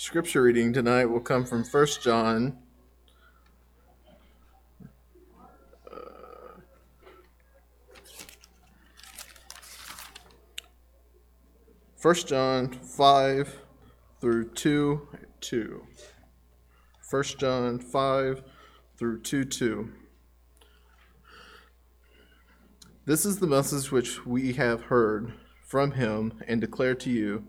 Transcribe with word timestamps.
Scripture 0.00 0.42
reading 0.42 0.72
tonight 0.72 1.06
will 1.06 1.18
come 1.18 1.44
from 1.44 1.64
1 1.64 1.86
John. 2.00 2.56
Uh, 5.92 6.60
First 11.96 12.28
John 12.28 12.68
5 12.68 13.60
through 14.20 14.50
2 14.50 15.08
2. 15.40 15.86
1 17.10 17.24
John 17.36 17.80
5 17.80 18.42
through 18.96 19.20
2 19.22 19.44
2. 19.44 19.92
This 23.04 23.26
is 23.26 23.40
the 23.40 23.48
message 23.48 23.90
which 23.90 24.24
we 24.24 24.52
have 24.52 24.82
heard 24.82 25.32
from 25.64 25.90
him 25.90 26.34
and 26.46 26.60
declare 26.60 26.94
to 26.94 27.10
you 27.10 27.48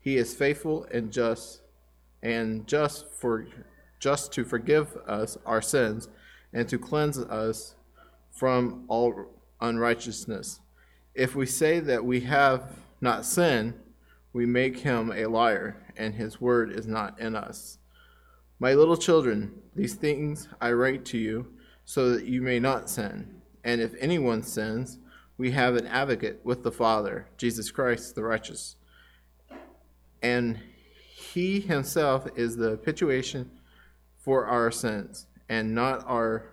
he 0.00 0.16
is 0.16 0.34
faithful 0.34 0.86
and 0.90 1.12
just 1.12 1.62
and 2.22 2.66
just 2.66 3.10
for 3.12 3.46
just 4.00 4.32
to 4.32 4.44
forgive 4.44 4.96
us 5.06 5.36
our 5.44 5.62
sins 5.62 6.08
and 6.52 6.68
to 6.68 6.78
cleanse 6.78 7.18
us 7.18 7.74
from 8.30 8.84
all 8.88 9.26
unrighteousness. 9.60 10.60
If 11.14 11.34
we 11.34 11.46
say 11.46 11.80
that 11.80 12.04
we 12.04 12.20
have 12.20 12.78
not 13.00 13.24
sinned, 13.24 13.74
we 14.32 14.46
make 14.46 14.80
him 14.80 15.12
a 15.12 15.26
liar, 15.26 15.76
and 15.96 16.14
his 16.14 16.40
word 16.40 16.70
is 16.70 16.86
not 16.86 17.18
in 17.18 17.34
us. 17.34 17.78
My 18.60 18.74
little 18.74 18.96
children, 18.96 19.52
these 19.74 19.94
things 19.94 20.48
I 20.60 20.72
write 20.72 21.04
to 21.06 21.18
you 21.18 21.46
so 21.84 22.10
that 22.10 22.24
you 22.24 22.42
may 22.42 22.60
not 22.60 22.90
sin. 22.90 23.40
And 23.64 23.80
if 23.80 23.94
anyone 23.98 24.42
sins, 24.42 24.98
we 25.36 25.52
have 25.52 25.76
an 25.76 25.86
advocate 25.86 26.40
with 26.44 26.62
the 26.62 26.72
Father, 26.72 27.26
Jesus 27.36 27.70
Christ 27.70 28.14
the 28.14 28.22
righteous 28.22 28.76
and 30.22 30.58
he 31.14 31.60
himself 31.60 32.26
is 32.36 32.56
the 32.56 32.76
propitiation 32.78 33.50
for 34.16 34.46
our 34.46 34.70
sins, 34.70 35.26
and 35.48 35.74
not 35.74 36.04
our 36.06 36.44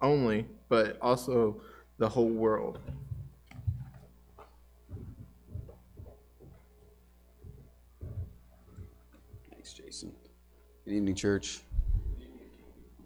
only, 0.00 0.46
but 0.68 0.98
also 1.00 1.60
the 1.98 2.08
whole 2.08 2.28
world. 2.28 2.78
Thanks, 9.50 9.72
Jason. 9.72 10.12
Good 10.84 10.94
evening, 10.94 11.14
church. 11.14 11.60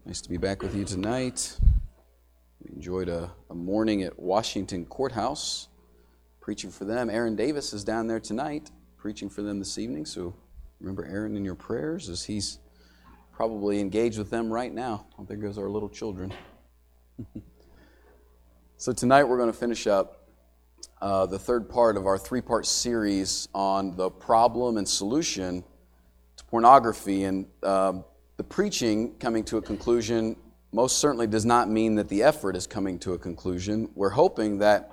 Nice 0.04 0.20
to 0.20 0.28
be 0.28 0.36
back 0.36 0.62
with 0.62 0.74
you 0.74 0.84
tonight. 0.84 1.58
We 2.62 2.74
enjoyed 2.74 3.08
a, 3.08 3.30
a 3.50 3.54
morning 3.54 4.02
at 4.02 4.18
Washington 4.18 4.86
Court 4.86 5.12
House 5.12 5.68
preaching 6.40 6.70
for 6.70 6.84
them. 6.84 7.10
Aaron 7.10 7.34
Davis 7.34 7.72
is 7.72 7.82
down 7.82 8.06
there 8.06 8.20
tonight 8.20 8.70
preaching 9.06 9.30
for 9.30 9.42
them 9.42 9.60
this 9.60 9.78
evening. 9.78 10.04
So 10.04 10.34
remember 10.80 11.06
Aaron 11.06 11.36
in 11.36 11.44
your 11.44 11.54
prayers 11.54 12.08
as 12.08 12.24
he's 12.24 12.58
probably 13.30 13.78
engaged 13.78 14.18
with 14.18 14.30
them 14.30 14.52
right 14.52 14.74
now. 14.74 15.06
Oh, 15.16 15.22
there 15.22 15.36
goes 15.36 15.58
our 15.58 15.70
little 15.70 15.88
children. 15.88 16.34
so 18.76 18.90
tonight 18.92 19.22
we're 19.22 19.36
going 19.36 19.52
to 19.52 19.56
finish 19.56 19.86
up 19.86 20.26
uh, 21.00 21.24
the 21.24 21.38
third 21.38 21.68
part 21.68 21.96
of 21.96 22.04
our 22.04 22.18
three 22.18 22.40
part 22.40 22.66
series 22.66 23.46
on 23.54 23.94
the 23.94 24.10
problem 24.10 24.76
and 24.76 24.88
solution 24.88 25.62
to 26.36 26.44
pornography. 26.46 27.22
And 27.22 27.46
uh, 27.62 28.00
the 28.38 28.42
preaching 28.42 29.14
coming 29.20 29.44
to 29.44 29.58
a 29.58 29.62
conclusion 29.62 30.34
most 30.72 30.98
certainly 30.98 31.28
does 31.28 31.46
not 31.46 31.70
mean 31.70 31.94
that 31.94 32.08
the 32.08 32.24
effort 32.24 32.56
is 32.56 32.66
coming 32.66 32.98
to 32.98 33.12
a 33.12 33.18
conclusion. 33.18 33.88
We're 33.94 34.10
hoping 34.10 34.58
that 34.58 34.90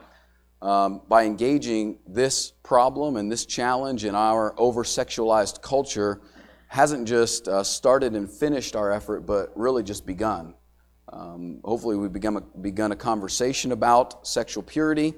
um, 0.64 1.02
by 1.10 1.26
engaging 1.26 2.00
this 2.08 2.54
problem 2.64 3.18
and 3.18 3.30
this 3.30 3.46
challenge 3.46 4.06
in 4.06 4.16
our 4.16 4.56
over 4.58 4.84
sexualized 4.84 5.62
culture 5.62 6.22
hasn't 6.68 7.06
just 7.08 7.48
uh, 7.50 7.64
started 7.64 8.16
and 8.16 8.32
finished 8.32 8.76
our 8.76 8.90
effort, 8.90 9.22
but 9.22 9.52
really 9.56 9.84
just 9.84 10.06
begun. 10.06 10.56
Um, 11.12 11.60
hopefully, 11.64 11.98
we've 11.98 12.14
begun 12.14 12.38
a, 12.38 12.42
begun 12.42 12.94
a 12.94 12.96
conversation 12.96 13.74
about 13.74 14.26
sexual 14.26 14.64
purity, 14.64 15.14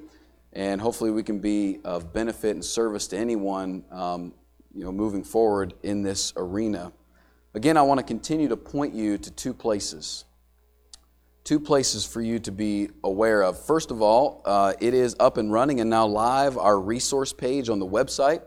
and 0.52 0.80
hopefully, 0.80 1.12
we 1.12 1.22
can 1.22 1.38
be 1.38 1.78
of 1.84 2.12
benefit 2.12 2.50
and 2.50 2.64
service 2.64 3.06
to 3.08 3.16
anyone 3.16 3.84
um, 3.92 4.34
you 4.74 4.84
know, 4.84 4.92
moving 4.92 5.22
forward 5.22 5.74
in 5.84 6.02
this 6.02 6.32
arena. 6.36 6.92
Again, 7.54 7.76
I 7.76 7.82
want 7.82 7.98
to 7.98 8.04
continue 8.04 8.48
to 8.48 8.56
point 8.56 8.94
you 8.94 9.16
to 9.16 9.30
two 9.30 9.54
places 9.54 10.24
two 11.46 11.60
places 11.60 12.04
for 12.04 12.20
you 12.20 12.40
to 12.40 12.50
be 12.50 12.90
aware 13.04 13.42
of. 13.42 13.56
First 13.56 13.92
of 13.92 14.02
all, 14.02 14.42
uh, 14.44 14.72
it 14.80 14.94
is 14.94 15.14
up 15.20 15.36
and 15.36 15.52
running 15.52 15.80
and 15.80 15.88
now 15.88 16.04
live, 16.04 16.58
our 16.58 16.78
resource 16.78 17.32
page 17.32 17.68
on 17.68 17.78
the 17.78 17.86
website. 17.86 18.42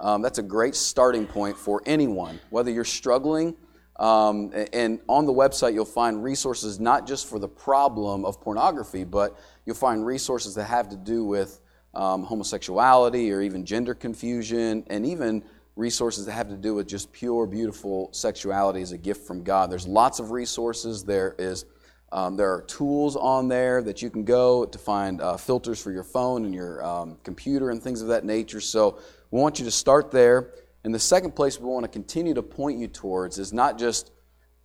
Um, 0.00 0.22
that's 0.22 0.38
a 0.38 0.42
great 0.42 0.74
starting 0.74 1.26
point 1.26 1.58
for 1.58 1.82
anyone, 1.84 2.40
whether 2.48 2.70
you're 2.70 2.86
struggling. 2.86 3.54
Um, 3.96 4.50
and 4.72 4.98
on 5.08 5.26
the 5.26 5.32
website, 5.32 5.74
you'll 5.74 5.84
find 5.84 6.24
resources 6.24 6.80
not 6.80 7.06
just 7.06 7.28
for 7.28 7.38
the 7.38 7.48
problem 7.48 8.24
of 8.24 8.40
pornography, 8.40 9.04
but 9.04 9.38
you'll 9.66 9.76
find 9.76 10.06
resources 10.06 10.54
that 10.54 10.64
have 10.64 10.88
to 10.88 10.96
do 10.96 11.26
with 11.26 11.60
um, 11.92 12.22
homosexuality 12.22 13.30
or 13.30 13.42
even 13.42 13.66
gender 13.66 13.94
confusion, 13.94 14.84
and 14.86 15.04
even 15.04 15.44
resources 15.76 16.24
that 16.24 16.32
have 16.32 16.48
to 16.48 16.56
do 16.56 16.74
with 16.74 16.88
just 16.88 17.12
pure, 17.12 17.46
beautiful 17.46 18.08
sexuality 18.12 18.80
as 18.80 18.92
a 18.92 18.98
gift 18.98 19.26
from 19.26 19.42
God. 19.42 19.70
There's 19.70 19.86
lots 19.86 20.18
of 20.18 20.30
resources. 20.30 21.04
There 21.04 21.34
is 21.38 21.66
um, 22.10 22.36
there 22.36 22.52
are 22.52 22.62
tools 22.62 23.16
on 23.16 23.48
there 23.48 23.82
that 23.82 24.00
you 24.00 24.08
can 24.08 24.24
go 24.24 24.64
to 24.64 24.78
find 24.78 25.20
uh, 25.20 25.36
filters 25.36 25.82
for 25.82 25.92
your 25.92 26.04
phone 26.04 26.44
and 26.44 26.54
your 26.54 26.82
um, 26.84 27.18
computer 27.22 27.70
and 27.70 27.82
things 27.82 28.00
of 28.00 28.08
that 28.08 28.24
nature. 28.24 28.60
So 28.60 28.98
we 29.30 29.40
want 29.40 29.58
you 29.58 29.64
to 29.66 29.70
start 29.70 30.10
there. 30.10 30.50
And 30.84 30.94
the 30.94 30.98
second 30.98 31.32
place 31.32 31.60
we 31.60 31.66
want 31.66 31.84
to 31.84 31.90
continue 31.90 32.32
to 32.34 32.42
point 32.42 32.78
you 32.78 32.88
towards 32.88 33.38
is 33.38 33.52
not 33.52 33.78
just 33.78 34.10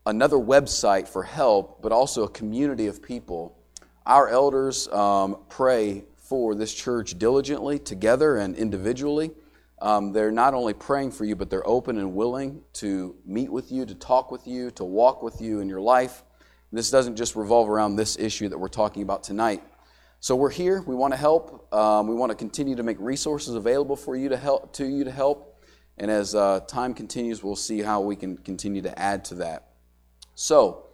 another 0.05 0.37
website 0.37 1.07
for 1.07 1.23
help, 1.23 1.81
but 1.81 1.91
also 1.91 2.23
a 2.23 2.29
community 2.29 2.87
of 2.87 3.01
people. 3.01 3.57
Our 4.05 4.29
elders 4.29 4.87
um, 4.89 5.37
pray 5.49 6.05
for 6.17 6.55
this 6.55 6.73
church 6.73 7.17
diligently, 7.17 7.79
together 7.79 8.37
and 8.37 8.55
individually. 8.55 9.31
Um, 9.81 10.13
they're 10.13 10.31
not 10.31 10.53
only 10.53 10.73
praying 10.73 11.11
for 11.11 11.25
you, 11.25 11.35
but 11.35 11.49
they're 11.49 11.67
open 11.67 11.97
and 11.97 12.15
willing 12.15 12.61
to 12.73 13.15
meet 13.25 13.51
with 13.51 13.69
you, 13.69 13.85
to 13.85 13.95
talk 13.95 14.31
with 14.31 14.47
you, 14.47 14.71
to 14.71 14.85
walk 14.85 15.21
with 15.21 15.41
you 15.41 15.59
in 15.59 15.67
your 15.67 15.81
life. 15.81 16.23
This 16.73 16.89
doesn't 16.89 17.17
just 17.17 17.35
revolve 17.35 17.69
around 17.69 17.97
this 17.97 18.17
issue 18.17 18.49
that 18.49 18.57
we're 18.57 18.67
talking 18.67 19.03
about 19.03 19.21
tonight. 19.21 19.61
So 20.19 20.35
we're 20.35 20.49
here. 20.49 20.81
We 20.81 20.95
want 20.95 21.13
to 21.13 21.17
help. 21.17 21.71
Um, 21.71 22.07
we 22.07 22.15
want 22.15 22.31
to 22.31 22.35
continue 22.35 22.75
to 22.75 22.81
make 22.81 22.97
resources 22.99 23.53
available 23.53 23.95
for 23.95 24.15
you 24.15 24.27
to 24.29 24.37
help 24.37 24.73
to 24.73 24.85
you 24.87 25.03
to 25.03 25.11
help. 25.11 25.63
And 25.99 26.09
as 26.09 26.33
uh, 26.33 26.61
time 26.61 26.95
continues, 26.95 27.43
we'll 27.43 27.55
see 27.55 27.83
how 27.83 28.01
we 28.01 28.15
can 28.15 28.37
continue 28.37 28.81
to 28.81 28.99
add 28.99 29.23
to 29.25 29.35
that. 29.35 29.67
So, 30.33 30.87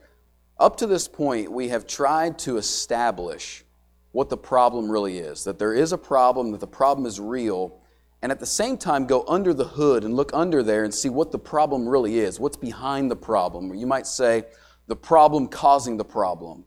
up 0.59 0.75
to 0.77 0.85
this 0.85 1.07
point, 1.07 1.49
we 1.49 1.69
have 1.69 1.87
tried 1.87 2.37
to 2.39 2.57
establish 2.57 3.63
what 4.11 4.27
the 4.27 4.35
problem 4.35 4.91
really 4.91 5.19
is. 5.19 5.45
That 5.45 5.59
there 5.59 5.73
is 5.73 5.93
a 5.93 5.97
problem. 5.97 6.51
That 6.51 6.59
the 6.59 6.67
problem 6.67 7.07
is 7.07 7.21
real. 7.21 7.79
And 8.21 8.33
at 8.33 8.41
the 8.41 8.45
same 8.45 8.75
time, 8.75 9.05
go 9.05 9.23
under 9.29 9.53
the 9.53 9.63
hood 9.63 10.03
and 10.03 10.13
look 10.13 10.31
under 10.33 10.61
there 10.61 10.83
and 10.83 10.93
see 10.93 11.07
what 11.07 11.31
the 11.31 11.39
problem 11.39 11.87
really 11.87 12.19
is. 12.19 12.37
What's 12.37 12.57
behind 12.57 13.09
the 13.09 13.15
problem? 13.15 13.73
You 13.73 13.87
might 13.87 14.07
say 14.07 14.43
the 14.89 14.95
problem 14.95 15.47
causing 15.47 15.97
the 15.97 16.03
problem. 16.03 16.65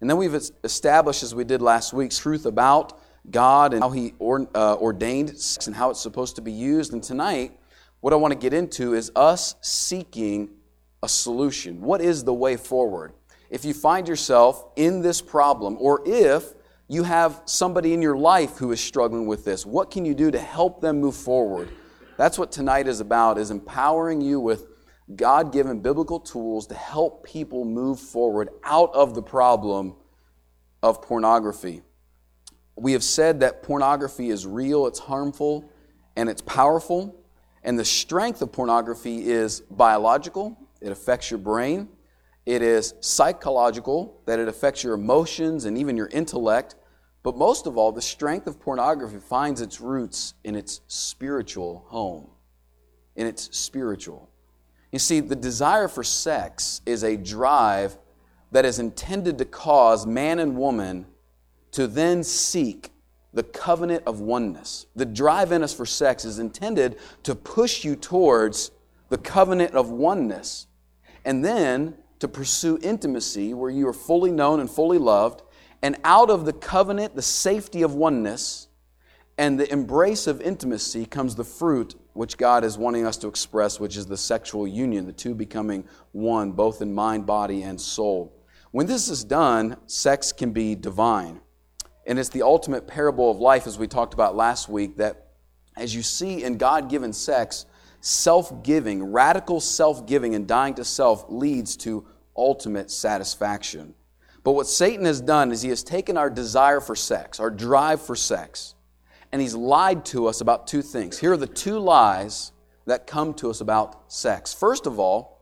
And 0.00 0.10
then 0.10 0.16
we've 0.16 0.34
established, 0.64 1.22
as 1.22 1.34
we 1.34 1.44
did 1.44 1.62
last 1.62 1.92
week, 1.92 2.10
truth 2.10 2.46
about 2.46 2.98
God 3.30 3.74
and 3.74 3.82
how 3.82 3.90
He 3.90 4.14
uh, 4.20 4.76
ordained 4.76 5.38
sex 5.38 5.66
and 5.66 5.76
how 5.76 5.90
it's 5.90 6.00
supposed 6.00 6.34
to 6.36 6.42
be 6.42 6.50
used. 6.50 6.94
And 6.94 7.02
tonight, 7.02 7.52
what 8.00 8.14
I 8.14 8.16
want 8.16 8.32
to 8.32 8.38
get 8.38 8.54
into 8.54 8.94
is 8.94 9.12
us 9.14 9.54
seeking 9.60 10.48
a 11.02 11.08
solution. 11.08 11.82
What 11.82 12.00
is 12.00 12.24
the 12.24 12.32
way 12.32 12.56
forward? 12.56 13.12
If 13.50 13.66
you 13.66 13.74
find 13.74 14.08
yourself 14.08 14.64
in 14.76 15.02
this 15.02 15.20
problem, 15.20 15.76
or 15.78 16.02
if 16.06 16.54
you 16.88 17.02
have 17.02 17.42
somebody 17.44 17.92
in 17.92 18.00
your 18.00 18.16
life 18.16 18.56
who 18.56 18.72
is 18.72 18.80
struggling 18.80 19.26
with 19.26 19.44
this, 19.44 19.66
what 19.66 19.90
can 19.90 20.06
you 20.06 20.14
do 20.14 20.30
to 20.30 20.38
help 20.38 20.80
them 20.80 21.00
move 21.00 21.14
forward? 21.14 21.68
That's 22.16 22.38
what 22.38 22.50
tonight 22.50 22.88
is 22.88 23.00
about, 23.00 23.36
is 23.36 23.50
empowering 23.50 24.22
you 24.22 24.40
with 24.40 24.71
God 25.14 25.52
given 25.52 25.80
biblical 25.80 26.20
tools 26.20 26.66
to 26.68 26.74
help 26.74 27.24
people 27.24 27.64
move 27.64 27.98
forward 27.98 28.50
out 28.64 28.94
of 28.94 29.14
the 29.14 29.22
problem 29.22 29.96
of 30.82 31.02
pornography. 31.02 31.82
We 32.76 32.92
have 32.92 33.04
said 33.04 33.40
that 33.40 33.62
pornography 33.62 34.30
is 34.30 34.46
real, 34.46 34.86
it's 34.86 34.98
harmful, 34.98 35.70
and 36.16 36.28
it's 36.28 36.42
powerful. 36.42 37.16
And 37.62 37.78
the 37.78 37.84
strength 37.84 38.42
of 38.42 38.52
pornography 38.52 39.28
is 39.28 39.60
biological, 39.70 40.56
it 40.80 40.90
affects 40.90 41.30
your 41.30 41.38
brain. 41.38 41.88
It 42.44 42.60
is 42.60 42.94
psychological, 43.00 44.20
that 44.26 44.40
it 44.40 44.48
affects 44.48 44.82
your 44.82 44.94
emotions 44.94 45.64
and 45.64 45.78
even 45.78 45.96
your 45.96 46.08
intellect. 46.08 46.74
But 47.22 47.36
most 47.36 47.68
of 47.68 47.76
all, 47.76 47.92
the 47.92 48.02
strength 48.02 48.48
of 48.48 48.58
pornography 48.58 49.20
finds 49.20 49.60
its 49.60 49.80
roots 49.80 50.34
in 50.42 50.56
its 50.56 50.80
spiritual 50.88 51.84
home, 51.86 52.30
in 53.14 53.28
its 53.28 53.56
spiritual. 53.56 54.31
You 54.92 54.98
see, 54.98 55.20
the 55.20 55.34
desire 55.34 55.88
for 55.88 56.04
sex 56.04 56.82
is 56.84 57.02
a 57.02 57.16
drive 57.16 57.96
that 58.52 58.66
is 58.66 58.78
intended 58.78 59.38
to 59.38 59.46
cause 59.46 60.06
man 60.06 60.38
and 60.38 60.56
woman 60.56 61.06
to 61.72 61.86
then 61.86 62.22
seek 62.22 62.92
the 63.32 63.42
covenant 63.42 64.04
of 64.06 64.20
oneness. 64.20 64.86
The 64.94 65.06
drive 65.06 65.52
in 65.52 65.62
us 65.62 65.72
for 65.72 65.86
sex 65.86 66.26
is 66.26 66.38
intended 66.38 66.98
to 67.22 67.34
push 67.34 67.82
you 67.82 67.96
towards 67.96 68.70
the 69.08 69.16
covenant 69.16 69.74
of 69.74 69.88
oneness 69.90 70.66
and 71.24 71.42
then 71.42 71.94
to 72.18 72.28
pursue 72.28 72.78
intimacy 72.82 73.54
where 73.54 73.70
you 73.70 73.88
are 73.88 73.94
fully 73.94 74.30
known 74.30 74.60
and 74.60 74.70
fully 74.70 74.98
loved. 74.98 75.42
And 75.80 75.96
out 76.04 76.28
of 76.28 76.44
the 76.44 76.52
covenant, 76.52 77.16
the 77.16 77.22
safety 77.22 77.82
of 77.82 77.94
oneness, 77.94 78.68
and 79.38 79.58
the 79.58 79.72
embrace 79.72 80.26
of 80.26 80.40
intimacy 80.40 81.06
comes 81.06 81.34
the 81.34 81.44
fruit 81.44 81.94
which 82.12 82.36
God 82.36 82.64
is 82.64 82.76
wanting 82.76 83.06
us 83.06 83.16
to 83.18 83.28
express, 83.28 83.80
which 83.80 83.96
is 83.96 84.06
the 84.06 84.16
sexual 84.16 84.66
union, 84.66 85.06
the 85.06 85.12
two 85.12 85.34
becoming 85.34 85.84
one, 86.12 86.52
both 86.52 86.82
in 86.82 86.92
mind, 86.92 87.26
body, 87.26 87.62
and 87.62 87.80
soul. 87.80 88.32
When 88.70 88.86
this 88.86 89.08
is 89.08 89.24
done, 89.24 89.76
sex 89.86 90.32
can 90.32 90.52
be 90.52 90.74
divine. 90.74 91.40
And 92.06 92.18
it's 92.18 92.30
the 92.30 92.42
ultimate 92.42 92.86
parable 92.86 93.30
of 93.30 93.38
life, 93.38 93.66
as 93.66 93.78
we 93.78 93.86
talked 93.86 94.14
about 94.14 94.34
last 94.34 94.68
week, 94.68 94.96
that 94.96 95.28
as 95.76 95.94
you 95.94 96.02
see 96.02 96.42
in 96.42 96.58
God 96.58 96.88
given 96.88 97.12
sex, 97.12 97.66
self 98.00 98.62
giving, 98.62 99.04
radical 99.04 99.60
self 99.60 100.06
giving, 100.06 100.34
and 100.34 100.46
dying 100.46 100.74
to 100.74 100.84
self 100.84 101.24
leads 101.28 101.76
to 101.78 102.06
ultimate 102.36 102.90
satisfaction. 102.90 103.94
But 104.44 104.52
what 104.52 104.66
Satan 104.66 105.04
has 105.04 105.20
done 105.20 105.52
is 105.52 105.62
he 105.62 105.68
has 105.68 105.84
taken 105.84 106.16
our 106.16 106.28
desire 106.28 106.80
for 106.80 106.96
sex, 106.96 107.38
our 107.38 107.50
drive 107.50 108.02
for 108.02 108.16
sex, 108.16 108.74
and 109.32 109.40
he's 109.40 109.54
lied 109.54 110.04
to 110.06 110.26
us 110.26 110.40
about 110.40 110.66
two 110.66 110.82
things. 110.82 111.18
Here 111.18 111.32
are 111.32 111.38
the 111.38 111.46
two 111.46 111.78
lies 111.78 112.52
that 112.86 113.06
come 113.06 113.34
to 113.34 113.50
us 113.50 113.60
about 113.60 114.12
sex. 114.12 114.52
First 114.52 114.86
of 114.86 114.98
all, 114.98 115.40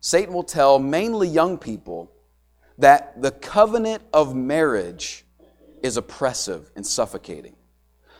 Satan 0.00 0.32
will 0.32 0.44
tell 0.44 0.78
mainly 0.78 1.28
young 1.28 1.58
people 1.58 2.12
that 2.78 3.20
the 3.20 3.30
covenant 3.30 4.02
of 4.12 4.34
marriage 4.34 5.24
is 5.82 5.96
oppressive 5.96 6.70
and 6.76 6.86
suffocating. 6.86 7.56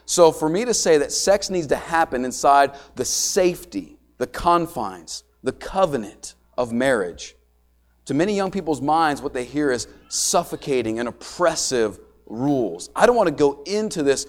So, 0.07 0.33
for 0.33 0.49
me 0.49 0.65
to 0.67 0.75
say 0.75 0.99
that 0.99 1.13
sex 1.13 1.49
needs 1.49 1.69
to 1.69 1.77
happen 1.77 2.25
inside 2.25 2.73
the 2.95 3.05
safety, 3.05 3.99
the 4.19 4.27
confines, 4.27 5.25
the 5.43 5.53
covenant 5.53 6.35
of 6.59 6.73
marriage, 6.73 7.37
to 8.07 8.15
many 8.15 8.37
young 8.37 8.51
people's 8.51 8.83
minds, 8.83 9.23
what 9.23 9.33
they 9.33 9.45
hear 9.45 9.71
is 9.71 9.89
suffocating 10.09 10.99
and 10.99 11.09
oppressive 11.09 11.99
rules. 12.27 12.91
I 12.95 13.07
don't 13.07 13.17
want 13.17 13.29
to 13.29 13.35
go 13.35 13.63
into 13.65 14.03
this 14.03 14.27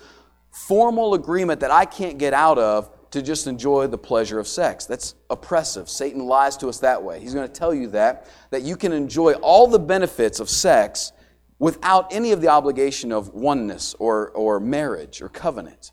formal 0.56 1.16
agreement 1.16 1.60
that 1.60 1.69
I 1.69 1.84
can't 1.84 2.18
get 2.18 2.34
out 2.34 2.57
of 2.57 2.90
to 3.12 3.22
just 3.22 3.46
enjoy 3.46 3.88
the 3.88 3.98
pleasure 3.98 4.40
of 4.40 4.48
sex. 4.48 4.86
That's 4.86 5.16
oppressive. 5.30 5.90
Satan 5.90 6.25
lies 6.25 6.56
to 6.57 6.69
us 6.69 6.80
that 6.80 7.04
way. 7.04 7.19
He's 7.19 7.34
going 7.34 7.48
to 7.48 7.54
tell 7.54 7.74
you 7.74 7.88
that, 7.88 8.28
that 8.52 8.62
you 8.62 8.78
can 8.78 8.94
enjoy 8.94 9.34
all 9.34 9.68
the 9.68 9.80
benefits 9.80 10.40
of 10.40 10.50
sex 10.50 11.12
without 11.60 12.13
any 12.13 12.31
of 12.31 12.40
the 12.40 12.48
obligation 12.48 13.12
of 13.12 13.34
oneness 13.34 13.96
or, 14.00 14.30
or 14.30 14.62
marriage 14.62 15.22
or 15.22 15.28
covenant. 15.28 15.92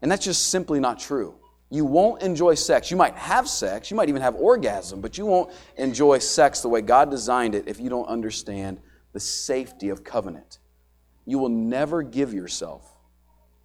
And 0.00 0.10
that's 0.10 0.24
just 0.24 0.46
simply 0.48 0.78
not 0.78 1.00
true. 1.00 1.34
You 1.70 1.84
won't 1.84 2.22
enjoy 2.22 2.54
sex. 2.54 2.92
You 2.92 2.96
might 2.96 3.16
have 3.16 3.48
sex, 3.48 3.90
you 3.90 3.96
might 3.96 4.08
even 4.08 4.22
have 4.22 4.36
orgasm, 4.36 5.00
but 5.00 5.18
you 5.18 5.26
won't 5.26 5.52
enjoy 5.76 6.18
sex 6.18 6.60
the 6.60 6.68
way 6.68 6.82
God 6.82 7.10
designed 7.10 7.56
it 7.56 7.66
if 7.66 7.80
you 7.80 7.90
don't 7.90 8.06
understand 8.06 8.80
the 9.12 9.20
safety 9.20 9.88
of 9.88 10.04
covenant. 10.04 10.60
You 11.26 11.40
will 11.40 11.48
never 11.48 12.02
give 12.02 12.32
yourself 12.32 12.93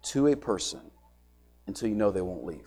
to 0.02 0.28
a 0.28 0.36
person 0.36 0.80
until 1.66 1.88
you 1.88 1.94
know 1.94 2.10
they 2.10 2.22
won't 2.22 2.44
leave. 2.44 2.66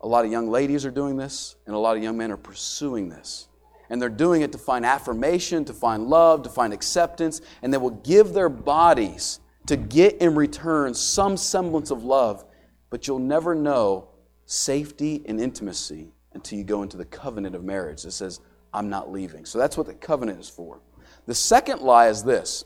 A 0.00 0.08
lot 0.08 0.24
of 0.24 0.30
young 0.30 0.48
ladies 0.48 0.84
are 0.84 0.90
doing 0.90 1.16
this, 1.16 1.56
and 1.66 1.74
a 1.74 1.78
lot 1.78 1.96
of 1.96 2.02
young 2.02 2.16
men 2.16 2.30
are 2.30 2.36
pursuing 2.36 3.08
this 3.08 3.48
and 3.90 4.00
they're 4.00 4.08
doing 4.08 4.42
it 4.42 4.52
to 4.52 4.58
find 4.58 4.84
affirmation, 4.84 5.64
to 5.64 5.72
find 5.72 6.06
love, 6.06 6.42
to 6.42 6.48
find 6.48 6.72
acceptance, 6.72 7.40
and 7.62 7.72
they 7.72 7.78
will 7.78 7.90
give 7.90 8.32
their 8.32 8.48
bodies 8.48 9.40
to 9.66 9.76
get 9.76 10.16
in 10.18 10.34
return 10.34 10.94
some 10.94 11.36
semblance 11.36 11.90
of 11.90 12.04
love, 12.04 12.44
but 12.90 13.06
you'll 13.06 13.18
never 13.18 13.54
know 13.54 14.08
safety 14.44 15.22
and 15.26 15.40
intimacy 15.40 16.12
until 16.34 16.58
you 16.58 16.64
go 16.64 16.82
into 16.82 16.96
the 16.96 17.04
covenant 17.04 17.54
of 17.54 17.64
marriage 17.64 18.02
that 18.02 18.12
says, 18.12 18.40
I'm 18.72 18.88
not 18.88 19.10
leaving. 19.10 19.44
So 19.44 19.58
that's 19.58 19.76
what 19.76 19.86
the 19.86 19.94
covenant 19.94 20.40
is 20.40 20.48
for. 20.48 20.80
The 21.26 21.34
second 21.34 21.80
lie 21.80 22.08
is 22.08 22.22
this. 22.22 22.64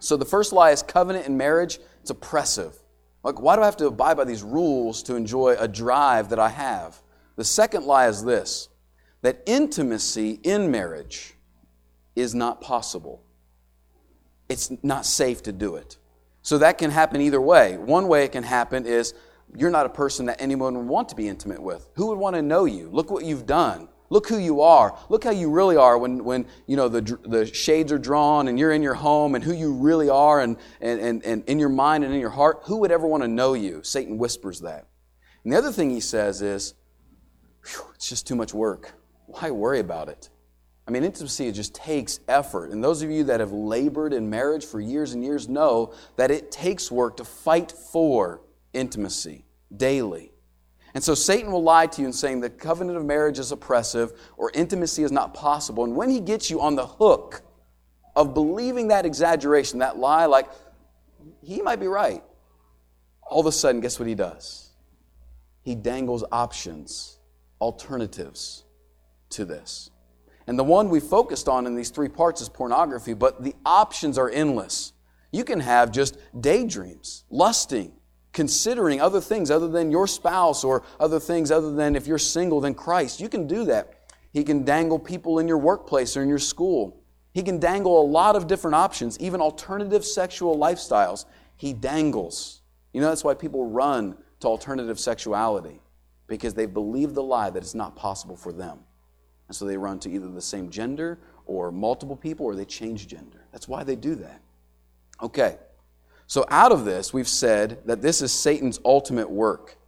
So 0.00 0.16
the 0.16 0.24
first 0.24 0.52
lie 0.52 0.70
is 0.70 0.82
covenant 0.82 1.26
in 1.26 1.36
marriage, 1.36 1.78
it's 2.00 2.10
oppressive. 2.10 2.74
Like, 3.24 3.40
why 3.40 3.56
do 3.56 3.62
I 3.62 3.66
have 3.66 3.76
to 3.78 3.86
abide 3.86 4.16
by 4.16 4.24
these 4.24 4.42
rules 4.42 5.02
to 5.04 5.16
enjoy 5.16 5.56
a 5.58 5.66
drive 5.66 6.28
that 6.30 6.38
I 6.38 6.48
have? 6.48 7.00
The 7.36 7.44
second 7.44 7.84
lie 7.84 8.08
is 8.08 8.24
this 8.24 8.68
that 9.22 9.42
intimacy 9.46 10.38
in 10.42 10.70
marriage 10.70 11.34
is 12.14 12.34
not 12.34 12.60
possible. 12.60 13.22
It's 14.48 14.70
not 14.82 15.04
safe 15.04 15.42
to 15.42 15.52
do 15.52 15.74
it. 15.74 15.98
So 16.42 16.58
that 16.58 16.78
can 16.78 16.90
happen 16.90 17.20
either 17.20 17.40
way. 17.40 17.76
One 17.76 18.08
way 18.08 18.24
it 18.24 18.32
can 18.32 18.44
happen 18.44 18.86
is 18.86 19.12
you're 19.56 19.70
not 19.70 19.86
a 19.86 19.90
person 19.90 20.26
that 20.26 20.40
anyone 20.40 20.76
would 20.76 20.86
want 20.86 21.08
to 21.10 21.16
be 21.16 21.28
intimate 21.28 21.62
with. 21.62 21.88
Who 21.94 22.06
would 22.06 22.18
want 22.18 22.36
to 22.36 22.42
know 22.42 22.64
you? 22.64 22.88
Look 22.90 23.10
what 23.10 23.24
you've 23.24 23.46
done. 23.46 23.88
Look 24.10 24.28
who 24.28 24.38
you 24.38 24.62
are. 24.62 24.96
Look 25.08 25.24
how 25.24 25.30
you 25.30 25.50
really 25.50 25.76
are 25.76 25.98
when, 25.98 26.24
when 26.24 26.46
you 26.66 26.76
know, 26.76 26.88
the, 26.88 27.18
the 27.26 27.46
shades 27.46 27.92
are 27.92 27.98
drawn 27.98 28.48
and 28.48 28.58
you're 28.58 28.72
in 28.72 28.82
your 28.82 28.94
home 28.94 29.34
and 29.34 29.44
who 29.44 29.52
you 29.52 29.74
really 29.74 30.08
are 30.08 30.40
and, 30.40 30.56
and, 30.80 31.00
and, 31.00 31.24
and 31.24 31.44
in 31.44 31.58
your 31.58 31.68
mind 31.68 32.04
and 32.04 32.14
in 32.14 32.20
your 32.20 32.30
heart. 32.30 32.60
Who 32.64 32.78
would 32.78 32.90
ever 32.90 33.06
want 33.06 33.22
to 33.22 33.28
know 33.28 33.54
you? 33.54 33.82
Satan 33.82 34.16
whispers 34.16 34.60
that. 34.60 34.86
And 35.44 35.52
the 35.52 35.58
other 35.58 35.72
thing 35.72 35.90
he 35.90 36.00
says 36.00 36.42
is, 36.42 36.74
it's 37.94 38.08
just 38.08 38.26
too 38.26 38.36
much 38.36 38.54
work 38.54 38.94
why 39.28 39.50
worry 39.50 39.78
about 39.78 40.08
it? 40.08 40.30
I 40.86 40.90
mean, 40.90 41.04
intimacy 41.04 41.52
just 41.52 41.74
takes 41.74 42.18
effort. 42.28 42.70
And 42.70 42.82
those 42.82 43.02
of 43.02 43.10
you 43.10 43.24
that 43.24 43.40
have 43.40 43.52
labored 43.52 44.14
in 44.14 44.30
marriage 44.30 44.64
for 44.64 44.80
years 44.80 45.12
and 45.12 45.22
years 45.22 45.48
know 45.48 45.92
that 46.16 46.30
it 46.30 46.50
takes 46.50 46.90
work 46.90 47.18
to 47.18 47.24
fight 47.24 47.70
for 47.70 48.40
intimacy 48.72 49.44
daily. 49.76 50.32
And 50.98 51.04
so 51.04 51.14
Satan 51.14 51.52
will 51.52 51.62
lie 51.62 51.86
to 51.86 52.00
you 52.00 52.08
in 52.08 52.12
saying 52.12 52.40
the 52.40 52.50
covenant 52.50 52.98
of 52.98 53.04
marriage 53.04 53.38
is 53.38 53.52
oppressive 53.52 54.10
or 54.36 54.50
intimacy 54.52 55.04
is 55.04 55.12
not 55.12 55.32
possible. 55.32 55.84
And 55.84 55.94
when 55.94 56.10
he 56.10 56.18
gets 56.18 56.50
you 56.50 56.60
on 56.60 56.74
the 56.74 56.88
hook 56.88 57.42
of 58.16 58.34
believing 58.34 58.88
that 58.88 59.06
exaggeration, 59.06 59.78
that 59.78 59.96
lie, 59.96 60.26
like, 60.26 60.48
he 61.40 61.62
might 61.62 61.78
be 61.78 61.86
right, 61.86 62.24
all 63.22 63.38
of 63.38 63.46
a 63.46 63.52
sudden, 63.52 63.80
guess 63.80 64.00
what 64.00 64.08
he 64.08 64.16
does? 64.16 64.72
He 65.62 65.76
dangles 65.76 66.24
options, 66.32 67.20
alternatives 67.60 68.64
to 69.30 69.44
this. 69.44 69.90
And 70.48 70.58
the 70.58 70.64
one 70.64 70.88
we 70.88 70.98
focused 70.98 71.48
on 71.48 71.64
in 71.68 71.76
these 71.76 71.90
three 71.90 72.08
parts 72.08 72.40
is 72.40 72.48
pornography, 72.48 73.14
but 73.14 73.44
the 73.44 73.54
options 73.64 74.18
are 74.18 74.28
endless. 74.28 74.94
You 75.30 75.44
can 75.44 75.60
have 75.60 75.92
just 75.92 76.18
daydreams, 76.40 77.22
lusting, 77.30 77.92
considering 78.38 79.00
other 79.00 79.20
things 79.20 79.50
other 79.50 79.66
than 79.66 79.90
your 79.90 80.06
spouse 80.06 80.62
or 80.62 80.84
other 81.00 81.18
things 81.18 81.50
other 81.50 81.72
than 81.72 81.96
if 81.96 82.06
you're 82.06 82.18
single 82.18 82.60
than 82.60 82.72
Christ. 82.72 83.18
You 83.18 83.28
can 83.28 83.48
do 83.48 83.64
that. 83.64 83.94
He 84.32 84.44
can 84.44 84.64
dangle 84.64 85.00
people 85.00 85.40
in 85.40 85.48
your 85.48 85.58
workplace 85.58 86.16
or 86.16 86.22
in 86.22 86.28
your 86.28 86.38
school. 86.38 87.02
He 87.34 87.42
can 87.42 87.58
dangle 87.58 88.00
a 88.00 88.06
lot 88.06 88.36
of 88.36 88.46
different 88.46 88.76
options, 88.76 89.18
even 89.18 89.40
alternative 89.40 90.04
sexual 90.04 90.56
lifestyles. 90.56 91.24
He 91.56 91.72
dangles. 91.72 92.62
You 92.92 93.00
know, 93.00 93.08
that's 93.08 93.24
why 93.24 93.34
people 93.34 93.68
run 93.68 94.16
to 94.38 94.46
alternative 94.46 95.00
sexuality, 95.00 95.80
because 96.28 96.54
they 96.54 96.66
believe 96.66 97.14
the 97.14 97.22
lie 97.24 97.50
that 97.50 97.60
it's 97.60 97.74
not 97.74 97.96
possible 97.96 98.36
for 98.36 98.52
them. 98.52 98.78
And 99.48 99.56
so 99.56 99.64
they 99.64 99.76
run 99.76 99.98
to 99.98 100.10
either 100.10 100.28
the 100.28 100.40
same 100.40 100.70
gender 100.70 101.18
or 101.44 101.72
multiple 101.72 102.14
people 102.14 102.46
or 102.46 102.54
they 102.54 102.64
change 102.64 103.08
gender. 103.08 103.46
That's 103.50 103.66
why 103.66 103.82
they 103.82 103.96
do 103.96 104.14
that. 104.14 104.40
Okay. 105.24 105.58
So 106.28 106.44
out 106.50 106.72
of 106.72 106.84
this, 106.84 107.12
we've 107.12 107.26
said 107.26 107.78
that 107.86 108.02
this 108.02 108.20
is 108.22 108.30
Satan's 108.30 108.78
ultimate 108.84 109.30
work 109.30 109.78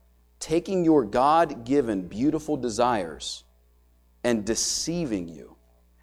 taking 0.40 0.86
your 0.86 1.04
God 1.04 1.66
given 1.66 2.08
beautiful 2.08 2.56
desires 2.56 3.44
and 4.24 4.42
deceiving 4.42 5.28
you. 5.28 5.54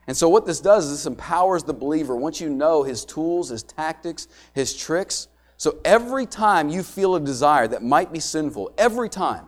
And 0.06 0.16
so, 0.16 0.30
what 0.30 0.46
this 0.46 0.62
does 0.62 0.86
is 0.86 0.92
this 0.92 1.06
empowers 1.08 1.64
the 1.64 1.74
believer 1.74 2.16
once 2.16 2.40
you 2.40 2.50
know 2.50 2.84
his 2.84 3.04
tools, 3.04 3.50
his 3.50 3.64
tactics, 3.64 4.28
his 4.54 4.78
tricks. 4.78 5.28
So, 5.58 5.80
every 5.84 6.28
time 6.28 6.70
you 6.70 6.84
feel 6.84 7.16
a 7.16 7.20
desire 7.20 7.68
that 7.68 7.84
might 7.84 8.14
be 8.14 8.20
sinful, 8.20 8.74
every 8.78 9.10
time, 9.10 9.48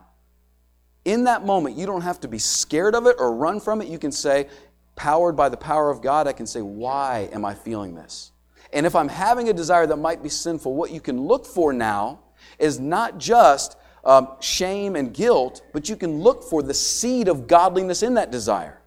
in 1.06 1.26
that 1.26 1.46
moment, 1.46 1.78
you 1.78 1.86
don't 1.86 2.02
have 2.02 2.20
to 2.22 2.28
be 2.28 2.40
scared 2.40 2.96
of 2.96 3.06
it 3.06 3.16
or 3.20 3.34
run 3.34 3.60
from 3.60 3.82
it. 3.82 3.88
You 3.88 4.00
can 4.00 4.12
say, 4.12 4.50
powered 4.96 5.38
by 5.38 5.50
the 5.50 5.56
power 5.56 5.92
of 5.92 6.02
God, 6.02 6.28
I 6.28 6.34
can 6.34 6.48
say, 6.48 6.62
why 6.62 7.30
am 7.32 7.46
I 7.46 7.54
feeling 7.54 7.94
this? 7.94 8.32
And 8.72 8.86
if 8.86 8.96
I'm 8.96 9.10
having 9.10 9.50
a 9.50 9.54
desire 9.54 9.88
that 9.88 9.98
might 9.98 10.22
be 10.22 10.30
sinful, 10.30 10.76
what 10.76 10.92
you 10.92 11.02
can 11.02 11.22
look 11.22 11.46
for 11.46 11.74
now 11.74 12.20
is 12.58 12.80
not 12.80 13.18
just 13.18 13.78
um, 14.04 14.30
shame 14.40 14.96
and 14.96 15.14
guilt, 15.14 15.62
but 15.74 15.90
you 15.90 15.96
can 15.96 16.20
look 16.22 16.44
for 16.44 16.62
the 16.62 16.74
seed 16.74 17.28
of 17.28 17.48
godliness 17.48 18.04
in 18.04 18.14
that 18.16 18.32
desire. 18.32 18.82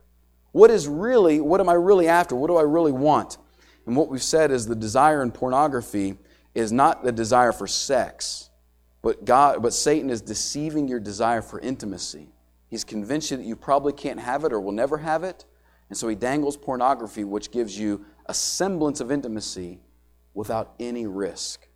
What 0.53 0.71
is 0.71 0.87
really, 0.87 1.41
what 1.41 1.61
am 1.61 1.69
I 1.69 1.75
really 1.75 2.09
after? 2.09 2.37
What 2.37 2.49
do 2.49 2.57
I 2.57 2.63
really 2.63 2.93
want? 2.93 3.39
And 3.87 3.97
what 3.97 4.09
we've 4.09 4.23
said 4.23 4.51
is 4.51 4.67
the 4.67 4.77
desire 4.77 5.23
in 5.23 5.33
pornography 5.33 6.17
is 6.55 6.71
not 6.71 7.03
the 7.03 7.13
desire 7.13 7.53
for 7.53 7.67
sex, 7.67 8.51
but 9.01 9.25
God, 9.25 9.63
but 9.63 9.73
Satan 9.73 10.11
is 10.11 10.21
deceiving 10.21 10.87
your 10.87 11.01
desire 11.01 11.43
for 11.43 11.59
intimacy. 11.61 12.29
He's 12.69 12.85
convinced 12.85 13.31
you 13.31 13.39
that 13.39 13.47
you 13.47 13.57
probably 13.57 13.93
can't 13.93 14.21
have 14.21 14.45
it 14.45 14.53
or 14.53 14.61
will 14.61 14.73
never 14.73 14.99
have 14.99 15.25
it. 15.25 15.45
And 15.89 15.99
so 15.99 16.09
he 16.09 16.15
dangles 16.15 16.57
pornography, 16.57 17.25
which 17.25 17.51
gives 17.51 17.79
you 17.79 18.05
a 18.27 18.35
semblance 18.35 19.01
of 19.01 19.11
intimacy 19.11 19.81
without 20.35 20.75
any 20.81 21.07
risk. 21.07 21.67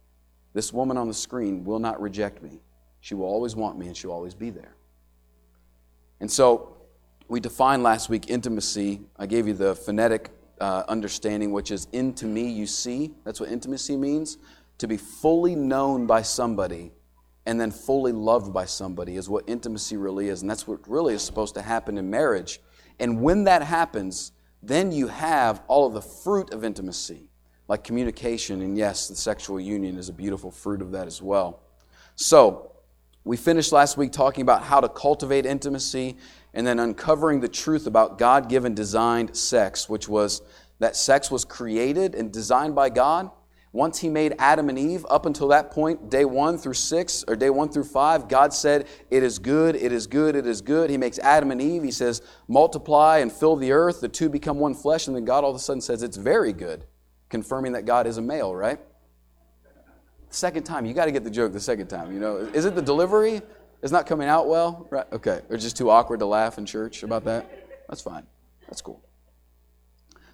This 0.53 0.73
woman 0.73 0.97
on 0.97 1.09
the 1.09 1.15
screen 1.15 1.65
will 1.65 1.79
not 1.79 2.01
reject 2.01 2.43
me. 2.43 2.61
She 3.01 3.15
will 3.15 3.27
always 3.27 3.55
want 3.55 3.79
me 3.79 3.87
and 3.87 3.97
she'll 3.97 4.13
always 4.13 4.35
be 4.35 4.51
there. 4.51 4.75
And 6.21 6.31
so 6.31 6.77
we 7.29 7.41
defined 7.41 7.83
last 7.83 8.09
week 8.09 8.31
intimacy. 8.31 9.01
I 9.19 9.27
gave 9.27 9.47
you 9.47 9.53
the 9.53 9.75
phonetic 9.75 10.31
uh, 10.61 10.85
understanding, 10.89 11.53
which 11.53 11.71
is 11.71 11.89
into 11.93 12.27
me 12.27 12.49
you 12.49 12.67
see. 12.67 13.15
That's 13.25 13.41
what 13.41 13.51
intimacy 13.51 13.97
means. 13.97 14.39
To 14.79 14.89
be 14.89 14.97
fully 14.97 15.55
known 15.55 16.07
by 16.07 16.23
somebody 16.23 16.93
and 17.45 17.61
then 17.61 17.71
fully 17.71 18.13
loved 18.13 18.53
by 18.53 18.65
somebody 18.65 19.17
is 19.17 19.29
what 19.29 19.45
intimacy 19.47 19.97
really 19.97 20.29
is. 20.29 20.43
And 20.43 20.51
that's 20.51 20.67
what 20.67 20.89
really 20.89 21.15
is 21.15 21.23
supposed 21.23 21.55
to 21.55 21.63
happen 21.63 21.99
in 21.99 22.11
marriage. 22.11 22.61
And 22.99 23.23
when 23.23 23.45
that 23.45 23.63
happens, 23.63 24.33
then 24.63 24.93
you 24.93 25.09
have 25.09 25.63
all 25.69 25.87
of 25.87 25.93
the 25.93 26.03
fruit 26.03 26.53
of 26.53 26.65
intimacy, 26.65 27.29
like 27.69 27.85
communication. 27.85 28.63
And 28.63 28.77
yes, 28.77 29.09
the 29.09 29.17
sexual 29.17 29.61
union 29.61 29.97
is 29.97 30.09
a 30.09 30.13
beautiful 30.13 30.51
fruit 30.51 30.83
of 30.83 30.93
that 30.93 31.07
as 31.07 31.23
well. 31.23 31.61
So, 32.15 32.73
we 33.25 33.37
finished 33.37 33.73
last 33.73 33.97
week 33.97 34.13
talking 34.13 34.43
about 34.43 34.63
how 34.63 34.81
to 34.81 34.89
cultivate 34.89 35.47
intimacy 35.47 36.17
and 36.55 36.65
then 36.65 36.79
uncovering 36.79 37.41
the 37.41 37.49
truth 37.49 37.89
about 37.89 38.19
God 38.19 38.49
given 38.49 38.73
designed 38.73 39.37
sex, 39.37 39.89
which 39.89 40.09
was 40.09 40.43
that 40.79 40.95
sex 40.95 41.29
was 41.29 41.45
created 41.45 42.15
and 42.15 42.33
designed 42.33 42.77
by 42.77 42.89
God 42.89 43.31
once 43.77 43.99
he 43.99 44.09
made 44.09 44.35
Adam 44.39 44.71
and 44.71 44.79
Eve, 44.79 45.05
up 45.11 45.27
until 45.27 45.49
that 45.49 45.71
point, 45.71 46.09
day 46.09 46.25
one 46.25 46.57
through 46.57 46.73
six, 46.73 47.23
or 47.29 47.37
day 47.37 47.51
one 47.51 47.69
through 47.69 47.85
five, 47.85 48.27
God 48.27 48.55
said, 48.55 48.87
It 49.11 49.23
is 49.23 49.39
good, 49.39 49.77
it 49.77 49.93
is 49.93 50.07
good, 50.07 50.35
it 50.35 50.47
is 50.47 50.63
good. 50.63 50.89
He 50.89 50.97
makes 50.97 51.19
Adam 51.19 51.51
and 51.51 51.61
Eve, 51.61 51.83
he 51.83 51.91
says, 51.91 52.23
Multiply 52.49 53.19
and 53.19 53.31
fill 53.31 53.55
the 53.55 53.73
earth. 53.73 54.01
The 54.01 54.09
two 54.09 54.31
become 54.31 54.59
one 54.59 54.75
flesh. 54.75 55.09
And 55.09 55.15
then 55.15 55.27
God 55.27 55.45
all 55.45 55.51
of 55.51 55.57
a 55.57 55.59
sudden 55.59 55.83
says, 55.83 56.03
It's 56.03 56.17
very 56.17 56.55
good, 56.55 56.87
confirming 57.29 57.73
that 57.73 57.85
God 57.85 58.07
is 58.07 58.17
a 58.17 58.23
male, 58.23 58.55
right? 58.55 58.81
Second 60.31 60.63
time, 60.65 60.87
you 60.87 60.95
got 60.95 61.05
to 61.05 61.13
get 61.13 61.23
the 61.23 61.31
joke 61.31 61.53
the 61.53 61.61
second 61.61 61.89
time. 61.89 62.11
You 62.13 62.19
know, 62.19 62.37
is 62.39 62.65
it 62.65 62.75
the 62.75 62.83
delivery? 62.83 63.43
It's 63.83 63.93
not 63.93 64.07
coming 64.07 64.27
out 64.27 64.49
well? 64.49 64.87
Right? 64.91 65.05
Okay. 65.13 65.43
Or 65.51 65.59
just 65.59 65.77
too 65.77 65.91
awkward 65.91 66.21
to 66.21 66.27
laugh 66.27 66.57
in 66.57 66.65
church 66.65 67.03
about 67.03 67.25
that? 67.25 67.69
That's 67.91 68.01
fine. 68.01 68.27
That's 68.69 68.81
cool. 68.81 69.03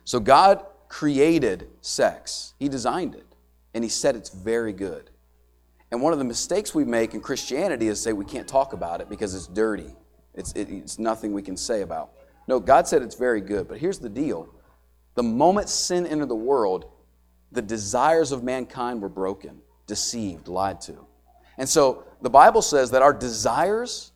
So 0.05 0.21
God 0.21 0.65
created 0.89 1.71
sex. 1.81 2.55
He 2.61 2.69
designed 2.69 3.17
it 3.17 3.32
and 3.75 3.85
he 3.85 3.91
said 3.91 4.17
it's 4.17 4.31
very 4.31 4.73
good. 4.73 5.11
And 5.91 6.01
one 6.01 6.13
of 6.13 6.19
the 6.19 6.25
mistakes 6.25 6.75
we 6.75 6.85
make 6.85 7.15
in 7.15 7.21
Christianity 7.21 7.89
is 7.89 8.01
say 8.01 8.13
we 8.13 8.25
can't 8.25 8.49
talk 8.49 8.73
about 8.73 9.01
it 9.01 9.09
because 9.09 9.35
it's 9.35 9.47
dirty. 9.47 9.95
It's, 10.35 10.53
it, 10.53 10.71
it's 10.71 10.99
nothing 10.99 11.33
we 11.33 11.43
can 11.43 11.57
say 11.57 11.83
about. 11.83 12.13
No, 12.49 12.59
God 12.59 12.89
said 12.89 13.03
it's 13.03 13.15
very 13.15 13.41
good. 13.41 13.69
But 13.69 13.79
here's 13.79 13.99
the 13.99 14.09
deal 14.09 14.49
the 15.15 15.23
moment 15.23 15.69
sin 15.69 16.07
entered 16.07 16.29
the 16.29 16.35
world, 16.35 16.87
the 17.51 17.63
desires 17.63 18.33
of 18.33 18.43
mankind 18.43 19.03
were 19.03 19.11
broken, 19.11 19.61
deceived, 19.87 20.49
lied 20.49 20.81
to. 20.83 21.07
And 21.59 21.69
so 21.69 22.05
the 22.23 22.31
Bible 22.31 22.63
says 22.63 22.91
that 22.93 23.03
our 23.03 23.13
desires, 23.13 24.13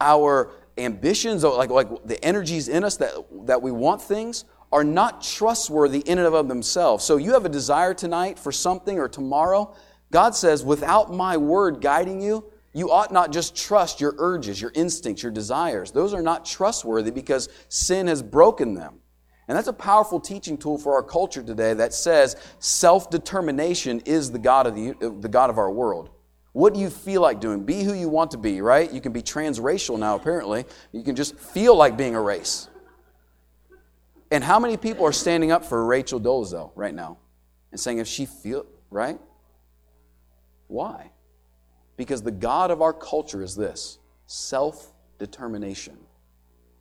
our 0.00 0.50
ambitions, 0.76 1.44
like, 1.44 1.70
like 1.70 1.88
the 2.04 2.22
energies 2.24 2.68
in 2.68 2.82
us 2.82 2.96
that, 2.96 3.12
that 3.46 3.62
we 3.62 3.70
want 3.70 4.02
things, 4.02 4.44
are 4.72 4.84
not 4.84 5.22
trustworthy 5.22 6.00
in 6.00 6.18
and 6.18 6.34
of 6.34 6.48
themselves. 6.48 7.04
So 7.04 7.18
you 7.18 7.32
have 7.32 7.44
a 7.44 7.50
desire 7.50 7.94
tonight 7.94 8.38
for 8.38 8.50
something 8.50 8.98
or 8.98 9.08
tomorrow. 9.08 9.74
God 10.10 10.34
says, 10.34 10.64
without 10.64 11.12
my 11.12 11.36
word 11.36 11.80
guiding 11.80 12.20
you, 12.20 12.44
you 12.74 12.90
ought 12.90 13.12
not 13.12 13.32
just 13.32 13.54
trust 13.54 14.00
your 14.00 14.14
urges, 14.18 14.60
your 14.60 14.72
instincts, 14.74 15.22
your 15.22 15.32
desires. 15.32 15.90
Those 15.90 16.14
are 16.14 16.22
not 16.22 16.46
trustworthy 16.46 17.10
because 17.10 17.50
sin 17.68 18.06
has 18.06 18.22
broken 18.22 18.74
them. 18.74 19.00
And 19.48 19.56
that's 19.58 19.68
a 19.68 19.72
powerful 19.74 20.20
teaching 20.20 20.56
tool 20.56 20.78
for 20.78 20.94
our 20.94 21.02
culture 21.02 21.42
today 21.42 21.74
that 21.74 21.92
says 21.92 22.36
self 22.58 23.10
determination 23.10 24.00
is 24.06 24.30
the 24.30 24.38
God, 24.38 24.66
of 24.66 24.74
the, 24.74 24.94
the 25.20 25.28
God 25.28 25.50
of 25.50 25.58
our 25.58 25.70
world. 25.70 26.10
What 26.52 26.74
do 26.74 26.80
you 26.80 26.90
feel 26.90 27.22
like 27.22 27.40
doing? 27.40 27.64
Be 27.64 27.82
who 27.82 27.94
you 27.94 28.08
want 28.08 28.30
to 28.32 28.38
be, 28.38 28.60
right? 28.60 28.90
You 28.90 29.00
can 29.00 29.12
be 29.12 29.22
transracial 29.22 29.98
now, 29.98 30.14
apparently. 30.16 30.64
You 30.92 31.02
can 31.02 31.16
just 31.16 31.34
feel 31.38 31.74
like 31.76 31.96
being 31.96 32.14
a 32.14 32.20
race. 32.20 32.68
And 34.32 34.42
how 34.42 34.58
many 34.58 34.78
people 34.78 35.04
are 35.04 35.12
standing 35.12 35.52
up 35.52 35.62
for 35.62 35.84
Rachel 35.84 36.18
Dolezal 36.18 36.72
right 36.74 36.94
now 36.94 37.18
and 37.70 37.78
saying 37.78 37.98
if 37.98 38.08
she 38.08 38.24
feel 38.24 38.64
right? 38.88 39.20
Why? 40.68 41.10
Because 41.98 42.22
the 42.22 42.30
God 42.30 42.70
of 42.70 42.80
our 42.80 42.94
culture 42.94 43.42
is 43.42 43.54
this 43.54 43.98
self-determination. 44.26 45.98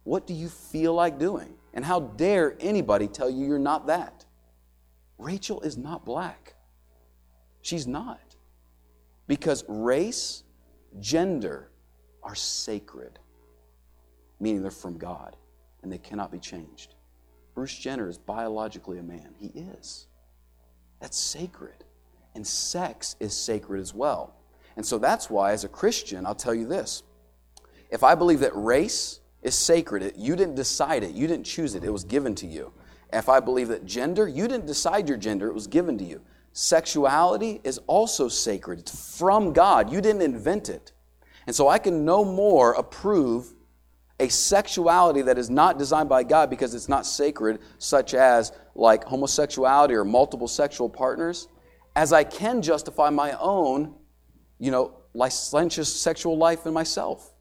What 0.06 0.26
do 0.26 0.34
you 0.34 0.48
feel 0.48 0.94
like 0.94 1.20
doing? 1.20 1.54
And 1.74 1.84
how 1.84 2.00
dare 2.00 2.56
anybody 2.62 3.10
tell 3.10 3.30
you 3.30 3.46
you're 3.46 3.60
not 3.60 3.88
that? 3.88 4.26
Rachel 5.18 5.60
is 5.60 5.78
not 5.78 6.06
black. 6.06 6.56
She's 7.62 7.86
not. 7.86 8.38
Because 9.28 9.66
race, 9.68 10.44
gender 11.02 11.70
are 12.24 12.34
sacred, 12.34 13.20
meaning 14.40 14.62
they're 14.62 14.72
from 14.72 14.98
God 14.98 15.36
and 15.84 15.92
they 15.92 15.98
cannot 15.98 16.32
be 16.32 16.40
changed. 16.40 16.96
Bruce 17.54 17.78
Jenner 17.78 18.10
is 18.10 18.18
biologically 18.18 18.98
a 18.98 19.04
man. 19.04 19.36
He 19.38 19.48
is. 19.48 20.08
That's 21.00 21.18
sacred. 21.18 21.84
And 22.36 22.46
sex 22.46 23.16
is 23.20 23.36
sacred 23.36 23.82
as 23.82 23.94
well. 23.94 24.36
And 24.76 24.86
so 24.86 24.98
that's 24.98 25.30
why, 25.30 25.52
as 25.52 25.64
a 25.64 25.70
Christian, 25.70 26.26
I'll 26.26 26.36
tell 26.36 26.54
you 26.54 26.66
this. 26.66 27.04
If 27.90 28.04
I 28.04 28.16
believe 28.16 28.40
that 28.40 28.56
race 28.56 29.20
is 29.42 29.56
sacred, 29.56 30.14
you 30.16 30.36
didn't 30.36 30.56
decide 30.56 31.04
it, 31.04 31.12
you 31.12 31.28
didn't 31.28 31.46
choose 31.46 31.76
it, 31.76 31.84
it 31.84 31.92
was 31.92 32.06
given 32.06 32.36
to 32.36 32.48
you. 32.48 32.72
If 33.12 33.28
I 33.28 33.42
believe 33.42 33.68
that 33.68 33.86
gender, 33.86 34.28
you 34.28 34.48
didn't 34.48 34.68
decide 34.68 35.10
your 35.10 35.18
gender, 35.18 35.48
it 35.48 35.54
was 35.54 35.68
given 35.68 35.98
to 35.98 36.06
you. 36.06 36.22
Sexuality 36.54 37.60
is 37.64 37.80
also 37.88 38.30
sacred, 38.30 38.80
it's 38.80 39.18
from 39.18 39.52
God. 39.52 39.92
You 39.92 40.00
didn't 40.00 40.22
invent 40.22 40.70
it. 40.70 40.94
And 41.48 41.56
so 41.56 41.68
I 41.68 41.80
can 41.80 42.06
no 42.06 42.24
more 42.24 42.74
approve 42.74 43.54
a 44.22 44.30
sexuality 44.30 45.24
that 45.24 45.40
is 45.40 45.50
not 45.50 45.80
designed 45.80 46.08
by 46.08 46.24
God 46.24 46.50
because 46.50 46.76
it's 46.76 46.88
not 46.88 47.08
sacred, 47.08 47.60
such 47.80 48.14
as 48.14 48.52
like 48.76 49.04
homosexuality 49.04 49.96
or 49.96 50.06
multiple 50.06 50.48
sexual 50.48 50.88
partners, 50.88 51.48
as 51.96 52.14
I 52.14 52.24
can 52.24 52.62
justify 52.62 53.10
my 53.10 53.32
own, 53.40 53.96
you 54.60 54.70
know, 54.70 54.96
licentious 55.16 55.92
sexual 55.92 56.38
life 56.38 56.68
in 56.68 56.74
myself. 56.74 57.34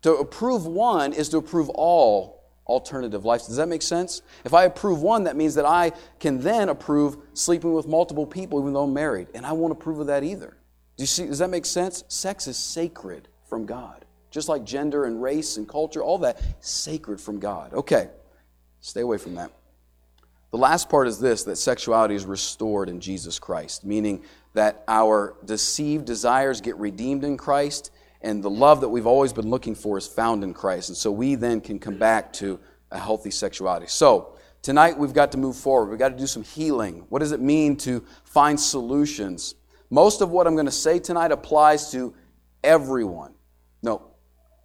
To 0.00 0.14
approve 0.14 0.66
one 0.66 1.12
is 1.12 1.28
to 1.28 1.36
approve 1.36 1.68
all 1.68 2.42
alternative 2.66 3.26
lives. 3.26 3.46
Does 3.46 3.56
that 3.56 3.68
make 3.68 3.82
sense? 3.82 4.22
If 4.46 4.54
I 4.54 4.64
approve 4.64 5.02
one, 5.02 5.24
that 5.24 5.36
means 5.36 5.54
that 5.56 5.66
I 5.66 5.92
can 6.18 6.40
then 6.40 6.70
approve 6.70 7.18
sleeping 7.34 7.74
with 7.74 7.86
multiple 7.86 8.26
people 8.26 8.60
even 8.60 8.72
though 8.72 8.84
I'm 8.84 8.94
married. 8.94 9.28
And 9.34 9.44
I 9.44 9.52
won't 9.52 9.72
approve 9.72 9.98
of 9.98 10.06
that 10.06 10.24
either. 10.24 10.56
Do 10.96 11.02
you 11.02 11.06
see? 11.06 11.26
Does 11.26 11.38
that 11.40 11.50
make 11.50 11.66
sense? 11.66 12.02
Sex 12.08 12.46
is 12.46 12.56
sacred 12.56 13.28
from 13.44 13.66
God 13.66 14.06
just 14.32 14.48
like 14.48 14.64
gender 14.64 15.04
and 15.04 15.22
race 15.22 15.56
and 15.58 15.68
culture, 15.68 16.02
all 16.02 16.18
that 16.18 16.42
sacred 16.58 17.20
from 17.20 17.38
God. 17.38 17.72
Okay, 17.72 18.08
stay 18.80 19.02
away 19.02 19.18
from 19.18 19.36
that. 19.36 19.52
The 20.50 20.58
last 20.58 20.88
part 20.88 21.06
is 21.06 21.20
this 21.20 21.44
that 21.44 21.56
sexuality 21.56 22.14
is 22.14 22.24
restored 22.24 22.88
in 22.88 23.00
Jesus 23.00 23.38
Christ, 23.38 23.84
meaning 23.84 24.22
that 24.54 24.82
our 24.88 25.36
deceived 25.44 26.06
desires 26.06 26.60
get 26.60 26.76
redeemed 26.76 27.24
in 27.24 27.36
Christ, 27.36 27.90
and 28.20 28.42
the 28.42 28.50
love 28.50 28.80
that 28.80 28.88
we've 28.88 29.06
always 29.06 29.32
been 29.32 29.48
looking 29.48 29.74
for 29.74 29.96
is 29.96 30.06
found 30.06 30.42
in 30.42 30.52
Christ. 30.52 30.88
And 30.88 30.96
so 30.96 31.10
we 31.10 31.36
then 31.36 31.60
can 31.60 31.78
come 31.78 31.96
back 31.96 32.32
to 32.34 32.58
a 32.90 32.98
healthy 32.98 33.30
sexuality. 33.30 33.86
So, 33.88 34.36
tonight 34.60 34.98
we've 34.98 35.14
got 35.14 35.32
to 35.32 35.38
move 35.38 35.56
forward. 35.56 35.88
We've 35.90 35.98
got 35.98 36.10
to 36.10 36.18
do 36.18 36.26
some 36.26 36.42
healing. 36.42 37.06
What 37.08 37.20
does 37.20 37.32
it 37.32 37.40
mean 37.40 37.76
to 37.78 38.04
find 38.24 38.60
solutions? 38.60 39.54
Most 39.90 40.20
of 40.20 40.30
what 40.30 40.46
I'm 40.46 40.54
going 40.54 40.66
to 40.66 40.72
say 40.72 40.98
tonight 40.98 41.32
applies 41.32 41.90
to 41.92 42.14
everyone. 42.62 43.34
No, 43.82 44.11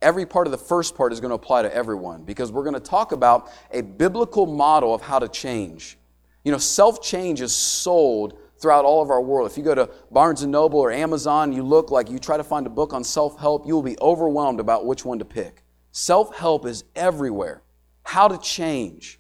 every 0.01 0.25
part 0.25 0.47
of 0.47 0.51
the 0.51 0.57
first 0.57 0.95
part 0.95 1.11
is 1.11 1.19
going 1.19 1.29
to 1.29 1.35
apply 1.35 1.63
to 1.63 1.73
everyone 1.73 2.23
because 2.23 2.51
we're 2.51 2.63
going 2.63 2.73
to 2.73 2.79
talk 2.79 3.11
about 3.11 3.49
a 3.71 3.81
biblical 3.81 4.45
model 4.45 4.93
of 4.93 5.01
how 5.01 5.19
to 5.19 5.27
change. 5.27 5.97
You 6.43 6.51
know, 6.51 6.57
self 6.57 7.01
change 7.01 7.41
is 7.41 7.55
sold 7.55 8.39
throughout 8.59 8.85
all 8.85 9.01
of 9.01 9.09
our 9.09 9.21
world. 9.21 9.49
If 9.49 9.57
you 9.57 9.63
go 9.63 9.75
to 9.75 9.89
Barnes 10.11 10.41
and 10.41 10.51
Noble 10.51 10.79
or 10.79 10.91
Amazon, 10.91 11.51
you 11.53 11.63
look 11.63 11.91
like 11.91 12.09
you 12.09 12.19
try 12.19 12.37
to 12.37 12.43
find 12.43 12.65
a 12.65 12.69
book 12.69 12.93
on 12.93 13.03
self 13.03 13.39
help, 13.39 13.67
you 13.67 13.73
will 13.75 13.83
be 13.83 13.97
overwhelmed 14.01 14.59
about 14.59 14.85
which 14.85 15.05
one 15.05 15.19
to 15.19 15.25
pick. 15.25 15.63
Self 15.91 16.35
help 16.35 16.65
is 16.65 16.83
everywhere. 16.95 17.63
How 18.03 18.27
to 18.27 18.37
change. 18.37 19.19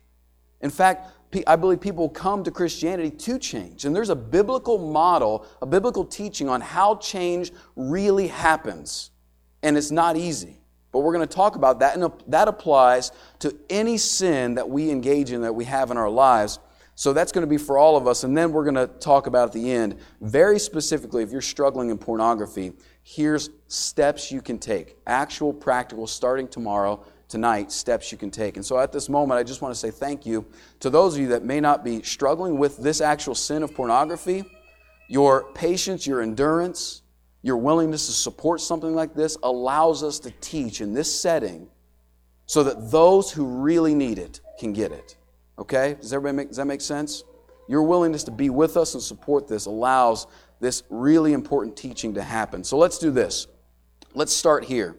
In 0.61 0.69
fact, 0.69 1.11
I 1.45 1.55
believe 1.55 1.81
people 1.81 2.07
come 2.07 2.43
to 2.45 2.51
Christianity 2.51 3.11
to 3.11 3.37
change. 3.37 3.85
And 3.85 3.95
there's 3.95 4.09
a 4.09 4.15
biblical 4.15 4.77
model, 4.77 5.45
a 5.61 5.65
biblical 5.65 6.05
teaching 6.05 6.47
on 6.47 6.61
how 6.61 6.95
change 6.95 7.51
really 7.75 8.27
happens. 8.27 9.11
And 9.61 9.77
it's 9.77 9.91
not 9.91 10.15
easy. 10.15 10.61
But 10.91 10.99
we're 10.99 11.13
going 11.13 11.27
to 11.27 11.35
talk 11.35 11.55
about 11.55 11.79
that, 11.79 11.97
and 11.97 12.11
that 12.27 12.47
applies 12.47 13.11
to 13.39 13.55
any 13.69 13.97
sin 13.97 14.55
that 14.55 14.69
we 14.69 14.89
engage 14.89 15.31
in, 15.31 15.41
that 15.41 15.53
we 15.53 15.65
have 15.65 15.91
in 15.91 15.97
our 15.97 16.09
lives. 16.09 16.59
So 16.95 17.13
that's 17.13 17.31
going 17.31 17.43
to 17.43 17.49
be 17.49 17.57
for 17.57 17.77
all 17.77 17.95
of 17.95 18.07
us. 18.07 18.23
And 18.23 18.35
then 18.35 18.51
we're 18.51 18.63
going 18.63 18.75
to 18.75 18.87
talk 18.87 19.27
about 19.27 19.49
at 19.49 19.53
the 19.53 19.71
end, 19.71 19.97
very 20.21 20.57
specifically, 20.57 21.21
if 21.21 21.31
you're 21.31 21.41
struggling 21.41 21.91
in 21.91 21.97
pornography, 21.97 22.73
here's 23.03 23.51
steps 23.67 24.31
you 24.31 24.41
can 24.41 24.57
take. 24.57 24.97
Actual, 25.05 25.53
practical, 25.53 26.07
starting 26.07 26.47
tomorrow, 26.47 27.05
tonight, 27.27 27.71
steps 27.71 28.11
you 28.11 28.17
can 28.17 28.31
take. 28.31 28.55
And 28.55 28.65
so 28.65 28.79
at 28.79 28.91
this 28.91 29.09
moment, 29.09 29.37
I 29.37 29.43
just 29.43 29.61
want 29.61 29.75
to 29.75 29.79
say 29.79 29.91
thank 29.91 30.25
you 30.25 30.45
to 30.79 30.89
those 30.89 31.13
of 31.13 31.21
you 31.21 31.27
that 31.27 31.43
may 31.43 31.59
not 31.59 31.83
be 31.83 32.01
struggling 32.01 32.57
with 32.57 32.77
this 32.77 32.99
actual 32.99 33.35
sin 33.35 33.61
of 33.61 33.75
pornography. 33.75 34.43
Your 35.07 35.51
patience, 35.53 36.07
your 36.07 36.21
endurance, 36.21 37.03
your 37.41 37.57
willingness 37.57 38.07
to 38.07 38.13
support 38.13 38.61
something 38.61 38.93
like 38.93 39.13
this 39.13 39.37
allows 39.43 40.03
us 40.03 40.19
to 40.19 40.31
teach 40.41 40.81
in 40.81 40.93
this 40.93 41.13
setting 41.13 41.67
so 42.45 42.63
that 42.63 42.91
those 42.91 43.31
who 43.31 43.45
really 43.45 43.93
need 43.93 44.17
it 44.17 44.41
can 44.59 44.73
get 44.73 44.91
it. 44.91 45.17
Okay? 45.59 45.95
Does 45.99 46.13
everybody 46.13 46.37
make, 46.37 46.47
does 46.49 46.57
that 46.57 46.65
make 46.65 46.81
sense? 46.81 47.23
Your 47.67 47.83
willingness 47.83 48.23
to 48.25 48.31
be 48.31 48.49
with 48.49 48.77
us 48.77 48.93
and 48.93 49.03
support 49.03 49.47
this 49.47 49.65
allows 49.65 50.27
this 50.59 50.83
really 50.89 51.33
important 51.33 51.75
teaching 51.75 52.13
to 52.15 52.23
happen. 52.23 52.63
So 52.63 52.77
let's 52.77 52.97
do 52.97 53.11
this. 53.11 53.47
Let's 54.13 54.33
start 54.33 54.63
here. 54.63 54.95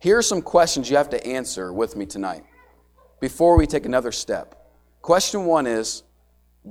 Here 0.00 0.18
are 0.18 0.22
some 0.22 0.42
questions 0.42 0.88
you 0.90 0.96
have 0.96 1.10
to 1.10 1.26
answer 1.26 1.72
with 1.72 1.96
me 1.96 2.06
tonight 2.06 2.44
before 3.20 3.56
we 3.56 3.66
take 3.66 3.84
another 3.84 4.12
step. 4.12 4.54
Question 5.02 5.44
one 5.44 5.66
is 5.66 6.02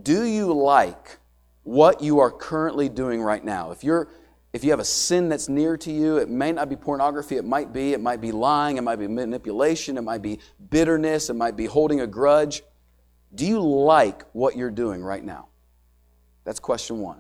Do 0.02 0.24
you 0.24 0.54
like 0.54 1.20
what 1.64 2.02
you 2.02 2.20
are 2.20 2.32
currently 2.32 2.90
doing 2.90 3.22
right 3.22 3.44
now? 3.44 3.72
If 3.72 3.84
you're 3.84 4.08
if 4.58 4.64
you 4.64 4.72
have 4.72 4.80
a 4.80 4.86
sin 4.86 5.30
that's 5.30 5.48
near 5.48 5.78
to 5.78 5.92
you, 5.92 6.18
it 6.18 6.30
may 6.30 6.52
not 6.52 6.68
be 6.68 6.76
pornography, 6.76 7.38
it 7.38 7.46
might 7.46 7.72
be, 7.72 7.94
it 7.94 8.02
might 8.02 8.20
be 8.20 8.32
lying, 8.32 8.78
it 8.78 8.82
might 8.82 8.96
be 8.96 9.08
manipulation, 9.08 10.00
it 10.00 10.02
might 10.02 10.24
be 10.24 10.40
bitterness, 10.72 11.30
it 11.30 11.36
might 11.36 11.56
be 11.56 11.68
holding 11.68 12.02
a 12.02 12.08
grudge. 12.08 12.64
Do 13.36 13.46
you 13.46 13.60
like 13.60 14.24
what 14.34 14.58
you're 14.58 14.72
doing 14.72 15.04
right 15.04 15.24
now? 15.24 15.50
That's 16.44 16.60
question 16.60 17.02
one. 17.02 17.20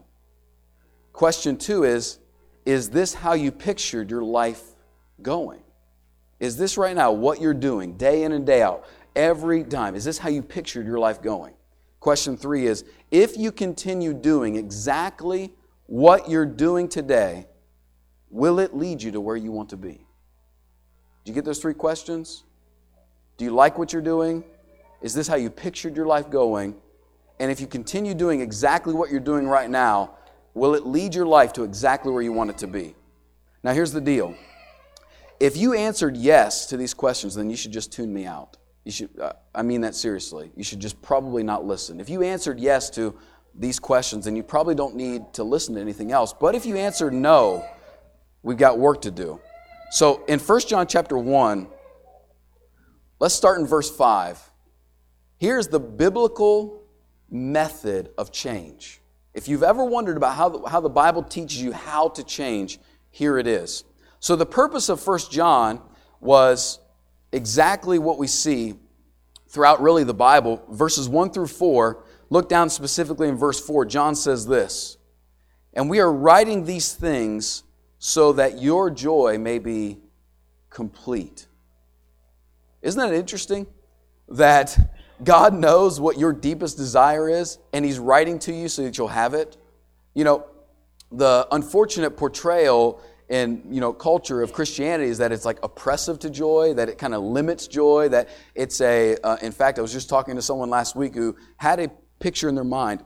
Question 1.13 1.57
two 1.57 1.83
is 1.83 2.17
Is 2.65 2.89
this 2.89 3.13
how 3.13 3.33
you 3.33 3.51
pictured 3.51 4.09
your 4.09 4.23
life 4.23 4.63
going? 5.21 5.61
Is 6.39 6.57
this 6.57 6.75
right 6.75 6.95
now 6.95 7.11
what 7.11 7.39
you're 7.39 7.53
doing 7.53 7.97
day 7.97 8.23
in 8.23 8.31
and 8.31 8.47
day 8.47 8.63
out, 8.63 8.87
every 9.15 9.63
time? 9.63 9.93
Is 9.93 10.03
this 10.03 10.17
how 10.17 10.29
you 10.29 10.41
pictured 10.41 10.87
your 10.87 10.97
life 10.97 11.21
going? 11.21 11.53
Question 11.99 12.35
three 12.35 12.65
is 12.65 12.83
If 13.11 13.37
you 13.37 13.51
continue 13.51 14.15
doing 14.15 14.55
exactly 14.55 15.53
what 15.87 16.29
you're 16.29 16.45
doing 16.45 16.87
today, 16.87 17.47
will 18.29 18.59
it 18.59 18.75
lead 18.75 19.01
you 19.01 19.11
to 19.11 19.21
where 19.21 19.35
you 19.35 19.51
want 19.51 19.69
to 19.69 19.77
be? 19.77 20.05
Do 21.23 21.31
you 21.31 21.33
get 21.33 21.45
those 21.45 21.59
three 21.59 21.73
questions? 21.73 22.43
Do 23.37 23.45
you 23.45 23.51
like 23.51 23.77
what 23.77 23.91
you're 23.91 24.01
doing? 24.01 24.43
Is 25.01 25.13
this 25.13 25.27
how 25.27 25.35
you 25.35 25.49
pictured 25.49 25.95
your 25.95 26.05
life 26.05 26.29
going? 26.29 26.75
And 27.39 27.51
if 27.51 27.61
you 27.61 27.67
continue 27.67 28.13
doing 28.13 28.41
exactly 28.41 28.93
what 28.93 29.09
you're 29.11 29.19
doing 29.19 29.47
right 29.47 29.69
now, 29.69 30.15
will 30.53 30.73
it 30.75 30.85
lead 30.85 31.13
your 31.13 31.25
life 31.25 31.53
to 31.53 31.63
exactly 31.63 32.11
where 32.11 32.21
you 32.21 32.31
want 32.31 32.49
it 32.49 32.57
to 32.59 32.67
be? 32.67 32.95
Now, 33.63 33.73
here's 33.73 33.91
the 33.91 34.01
deal. 34.01 34.35
If 35.39 35.55
you 35.55 35.73
answered 35.73 36.17
yes 36.17 36.65
to 36.67 36.77
these 36.77 36.93
questions, 36.93 37.35
then 37.35 37.49
you 37.49 37.55
should 37.55 37.71
just 37.71 37.91
tune 37.91 38.11
me 38.11 38.25
out. 38.25 38.57
You 38.85 38.91
should, 38.91 39.19
uh, 39.19 39.33
I 39.53 39.61
mean 39.61 39.81
that 39.81 39.93
seriously. 39.93 40.51
You 40.55 40.63
should 40.63 40.79
just 40.79 41.01
probably 41.01 41.43
not 41.43 41.65
listen. 41.65 41.99
If 41.99 42.09
you 42.09 42.23
answered 42.23 42.59
yes 42.59 42.89
to 42.91 43.15
these 43.57 43.79
questions, 43.79 44.25
then 44.25 44.35
you 44.35 44.43
probably 44.43 44.75
don't 44.75 44.95
need 44.95 45.33
to 45.33 45.43
listen 45.43 45.75
to 45.75 45.81
anything 45.81 46.11
else. 46.11 46.33
But 46.33 46.55
if 46.55 46.65
you 46.65 46.77
answer 46.77 47.09
no, 47.09 47.65
we've 48.43 48.57
got 48.57 48.77
work 48.77 49.01
to 49.01 49.11
do. 49.11 49.39
So 49.91 50.23
in 50.25 50.39
1 50.39 50.59
John 50.61 50.87
chapter 50.87 51.17
1, 51.17 51.67
let's 53.19 53.33
start 53.33 53.59
in 53.59 53.65
verse 53.65 53.89
5. 53.89 54.51
Here's 55.37 55.67
the 55.67 55.79
biblical 55.79 56.83
method 57.29 58.09
of 58.17 58.31
change. 58.31 59.01
If 59.33 59.47
you've 59.47 59.63
ever 59.63 59.83
wondered 59.83 60.17
about 60.17 60.35
how 60.35 60.49
the, 60.49 60.69
how 60.69 60.79
the 60.79 60.89
Bible 60.89 61.23
teaches 61.23 61.61
you 61.61 61.71
how 61.71 62.09
to 62.09 62.23
change, 62.23 62.79
here 63.09 63.37
it 63.37 63.47
is. 63.47 63.83
So 64.19 64.35
the 64.35 64.45
purpose 64.45 64.89
of 64.89 65.05
1 65.05 65.19
John 65.31 65.81
was 66.19 66.79
exactly 67.31 67.99
what 67.99 68.17
we 68.17 68.27
see 68.27 68.75
throughout 69.47 69.81
really 69.81 70.03
the 70.03 70.13
Bible. 70.13 70.63
Verses 70.69 71.07
1 71.07 71.31
through 71.31 71.47
4 71.47 72.03
Look 72.29 72.49
down 72.49 72.69
specifically 72.69 73.27
in 73.27 73.35
verse 73.37 73.59
4. 73.59 73.85
John 73.85 74.15
says 74.15 74.47
this 74.47 74.97
And 75.73 75.89
we 75.89 75.99
are 75.99 76.11
writing 76.11 76.65
these 76.65 76.93
things 76.93 77.63
so 77.99 78.33
that 78.33 78.61
your 78.61 78.89
joy 78.89 79.37
may 79.37 79.59
be 79.59 79.97
complete. 80.69 81.47
Isn't 82.81 82.99
that 82.99 83.13
interesting? 83.13 83.67
That 84.29 84.77
God 85.23 85.53
knows 85.53 85.99
what 85.99 86.19
your 86.19 86.33
deepest 86.33 86.77
desire 86.77 87.29
is, 87.29 87.57
and 87.73 87.83
He's 87.83 87.97
writing 87.97 88.39
to 88.39 88.53
you 88.53 88.67
so 88.67 88.83
that 88.83 88.97
you'll 88.97 89.07
have 89.07 89.33
it. 89.33 89.57
You 90.13 90.23
know, 90.23 90.45
the 91.11 91.47
unfortunate 91.51 92.17
portrayal 92.17 93.01
in 93.29 93.61
you 93.69 93.81
know 93.81 93.91
culture 93.91 94.41
of 94.41 94.53
Christianity 94.53 95.09
is 95.09 95.17
that 95.17 95.31
it's 95.31 95.45
like 95.45 95.59
oppressive 95.63 96.19
to 96.19 96.29
joy, 96.29 96.73
that 96.75 96.89
it 96.89 96.97
kind 96.97 97.13
of 97.13 97.23
limits 97.23 97.67
joy, 97.67 98.09
that 98.09 98.29
it's 98.53 98.79
a. 98.81 99.17
Uh, 99.23 99.37
in 99.41 99.51
fact, 99.51 99.79
I 99.79 99.81
was 99.81 99.93
just 99.93 100.09
talking 100.09 100.35
to 100.35 100.41
someone 100.41 100.69
last 100.69 100.95
week 100.95 101.15
who 101.15 101.35
had 101.57 101.79
a 101.79 101.89
picture 102.19 102.49
in 102.49 102.55
their 102.55 102.63
mind 102.63 103.03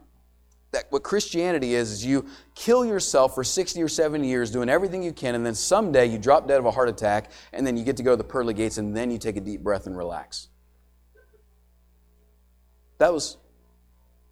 that 0.72 0.86
what 0.90 1.04
Christianity 1.04 1.76
is, 1.76 1.92
is 1.92 2.06
you 2.06 2.26
kill 2.56 2.86
yourself 2.86 3.36
for 3.36 3.44
60 3.44 3.82
or 3.82 3.90
70 3.90 4.28
years 4.28 4.52
doing 4.52 4.70
everything 4.70 5.04
you 5.04 5.12
can, 5.12 5.36
and 5.36 5.46
then 5.46 5.56
someday 5.56 6.06
you 6.06 6.18
drop 6.18 6.48
dead 6.48 6.60
of 6.60 6.66
a 6.66 6.72
heart 6.72 6.90
attack, 6.90 7.32
and 7.52 7.68
then 7.68 7.76
you 7.76 7.84
get 7.84 7.98
to 7.98 8.04
go 8.04 8.12
to 8.12 8.18
the 8.18 8.24
pearly 8.24 8.54
gates, 8.54 8.78
and 8.78 8.96
then 8.96 9.12
you 9.12 9.18
take 9.18 9.36
a 9.36 9.42
deep 9.42 9.62
breath 9.62 9.86
and 9.86 9.98
relax. 9.98 10.48
That 13.00 13.14
was 13.14 13.38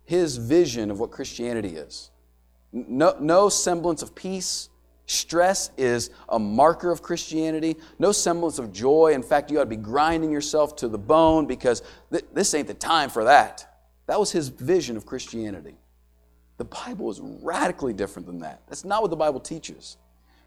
his 0.06 0.38
vision 0.38 0.92
of 0.92 1.00
what 1.00 1.12
Christianity 1.12 1.76
is. 1.76 2.12
No, 2.72 3.15
no 3.20 3.50
semblance 3.50 4.02
of 4.02 4.15
peace. 4.15 4.70
Stress 5.08 5.72
is 5.76 6.12
a 6.30 6.38
marker 6.38 6.92
of 6.92 7.02
Christianity. 7.02 7.76
No 7.98 8.12
semblance 8.12 8.60
of 8.60 8.72
joy. 8.72 9.13
In 9.13 9.24
fact, 9.24 9.50
you 9.50 9.58
ought 9.58 9.63
to 9.63 9.70
be 9.70 9.76
grinding 9.76 10.32
yourself 10.32 10.76
to 10.78 10.88
the 10.88 11.00
bone 11.00 11.48
because 11.48 11.82
th- 12.12 12.26
this 12.34 12.54
ain't 12.54 12.68
the 12.68 12.76
time 12.76 13.10
for 13.10 13.24
that. 13.24 13.70
That 14.10 14.19
was 14.19 14.32
his 14.32 14.50
vision 14.50 14.98
of 14.98 15.06
Christianity. 15.06 15.76
The 16.58 16.65
Bible 16.65 17.12
is 17.12 17.22
radically 17.22 17.93
different 17.93 18.26
than 18.26 18.39
that. 18.39 18.63
That's 18.67 18.84
not 18.84 19.04
what 19.04 19.12
the 19.12 19.15
Bible 19.15 19.39
teaches. 19.39 19.98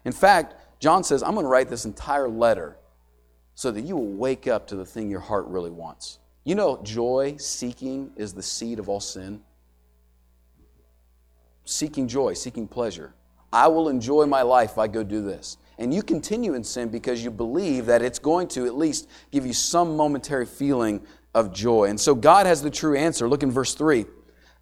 In 0.03 0.11
fact, 0.11 0.55
John 0.81 1.01
says, 1.01 1.23
I'm 1.23 1.33
going 1.33 1.45
to 1.45 1.49
write 1.49 1.69
this 1.69 1.85
entire 1.85 2.27
letter 2.27 2.75
so 3.55 3.71
that 3.71 3.79
you 3.83 3.95
will 3.95 4.11
wake 4.11 4.47
up 4.47 4.67
to 4.67 4.75
the 4.75 4.83
thing 4.83 5.09
your 5.09 5.21
heart 5.21 5.47
really 5.47 5.69
wants. 5.69 6.19
You 6.43 6.55
know, 6.55 6.81
joy, 6.83 7.35
seeking, 7.37 8.11
is 8.17 8.33
the 8.33 8.43
seed 8.43 8.79
of 8.79 8.89
all 8.89 8.99
sin. 8.99 9.39
Seeking 11.63 12.09
joy, 12.09 12.33
seeking 12.33 12.67
pleasure. 12.67 13.13
I 13.53 13.69
will 13.69 13.87
enjoy 13.87 14.25
my 14.25 14.41
life 14.41 14.71
if 14.71 14.77
I 14.77 14.87
go 14.89 15.05
do 15.05 15.21
this. 15.21 15.55
And 15.77 15.93
you 15.93 16.03
continue 16.03 16.53
in 16.53 16.65
sin 16.65 16.89
because 16.89 17.23
you 17.23 17.31
believe 17.31 17.85
that 17.85 18.01
it's 18.01 18.19
going 18.19 18.49
to 18.49 18.65
at 18.65 18.75
least 18.75 19.09
give 19.31 19.45
you 19.45 19.53
some 19.53 19.95
momentary 19.95 20.45
feeling 20.45 20.99
of 21.33 21.53
joy. 21.53 21.85
And 21.85 21.99
so 21.99 22.15
God 22.15 22.45
has 22.45 22.61
the 22.61 22.69
true 22.69 22.95
answer. 22.95 23.27
Look 23.27 23.43
in 23.43 23.51
verse 23.51 23.73
3. 23.73 24.05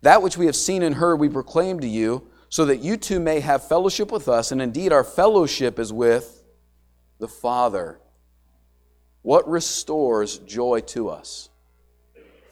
That 0.02 0.22
which 0.22 0.38
we 0.38 0.46
have 0.46 0.56
seen 0.56 0.84
and 0.84 0.96
heard, 0.96 1.18
we 1.18 1.30
proclaim 1.30 1.80
to 1.82 1.88
you, 1.88 2.28
so 2.50 2.66
that 2.66 2.78
you 2.78 2.98
too 2.98 3.20
may 3.20 3.40
have 3.40 3.68
fellowship 3.68 4.12
with 4.12 4.28
us. 4.28 4.52
And 4.52 4.62
indeed, 4.62 4.92
our 4.92 5.04
fellowship 5.04 5.80
is 5.80 5.94
with 5.94 6.44
the 7.20 7.28
Father. 7.28 8.00
What 9.22 9.48
restores 9.48 10.40
joy 10.40 10.82
to 10.88 11.10
us? 11.10 11.50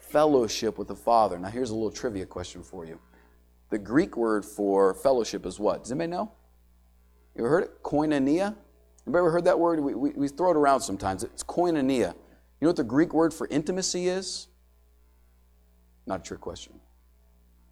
Fellowship 0.00 0.78
with 0.78 0.88
the 0.88 0.96
Father. 0.96 1.38
Now, 1.38 1.48
here's 1.48 1.70
a 1.70 1.74
little 1.74 1.90
trivia 1.90 2.26
question 2.26 2.62
for 2.62 2.84
you. 2.84 2.98
The 3.70 3.78
Greek 3.78 4.16
word 4.16 4.44
for 4.44 4.94
fellowship 4.94 5.44
is 5.46 5.58
what? 5.58 5.82
Does 5.82 5.92
anybody 5.92 6.10
know? 6.10 6.32
You 7.34 7.44
ever 7.44 7.48
heard 7.48 7.64
it? 7.64 7.82
Koinonia? 7.82 8.56
Anybody 9.06 9.18
ever 9.18 9.30
heard 9.30 9.44
that 9.44 9.58
word? 9.58 9.80
We, 9.80 9.94
we, 9.94 10.10
we 10.10 10.28
throw 10.28 10.50
it 10.50 10.56
around 10.56 10.80
sometimes. 10.80 11.24
It's 11.24 11.42
koinonia. 11.44 12.14
You 12.60 12.66
know 12.66 12.70
what 12.70 12.76
the 12.76 12.84
Greek 12.84 13.14
word 13.14 13.32
for 13.32 13.46
intimacy 13.46 14.08
is? 14.08 14.48
Not 16.06 16.20
a 16.20 16.22
trick 16.22 16.40
question. 16.40 16.74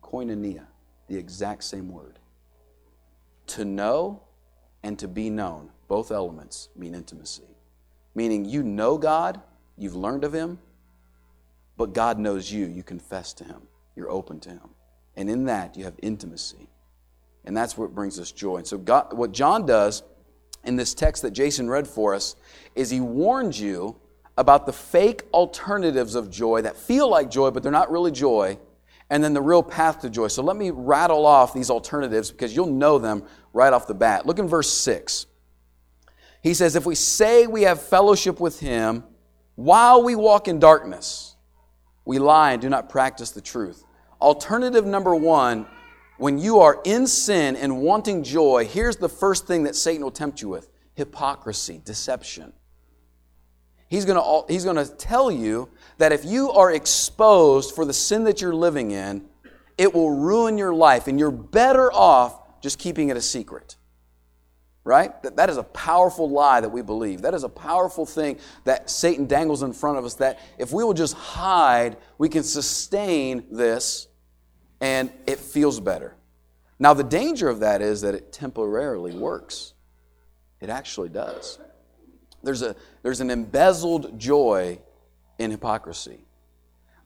Koinonia, 0.02 0.66
the 1.08 1.16
exact 1.16 1.64
same 1.64 1.90
word. 1.90 2.18
To 3.48 3.64
know 3.64 4.22
and 4.82 4.98
to 4.98 5.08
be 5.08 5.28
known, 5.28 5.70
both 5.88 6.10
elements 6.10 6.70
mean 6.76 6.94
intimacy. 6.94 7.56
Meaning 8.14 8.46
you 8.46 8.62
know 8.62 8.96
God, 8.96 9.40
you've 9.76 9.96
learned 9.96 10.24
of 10.24 10.32
Him, 10.32 10.58
but 11.76 11.92
God 11.92 12.18
knows 12.18 12.50
you. 12.50 12.66
You 12.66 12.82
confess 12.82 13.32
to 13.34 13.44
Him, 13.44 13.62
you're 13.94 14.10
open 14.10 14.40
to 14.40 14.50
Him. 14.50 14.70
And 15.16 15.28
in 15.28 15.44
that, 15.44 15.76
you 15.76 15.84
have 15.84 15.94
intimacy. 16.02 16.68
And 17.44 17.56
that's 17.56 17.76
what 17.76 17.94
brings 17.94 18.18
us 18.18 18.30
joy. 18.30 18.58
And 18.58 18.66
so, 18.66 18.78
God, 18.78 19.12
what 19.12 19.32
John 19.32 19.66
does 19.66 20.02
in 20.64 20.76
this 20.76 20.94
text 20.94 21.22
that 21.22 21.32
Jason 21.32 21.68
read 21.68 21.88
for 21.88 22.14
us 22.14 22.36
is 22.74 22.90
he 22.90 23.00
warns 23.00 23.60
you 23.60 23.96
about 24.38 24.66
the 24.66 24.72
fake 24.72 25.24
alternatives 25.34 26.14
of 26.14 26.30
joy 26.30 26.62
that 26.62 26.76
feel 26.76 27.10
like 27.10 27.28
joy, 27.28 27.50
but 27.50 27.62
they're 27.62 27.72
not 27.72 27.90
really 27.90 28.12
joy, 28.12 28.56
and 29.10 29.22
then 29.22 29.34
the 29.34 29.42
real 29.42 29.64
path 29.64 30.00
to 30.00 30.08
joy. 30.08 30.28
So 30.28 30.44
let 30.44 30.56
me 30.56 30.70
rattle 30.70 31.26
off 31.26 31.52
these 31.52 31.70
alternatives 31.70 32.30
because 32.30 32.54
you'll 32.54 32.66
know 32.66 32.98
them 32.98 33.24
right 33.52 33.72
off 33.72 33.88
the 33.88 33.94
bat. 33.94 34.26
Look 34.26 34.38
in 34.38 34.46
verse 34.46 34.72
6. 34.72 35.26
He 36.40 36.54
says, 36.54 36.76
if 36.76 36.86
we 36.86 36.94
say 36.94 37.48
we 37.48 37.62
have 37.62 37.82
fellowship 37.82 38.38
with 38.38 38.60
him 38.60 39.02
while 39.56 40.04
we 40.04 40.14
walk 40.14 40.46
in 40.46 40.60
darkness, 40.60 41.34
we 42.04 42.20
lie 42.20 42.52
and 42.52 42.62
do 42.62 42.68
not 42.68 42.88
practice 42.88 43.32
the 43.32 43.40
truth. 43.40 43.82
Alternative 44.20 44.86
number 44.86 45.16
one, 45.16 45.66
when 46.18 46.38
you 46.38 46.60
are 46.60 46.80
in 46.84 47.08
sin 47.08 47.56
and 47.56 47.80
wanting 47.80 48.22
joy, 48.22 48.68
here's 48.70 48.98
the 48.98 49.08
first 49.08 49.48
thing 49.48 49.64
that 49.64 49.74
Satan 49.74 50.04
will 50.04 50.12
tempt 50.12 50.40
you 50.40 50.48
with 50.48 50.68
hypocrisy, 50.94 51.80
deception. 51.84 52.52
He's 53.88 54.04
going 54.04 54.16
to, 54.16 54.52
he's 54.52 54.64
going 54.64 54.76
to 54.76 54.86
tell 54.86 55.30
you 55.30 55.70
that 55.96 56.12
if 56.12 56.24
you 56.24 56.50
are 56.52 56.72
exposed 56.72 57.74
for 57.74 57.84
the 57.84 57.92
sin 57.92 58.24
that 58.24 58.40
you're 58.40 58.54
living 58.54 58.90
in, 58.90 59.24
it 59.78 59.94
will 59.94 60.10
ruin 60.10 60.58
your 60.58 60.74
life, 60.74 61.06
and 61.06 61.18
you're 61.18 61.30
better 61.30 61.92
off 61.92 62.60
just 62.60 62.78
keeping 62.78 63.08
it 63.08 63.16
a 63.16 63.22
secret. 63.22 63.76
Right? 64.84 65.22
That, 65.22 65.36
that 65.36 65.50
is 65.50 65.58
a 65.58 65.62
powerful 65.62 66.30
lie 66.30 66.60
that 66.60 66.70
we 66.70 66.82
believe. 66.82 67.22
That 67.22 67.34
is 67.34 67.44
a 67.44 67.48
powerful 67.48 68.06
thing 68.06 68.38
that 68.64 68.88
Satan 68.88 69.26
dangles 69.26 69.62
in 69.62 69.72
front 69.72 69.98
of 69.98 70.04
us 70.04 70.14
that 70.14 70.38
if 70.58 70.72
we 70.72 70.82
will 70.82 70.94
just 70.94 71.14
hide, 71.14 71.98
we 72.16 72.28
can 72.28 72.42
sustain 72.42 73.44
this 73.50 74.08
and 74.80 75.12
it 75.26 75.38
feels 75.38 75.78
better. 75.78 76.14
Now, 76.78 76.94
the 76.94 77.04
danger 77.04 77.48
of 77.48 77.60
that 77.60 77.82
is 77.82 78.00
that 78.02 78.14
it 78.14 78.32
temporarily 78.32 79.14
works. 79.14 79.74
It 80.60 80.70
actually 80.70 81.08
does. 81.08 81.58
There's, 82.42 82.62
a, 82.62 82.76
there's 83.02 83.20
an 83.20 83.30
embezzled 83.30 84.18
joy 84.18 84.78
in 85.38 85.50
hypocrisy. 85.50 86.20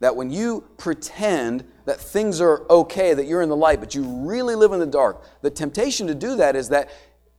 That 0.00 0.16
when 0.16 0.30
you 0.30 0.64
pretend 0.78 1.64
that 1.84 2.00
things 2.00 2.40
are 2.40 2.68
okay, 2.68 3.14
that 3.14 3.26
you're 3.26 3.42
in 3.42 3.48
the 3.48 3.56
light, 3.56 3.80
but 3.80 3.94
you 3.94 4.02
really 4.02 4.54
live 4.54 4.72
in 4.72 4.80
the 4.80 4.86
dark, 4.86 5.22
the 5.42 5.50
temptation 5.50 6.06
to 6.08 6.14
do 6.14 6.36
that 6.36 6.56
is 6.56 6.70
that 6.70 6.90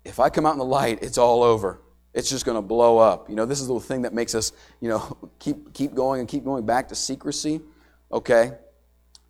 if 0.05 0.19
I 0.19 0.29
come 0.29 0.45
out 0.45 0.53
in 0.53 0.59
the 0.59 0.65
light, 0.65 0.99
it's 1.01 1.17
all 1.17 1.43
over. 1.43 1.81
It's 2.13 2.29
just 2.29 2.45
going 2.45 2.55
to 2.55 2.61
blow 2.61 2.99
up. 2.99 3.29
You 3.29 3.35
know, 3.35 3.45
this 3.45 3.59
is 3.59 3.67
the 3.67 3.79
thing 3.79 4.03
that 4.03 4.13
makes 4.13 4.35
us, 4.35 4.51
you 4.79 4.89
know, 4.89 5.17
keep, 5.39 5.73
keep 5.73 5.93
going 5.93 6.19
and 6.19 6.29
keep 6.29 6.43
going 6.43 6.65
back 6.65 6.87
to 6.89 6.95
secrecy. 6.95 7.61
Okay? 8.11 8.53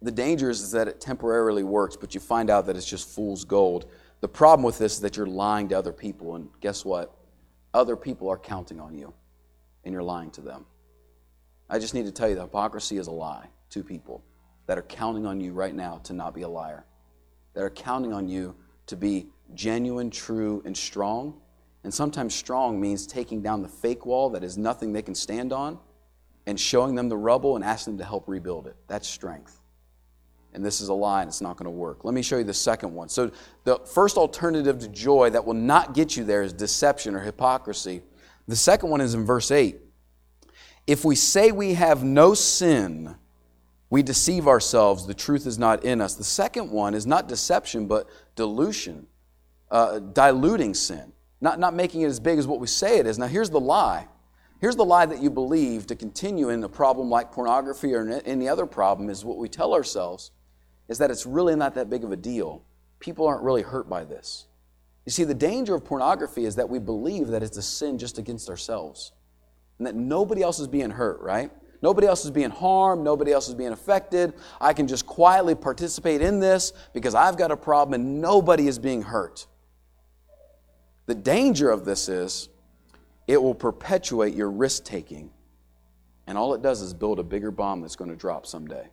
The 0.02 0.12
danger 0.12 0.50
is, 0.50 0.62
is 0.62 0.72
that 0.72 0.88
it 0.88 1.00
temporarily 1.00 1.64
works, 1.64 1.96
but 1.96 2.14
you 2.14 2.20
find 2.20 2.50
out 2.50 2.66
that 2.66 2.76
it's 2.76 2.86
just 2.86 3.08
fool's 3.10 3.46
gold. 3.46 3.90
The 4.20 4.28
problem 4.28 4.64
with 4.64 4.78
this 4.78 4.96
is 4.96 5.02
that 5.02 5.18
you're 5.18 5.26
lying 5.26 5.70
to 5.70 5.78
other 5.78 5.94
people, 5.94 6.36
and 6.36 6.50
guess 6.60 6.84
what? 6.84 7.16
Other 7.74 7.96
people 7.96 8.30
are 8.30 8.38
counting 8.38 8.80
on 8.80 8.96
you, 8.96 9.14
and 9.84 9.94
you're 9.94 10.04
lying 10.04 10.32
to 10.32 10.42
them. 10.42 10.66
I 11.70 11.80
just 11.80 11.94
need 11.94 12.06
to 12.06 12.12
tell 12.12 12.30
you 12.30 12.36
that 12.36 12.42
hypocrisy 12.42 12.98
is 12.98 13.08
a 13.08 13.12
lie 13.12 13.48
to 13.72 13.84
people 13.84 14.24
that 14.68 14.78
are 14.78 14.84
counting 14.84 15.26
on 15.26 15.42
you 15.42 15.54
right 15.54 15.74
now 15.74 16.00
to 16.04 16.14
not 16.14 16.34
be 16.36 16.44
a 16.44 16.48
liar, 16.48 16.86
that 17.54 17.64
are 17.64 17.70
counting 17.70 18.14
on 18.14 18.28
you 18.28 18.56
to 18.86 18.96
be 18.96 19.28
genuine, 19.56 20.10
true, 20.10 20.62
and 20.66 20.78
strong. 20.78 21.42
And 21.84 21.94
sometimes 21.94 22.36
strong 22.36 22.80
means 22.80 23.08
taking 23.08 23.42
down 23.42 23.62
the 23.62 23.68
fake 23.68 24.06
wall 24.06 24.30
that 24.32 24.44
is 24.44 24.58
nothing 24.58 24.94
they 24.94 25.02
can 25.02 25.16
stand 25.16 25.52
on 25.52 25.80
and 26.46 26.60
showing 26.60 26.96
them 26.96 27.10
the 27.10 27.18
rubble 27.18 27.56
and 27.56 27.66
asking 27.66 27.94
them 27.94 28.00
to 28.00 28.06
help 28.06 28.28
rebuild 28.28 28.68
it. 28.68 28.76
That's 28.88 29.08
strength. 29.08 29.63
And 30.54 30.64
this 30.64 30.82
is 30.82 30.90
a 30.90 30.94
lie 30.94 31.22
and 31.22 31.28
it's 31.28 31.42
not 31.42 31.58
going 31.58 31.66
to 31.66 31.72
work. 31.72 32.06
Let 32.06 32.14
me 32.14 32.22
show 32.22 32.38
you 32.38 32.44
the 32.44 32.54
second 32.54 32.94
one. 32.94 33.10
So, 33.10 33.32
the 33.64 33.80
first 33.80 34.18
alternative 34.18 34.80
to 34.80 34.88
joy 34.88 35.30
that 35.32 35.46
will 35.46 35.54
not 35.54 35.94
get 35.94 36.16
you 36.16 36.24
there 36.24 36.44
is 36.44 36.54
deception 36.54 37.16
or 37.16 37.20
hypocrisy. 37.20 38.02
The 38.48 38.56
second 38.56 38.90
one 38.90 39.02
is 39.02 39.14
in 39.14 39.26
verse 39.26 39.52
8. 39.52 39.78
If 40.86 41.06
we 41.06 41.16
say 41.16 41.52
we 41.52 41.76
have 41.76 42.04
no 42.04 42.34
sin, 42.34 43.16
we 43.90 44.04
deceive 44.04 44.48
ourselves, 44.48 45.08
the 45.08 45.14
truth 45.14 45.48
is 45.48 45.58
not 45.58 45.86
in 45.86 46.02
us. 46.02 46.16
The 46.16 46.24
second 46.24 46.70
one 46.72 46.94
is 46.94 47.08
not 47.08 47.28
deception, 47.28 47.88
but 47.88 48.08
dilution, 48.36 49.08
uh, 49.72 50.00
diluting 50.00 50.74
sin, 50.74 51.14
not, 51.40 51.60
not 51.60 51.74
making 51.74 52.02
it 52.02 52.08
as 52.08 52.20
big 52.20 52.38
as 52.38 52.48
what 52.48 52.60
we 52.60 52.68
say 52.68 52.98
it 52.98 53.08
is. 53.08 53.18
Now, 53.18 53.28
here's 53.28 53.50
the 53.50 53.60
lie. 53.60 54.08
Here's 54.60 54.76
the 54.76 54.86
lie 54.86 55.06
that 55.06 55.22
you 55.22 55.30
believe 55.30 55.88
to 55.88 55.96
continue 55.96 56.50
in 56.50 56.64
a 56.64 56.70
problem 56.70 57.10
like 57.10 57.32
pornography 57.32 57.94
or 57.94 58.22
any 58.26 58.48
other 58.48 58.66
problem 58.66 59.10
is 59.10 59.24
what 59.24 59.38
we 59.38 59.48
tell 59.48 59.74
ourselves 59.74 60.32
is 60.88 60.98
that 60.98 61.12
it's 61.12 61.26
really 61.26 61.56
not 61.56 61.76
that 61.76 61.90
big 61.90 62.04
of 62.04 62.12
a 62.12 62.16
deal. 62.16 62.64
People 63.00 63.28
aren't 63.28 63.44
really 63.44 63.62
hurt 63.62 63.90
by 63.90 64.04
this. 64.04 64.48
You 65.06 65.12
see, 65.12 65.24
the 65.24 65.34
danger 65.34 65.76
of 65.76 65.84
pornography 65.84 66.46
is 66.46 66.56
that 66.56 66.70
we 66.70 66.80
believe 66.80 67.28
that 67.30 67.44
it's 67.44 67.58
a 67.58 67.62
sin 67.62 67.98
just 67.98 68.18
against 68.18 68.50
ourselves 68.50 69.12
and 69.78 69.88
that 69.88 69.96
nobody 69.96 70.42
else 70.42 70.60
is 70.60 70.68
being 70.68 70.90
hurt, 70.90 71.20
right? 71.22 71.52
Nobody 71.82 72.08
else 72.08 72.24
is 72.24 72.32
being 72.32 72.50
harmed. 72.50 73.04
Nobody 73.04 73.34
else 73.34 73.50
is 73.50 73.56
being 73.56 73.74
affected. 73.74 74.34
I 74.62 74.72
can 74.72 74.88
just 74.88 75.06
quietly 75.06 75.56
participate 75.56 76.22
in 76.22 76.40
this 76.40 76.72
because 76.94 77.14
I've 77.14 77.38
got 77.38 77.52
a 77.52 77.58
problem 77.58 78.00
and 78.00 78.22
nobody 78.22 78.68
is 78.68 78.80
being 78.80 79.02
hurt. 79.02 79.48
The 81.06 81.16
danger 81.16 81.70
of 81.70 81.84
this 81.84 82.08
is 82.08 82.48
it 83.28 83.42
will 83.42 83.56
perpetuate 83.56 84.34
your 84.34 84.50
risk 84.50 84.86
taking. 84.86 85.32
And 86.26 86.38
all 86.38 86.54
it 86.54 86.62
does 86.62 86.82
is 86.82 86.94
build 86.94 87.20
a 87.20 87.24
bigger 87.24 87.52
bomb 87.52 87.82
that's 87.82 87.98
going 87.98 88.10
to 88.10 88.16
drop 88.16 88.46
someday. 88.46 88.88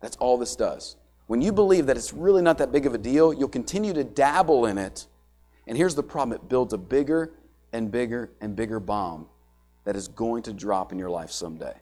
That's 0.00 0.16
all 0.16 0.38
this 0.38 0.54
does. 0.54 0.96
When 1.26 1.42
you 1.42 1.52
believe 1.52 1.86
that 1.86 1.96
it's 1.96 2.12
really 2.12 2.42
not 2.42 2.58
that 2.58 2.72
big 2.72 2.86
of 2.86 2.94
a 2.94 2.98
deal, 2.98 3.32
you'll 3.32 3.48
continue 3.48 3.92
to 3.92 4.04
dabble 4.04 4.66
in 4.66 4.78
it. 4.78 5.06
And 5.66 5.76
here's 5.76 5.94
the 5.94 6.02
problem 6.02 6.36
it 6.36 6.48
builds 6.48 6.72
a 6.72 6.78
bigger 6.78 7.32
and 7.72 7.90
bigger 7.90 8.30
and 8.40 8.54
bigger 8.54 8.78
bomb 8.78 9.26
that 9.84 9.96
is 9.96 10.08
going 10.08 10.42
to 10.44 10.52
drop 10.52 10.92
in 10.92 10.98
your 10.98 11.10
life 11.10 11.30
someday. 11.30 11.74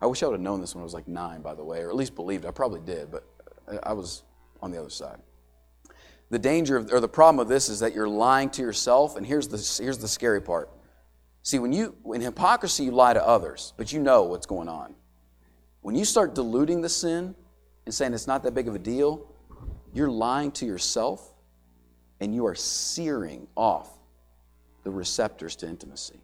I 0.00 0.06
wish 0.06 0.22
I 0.22 0.26
would 0.26 0.34
have 0.34 0.40
known 0.40 0.60
this 0.60 0.74
when 0.74 0.82
I 0.82 0.84
was 0.84 0.94
like 0.94 1.08
nine, 1.08 1.42
by 1.42 1.54
the 1.54 1.64
way, 1.64 1.80
or 1.80 1.88
at 1.88 1.96
least 1.96 2.14
believed. 2.14 2.44
I 2.44 2.50
probably 2.50 2.80
did, 2.80 3.10
but 3.10 3.24
I 3.82 3.92
was 3.92 4.22
on 4.62 4.70
the 4.70 4.78
other 4.78 4.90
side. 4.90 5.18
The 6.28 6.38
danger 6.38 6.76
of, 6.76 6.92
or 6.92 7.00
the 7.00 7.08
problem 7.08 7.40
of 7.40 7.48
this 7.48 7.68
is 7.68 7.80
that 7.80 7.94
you're 7.94 8.08
lying 8.08 8.50
to 8.50 8.62
yourself, 8.62 9.16
and 9.16 9.26
here's 9.26 9.48
the, 9.48 9.82
here's 9.82 9.98
the 9.98 10.08
scary 10.08 10.42
part. 10.42 10.70
See, 11.42 11.58
when 11.58 11.72
you, 11.72 11.94
in 12.12 12.20
hypocrisy, 12.20 12.84
you 12.84 12.90
lie 12.90 13.14
to 13.14 13.24
others, 13.24 13.72
but 13.76 13.92
you 13.92 14.00
know 14.00 14.24
what's 14.24 14.46
going 14.46 14.68
on. 14.68 14.94
When 15.80 15.94
you 15.94 16.04
start 16.04 16.34
diluting 16.34 16.80
the 16.80 16.88
sin 16.88 17.36
and 17.86 17.94
saying 17.94 18.12
it's 18.12 18.26
not 18.26 18.42
that 18.42 18.52
big 18.52 18.68
of 18.68 18.74
a 18.74 18.78
deal, 18.78 19.26
you're 19.94 20.10
lying 20.10 20.50
to 20.52 20.66
yourself 20.66 21.32
and 22.20 22.34
you 22.34 22.46
are 22.46 22.54
searing 22.54 23.46
off 23.56 23.88
the 24.82 24.90
receptors 24.90 25.56
to 25.56 25.68
intimacy. 25.68 26.20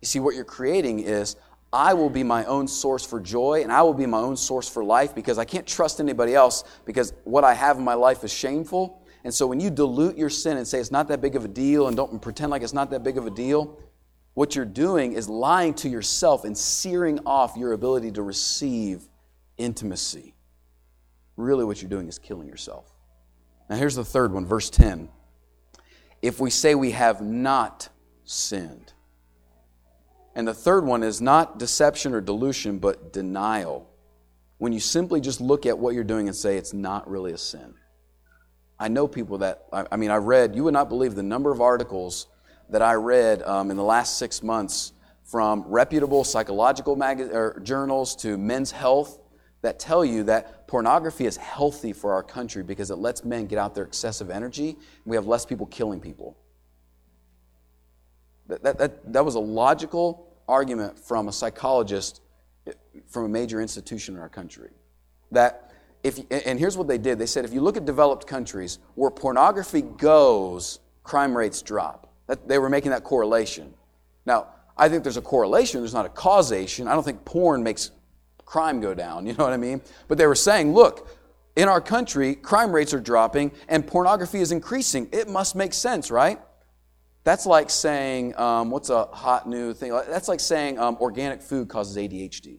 You 0.00 0.06
see, 0.06 0.20
what 0.20 0.34
you're 0.34 0.44
creating 0.44 1.00
is 1.00 1.36
I 1.72 1.94
will 1.94 2.10
be 2.10 2.22
my 2.22 2.44
own 2.44 2.68
source 2.68 3.06
for 3.06 3.20
joy 3.20 3.62
and 3.62 3.72
I 3.72 3.82
will 3.82 3.94
be 3.94 4.04
my 4.04 4.18
own 4.18 4.36
source 4.36 4.68
for 4.68 4.84
life 4.84 5.14
because 5.14 5.38
I 5.38 5.44
can't 5.44 5.66
trust 5.66 6.00
anybody 6.00 6.34
else 6.34 6.64
because 6.84 7.14
what 7.24 7.44
I 7.44 7.54
have 7.54 7.78
in 7.78 7.84
my 7.84 7.94
life 7.94 8.24
is 8.24 8.32
shameful. 8.32 9.02
And 9.24 9.32
so 9.32 9.46
when 9.46 9.60
you 9.60 9.70
dilute 9.70 10.18
your 10.18 10.28
sin 10.28 10.56
and 10.56 10.66
say 10.66 10.80
it's 10.80 10.90
not 10.90 11.08
that 11.08 11.20
big 11.20 11.36
of 11.36 11.44
a 11.44 11.48
deal 11.48 11.86
and 11.86 11.96
don't 11.96 12.20
pretend 12.20 12.50
like 12.50 12.62
it's 12.62 12.72
not 12.72 12.90
that 12.90 13.04
big 13.04 13.16
of 13.16 13.26
a 13.26 13.30
deal, 13.30 13.78
what 14.34 14.56
you're 14.56 14.64
doing 14.64 15.12
is 15.12 15.28
lying 15.28 15.74
to 15.74 15.88
yourself 15.88 16.44
and 16.44 16.56
searing 16.56 17.20
off 17.24 17.56
your 17.56 17.72
ability 17.72 18.10
to 18.12 18.22
receive 18.22 19.02
intimacy. 19.62 20.34
Really, 21.36 21.64
what 21.64 21.80
you're 21.80 21.90
doing 21.90 22.08
is 22.08 22.18
killing 22.18 22.48
yourself. 22.48 22.92
Now, 23.70 23.76
here's 23.76 23.94
the 23.94 24.04
third 24.04 24.32
one, 24.32 24.44
verse 24.44 24.68
10. 24.70 25.08
If 26.20 26.40
we 26.40 26.50
say 26.50 26.74
we 26.74 26.90
have 26.92 27.20
not 27.20 27.88
sinned, 28.24 28.92
and 30.34 30.46
the 30.46 30.54
third 30.54 30.84
one 30.84 31.02
is 31.02 31.20
not 31.20 31.58
deception 31.58 32.14
or 32.14 32.20
delusion, 32.20 32.78
but 32.78 33.12
denial. 33.12 33.88
When 34.58 34.72
you 34.72 34.80
simply 34.80 35.20
just 35.20 35.40
look 35.40 35.66
at 35.66 35.78
what 35.78 35.94
you're 35.94 36.04
doing 36.04 36.28
and 36.28 36.36
say 36.36 36.56
it's 36.56 36.72
not 36.72 37.08
really 37.08 37.32
a 37.32 37.38
sin. 37.38 37.74
I 38.78 38.88
know 38.88 39.06
people 39.06 39.38
that, 39.38 39.66
I 39.72 39.96
mean, 39.96 40.10
I 40.10 40.16
read, 40.16 40.56
you 40.56 40.64
would 40.64 40.74
not 40.74 40.88
believe 40.88 41.14
the 41.14 41.22
number 41.22 41.52
of 41.52 41.60
articles 41.60 42.26
that 42.70 42.82
I 42.82 42.94
read 42.94 43.42
um, 43.42 43.70
in 43.70 43.76
the 43.76 43.84
last 43.84 44.18
six 44.18 44.42
months 44.42 44.92
from 45.24 45.64
reputable 45.68 46.24
psychological 46.24 46.96
mag- 46.96 47.62
journals 47.62 48.16
to 48.16 48.36
men's 48.36 48.70
health 48.70 49.21
that 49.62 49.78
tell 49.78 50.04
you 50.04 50.24
that 50.24 50.66
pornography 50.66 51.24
is 51.24 51.36
healthy 51.36 51.92
for 51.92 52.12
our 52.12 52.22
country 52.22 52.62
because 52.62 52.90
it 52.90 52.96
lets 52.96 53.24
men 53.24 53.46
get 53.46 53.58
out 53.58 53.74
their 53.74 53.84
excessive 53.84 54.28
energy 54.28 54.70
and 54.70 55.06
we 55.06 55.16
have 55.16 55.26
less 55.26 55.46
people 55.46 55.66
killing 55.66 56.00
people. 56.00 56.36
That, 58.48 58.62
that, 58.64 58.78
that, 58.78 59.12
that 59.12 59.24
was 59.24 59.36
a 59.36 59.40
logical 59.40 60.36
argument 60.48 60.98
from 60.98 61.28
a 61.28 61.32
psychologist 61.32 62.20
from 63.08 63.24
a 63.24 63.28
major 63.28 63.60
institution 63.60 64.14
in 64.14 64.20
our 64.20 64.28
country. 64.28 64.70
That 65.30 65.72
if, 66.02 66.18
and 66.30 66.58
here's 66.58 66.76
what 66.76 66.88
they 66.88 66.98
did 66.98 67.18
they 67.18 67.26
said 67.26 67.44
if 67.44 67.52
you 67.52 67.60
look 67.60 67.76
at 67.76 67.84
developed 67.84 68.26
countries 68.26 68.78
where 68.94 69.10
pornography 69.10 69.82
goes, 69.82 70.80
crime 71.04 71.36
rates 71.36 71.62
drop. 71.62 72.12
That, 72.26 72.48
they 72.48 72.58
were 72.58 72.68
making 72.68 72.90
that 72.90 73.04
correlation. 73.04 73.74
Now, 74.26 74.48
I 74.76 74.88
think 74.88 75.02
there's 75.02 75.16
a 75.16 75.22
correlation, 75.22 75.80
there's 75.80 75.94
not 75.94 76.06
a 76.06 76.10
causation. 76.10 76.88
I 76.88 76.94
don't 76.94 77.04
think 77.04 77.24
porn 77.24 77.62
makes 77.62 77.90
crime 78.52 78.80
go 78.80 78.92
down, 78.92 79.24
you 79.26 79.32
know 79.32 79.44
what 79.44 79.54
I 79.54 79.56
mean? 79.56 79.80
But 80.08 80.18
they 80.18 80.26
were 80.26 80.34
saying, 80.34 80.74
look, 80.74 81.08
in 81.56 81.68
our 81.68 81.80
country, 81.80 82.34
crime 82.34 82.70
rates 82.70 82.92
are 82.92 83.00
dropping 83.00 83.50
and 83.66 83.86
pornography 83.86 84.40
is 84.40 84.52
increasing. 84.52 85.08
It 85.10 85.26
must 85.26 85.56
make 85.56 85.72
sense, 85.72 86.10
right? 86.10 86.38
That's 87.24 87.46
like 87.46 87.70
saying, 87.70 88.36
um, 88.36 88.70
what's 88.70 88.90
a 88.90 89.04
hot 89.06 89.48
new 89.48 89.72
thing? 89.72 89.92
That's 89.92 90.28
like 90.28 90.40
saying 90.40 90.78
um, 90.78 90.98
organic 91.00 91.40
food 91.40 91.70
causes 91.70 91.96
ADHD. 91.96 92.58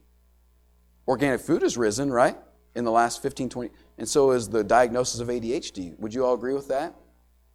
Organic 1.08 1.42
food 1.42 1.62
has 1.62 1.78
risen, 1.78 2.12
right, 2.12 2.38
in 2.76 2.86
the 2.86 2.92
last 2.92 3.22
15, 3.22 3.50
20, 3.50 3.70
and 4.00 4.10
so 4.10 4.32
is 4.32 4.50
the 4.50 4.64
diagnosis 4.64 5.20
of 5.20 5.28
ADHD. 5.28 6.00
Would 6.00 6.14
you 6.14 6.26
all 6.26 6.34
agree 6.34 6.54
with 6.54 6.70
that? 6.70 6.96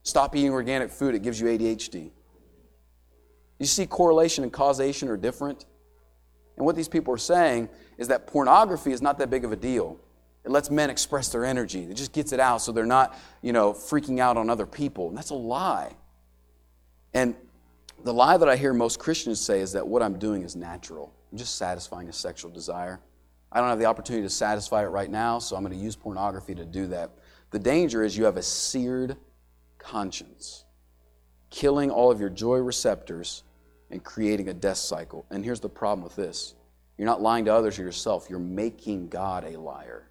Stop 0.02 0.36
eating 0.36 0.52
organic 0.52 0.90
food, 0.92 1.16
it 1.16 1.22
gives 1.22 1.40
you 1.40 1.48
ADHD. 1.48 2.12
You 3.58 3.66
see, 3.66 3.86
correlation 3.86 4.44
and 4.44 4.52
causation 4.52 5.08
are 5.08 5.16
different. 5.16 5.64
And 6.56 6.66
what 6.66 6.76
these 6.76 6.88
people 6.88 7.14
are 7.14 7.18
saying 7.18 7.68
is 7.98 8.08
that 8.08 8.26
pornography 8.26 8.92
is 8.92 9.02
not 9.02 9.18
that 9.18 9.28
big 9.28 9.44
of 9.44 9.52
a 9.52 9.56
deal. 9.56 9.98
It 10.44 10.50
lets 10.50 10.70
men 10.70 10.88
express 10.88 11.28
their 11.28 11.44
energy. 11.44 11.82
It 11.82 11.94
just 11.94 12.12
gets 12.12 12.32
it 12.32 12.40
out 12.40 12.62
so 12.62 12.72
they're 12.72 12.86
not, 12.86 13.18
you 13.42 13.52
know, 13.52 13.72
freaking 13.72 14.20
out 14.20 14.36
on 14.36 14.48
other 14.48 14.66
people. 14.66 15.08
And 15.08 15.18
that's 15.18 15.30
a 15.30 15.34
lie. 15.34 15.92
And 17.12 17.34
the 18.04 18.14
lie 18.14 18.36
that 18.36 18.48
I 18.48 18.56
hear 18.56 18.72
most 18.72 18.98
Christians 18.98 19.40
say 19.40 19.60
is 19.60 19.72
that 19.72 19.86
what 19.86 20.02
I'm 20.02 20.18
doing 20.18 20.42
is 20.42 20.54
natural. 20.54 21.12
I'm 21.32 21.38
just 21.38 21.56
satisfying 21.56 22.08
a 22.08 22.12
sexual 22.12 22.50
desire. 22.50 23.00
I 23.50 23.60
don't 23.60 23.68
have 23.68 23.78
the 23.78 23.86
opportunity 23.86 24.24
to 24.24 24.30
satisfy 24.30 24.84
it 24.84 24.88
right 24.88 25.10
now, 25.10 25.38
so 25.38 25.56
I'm 25.56 25.62
going 25.62 25.76
to 25.76 25.82
use 25.82 25.96
pornography 25.96 26.54
to 26.54 26.64
do 26.64 26.86
that. 26.88 27.10
The 27.50 27.58
danger 27.58 28.04
is 28.04 28.16
you 28.16 28.24
have 28.24 28.36
a 28.36 28.42
seared 28.42 29.16
conscience, 29.78 30.64
killing 31.50 31.90
all 31.90 32.10
of 32.10 32.20
your 32.20 32.28
joy 32.28 32.58
receptors 32.58 33.42
and 33.90 34.04
creating 34.04 34.48
a 34.48 34.54
death 34.54 34.76
cycle. 34.76 35.24
And 35.30 35.44
here's 35.44 35.60
the 35.60 35.68
problem 35.68 36.04
with 36.04 36.14
this 36.14 36.54
you're 36.98 37.06
not 37.06 37.22
lying 37.22 37.46
to 37.46 37.54
others 37.54 37.78
or 37.78 37.82
yourself, 37.82 38.26
you're 38.28 38.38
making 38.38 39.08
God 39.08 39.44
a 39.44 39.58
liar. 39.58 40.08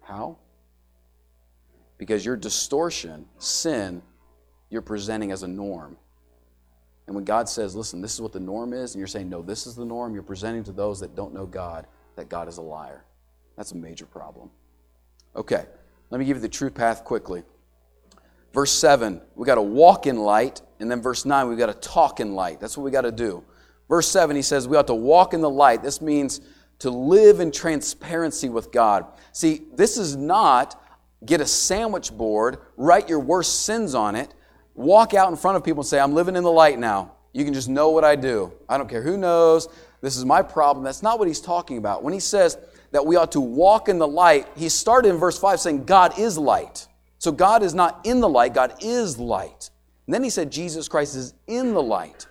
How? 0.00 0.38
Because 1.98 2.24
your 2.24 2.36
distortion, 2.36 3.26
sin, 3.38 4.00
you're 4.70 4.80
presenting 4.80 5.32
as 5.32 5.42
a 5.42 5.48
norm. 5.48 5.98
And 7.06 7.16
when 7.16 7.24
God 7.24 7.48
says, 7.48 7.74
listen, 7.74 8.00
this 8.00 8.14
is 8.14 8.20
what 8.20 8.32
the 8.32 8.40
norm 8.40 8.72
is, 8.72 8.94
and 8.94 9.00
you're 9.00 9.08
saying, 9.08 9.28
no, 9.28 9.42
this 9.42 9.66
is 9.66 9.74
the 9.74 9.84
norm, 9.84 10.14
you're 10.14 10.22
presenting 10.22 10.62
to 10.64 10.72
those 10.72 11.00
that 11.00 11.16
don't 11.16 11.34
know 11.34 11.46
God 11.46 11.86
that 12.16 12.28
God 12.28 12.48
is 12.48 12.58
a 12.58 12.62
liar. 12.62 13.04
That's 13.56 13.72
a 13.72 13.76
major 13.76 14.06
problem. 14.06 14.50
Okay, 15.34 15.64
let 16.10 16.18
me 16.18 16.24
give 16.24 16.36
you 16.36 16.40
the 16.40 16.48
true 16.48 16.70
path 16.70 17.04
quickly. 17.04 17.42
Verse 18.52 18.72
7, 18.72 19.20
we 19.34 19.46
got 19.46 19.56
to 19.56 19.62
walk 19.62 20.06
in 20.06 20.16
light. 20.18 20.62
And 20.80 20.90
then 20.90 21.02
verse 21.02 21.24
9, 21.24 21.48
we've 21.48 21.58
got 21.58 21.66
to 21.66 21.88
talk 21.88 22.20
in 22.20 22.34
light. 22.34 22.60
That's 22.60 22.76
what 22.76 22.84
we 22.84 22.90
got 22.90 23.02
to 23.02 23.12
do. 23.12 23.44
Verse 23.88 24.10
7, 24.10 24.36
he 24.36 24.42
says 24.42 24.68
we 24.68 24.76
ought 24.76 24.86
to 24.88 24.94
walk 24.94 25.34
in 25.34 25.40
the 25.40 25.50
light. 25.50 25.82
This 25.82 26.00
means 26.00 26.40
to 26.80 26.90
live 26.90 27.40
in 27.40 27.50
transparency 27.50 28.48
with 28.48 28.70
God. 28.70 29.06
See, 29.32 29.62
this 29.74 29.96
is 29.96 30.16
not 30.16 30.80
get 31.24 31.40
a 31.40 31.46
sandwich 31.46 32.12
board, 32.12 32.58
write 32.76 33.08
your 33.08 33.20
worst 33.20 33.64
sins 33.64 33.94
on 33.94 34.14
it, 34.14 34.32
walk 34.74 35.14
out 35.14 35.30
in 35.30 35.36
front 35.36 35.56
of 35.56 35.64
people 35.64 35.80
and 35.80 35.88
say, 35.88 35.98
I'm 35.98 36.14
living 36.14 36.36
in 36.36 36.44
the 36.44 36.52
light 36.52 36.78
now. 36.78 37.12
You 37.32 37.44
can 37.44 37.52
just 37.54 37.68
know 37.68 37.90
what 37.90 38.04
I 38.04 38.14
do. 38.14 38.52
I 38.68 38.78
don't 38.78 38.88
care 38.88 39.02
who 39.02 39.16
knows. 39.16 39.68
This 40.00 40.16
is 40.16 40.24
my 40.24 40.42
problem. 40.42 40.84
That's 40.84 41.02
not 41.02 41.18
what 41.18 41.26
he's 41.26 41.40
talking 41.40 41.76
about. 41.78 42.04
When 42.04 42.14
he 42.14 42.20
says 42.20 42.56
that 42.92 43.04
we 43.04 43.16
ought 43.16 43.32
to 43.32 43.40
walk 43.40 43.88
in 43.88 43.98
the 43.98 44.06
light, 44.06 44.46
he 44.56 44.68
started 44.68 45.08
in 45.08 45.16
verse 45.16 45.38
5 45.38 45.58
saying, 45.58 45.84
God 45.84 46.18
is 46.18 46.38
light. 46.38 46.86
So 47.18 47.32
God 47.32 47.64
is 47.64 47.74
not 47.74 48.00
in 48.04 48.20
the 48.20 48.28
light, 48.28 48.54
God 48.54 48.74
is 48.80 49.18
light. 49.18 49.70
And 50.06 50.14
then 50.14 50.22
he 50.22 50.30
said, 50.30 50.52
Jesus 50.52 50.88
Christ 50.88 51.16
is 51.16 51.34
in 51.48 51.74
the 51.74 51.82
light. 51.82 52.27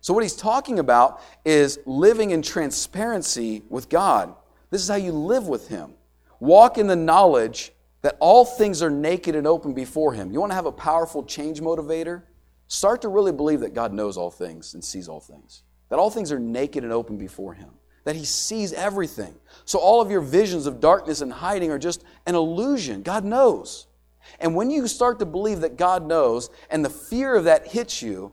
So 0.00 0.14
what 0.14 0.22
he's 0.22 0.36
talking 0.36 0.78
about 0.78 1.20
is 1.44 1.78
living 1.84 2.30
in 2.30 2.42
transparency 2.42 3.62
with 3.68 3.88
God. 3.88 4.34
This 4.70 4.82
is 4.82 4.88
how 4.88 4.96
you 4.96 5.12
live 5.12 5.46
with 5.48 5.68
him. 5.68 5.94
Walk 6.38 6.78
in 6.78 6.86
the 6.86 6.96
knowledge 6.96 7.72
that 8.02 8.16
all 8.18 8.44
things 8.44 8.82
are 8.82 8.90
naked 8.90 9.34
and 9.34 9.46
open 9.46 9.74
before 9.74 10.14
him. 10.14 10.32
You 10.32 10.40
want 10.40 10.52
to 10.52 10.56
have 10.56 10.66
a 10.66 10.72
powerful 10.72 11.22
change 11.22 11.60
motivator? 11.60 12.22
Start 12.66 13.02
to 13.02 13.08
really 13.08 13.32
believe 13.32 13.60
that 13.60 13.74
God 13.74 13.92
knows 13.92 14.16
all 14.16 14.30
things 14.30 14.74
and 14.74 14.82
sees 14.82 15.08
all 15.08 15.20
things. 15.20 15.64
That 15.90 15.98
all 15.98 16.10
things 16.10 16.32
are 16.32 16.38
naked 16.38 16.84
and 16.84 16.92
open 16.92 17.18
before 17.18 17.52
him. 17.52 17.70
That 18.04 18.16
he 18.16 18.24
sees 18.24 18.72
everything. 18.72 19.34
So 19.66 19.78
all 19.78 20.00
of 20.00 20.10
your 20.10 20.22
visions 20.22 20.66
of 20.66 20.80
darkness 20.80 21.20
and 21.20 21.32
hiding 21.32 21.70
are 21.70 21.78
just 21.78 22.04
an 22.26 22.34
illusion. 22.34 23.02
God 23.02 23.24
knows. 23.24 23.86
And 24.38 24.54
when 24.54 24.70
you 24.70 24.86
start 24.86 25.18
to 25.18 25.26
believe 25.26 25.60
that 25.60 25.76
God 25.76 26.06
knows 26.06 26.48
and 26.70 26.84
the 26.84 26.90
fear 26.90 27.34
of 27.34 27.44
that 27.44 27.66
hits 27.66 28.00
you, 28.00 28.32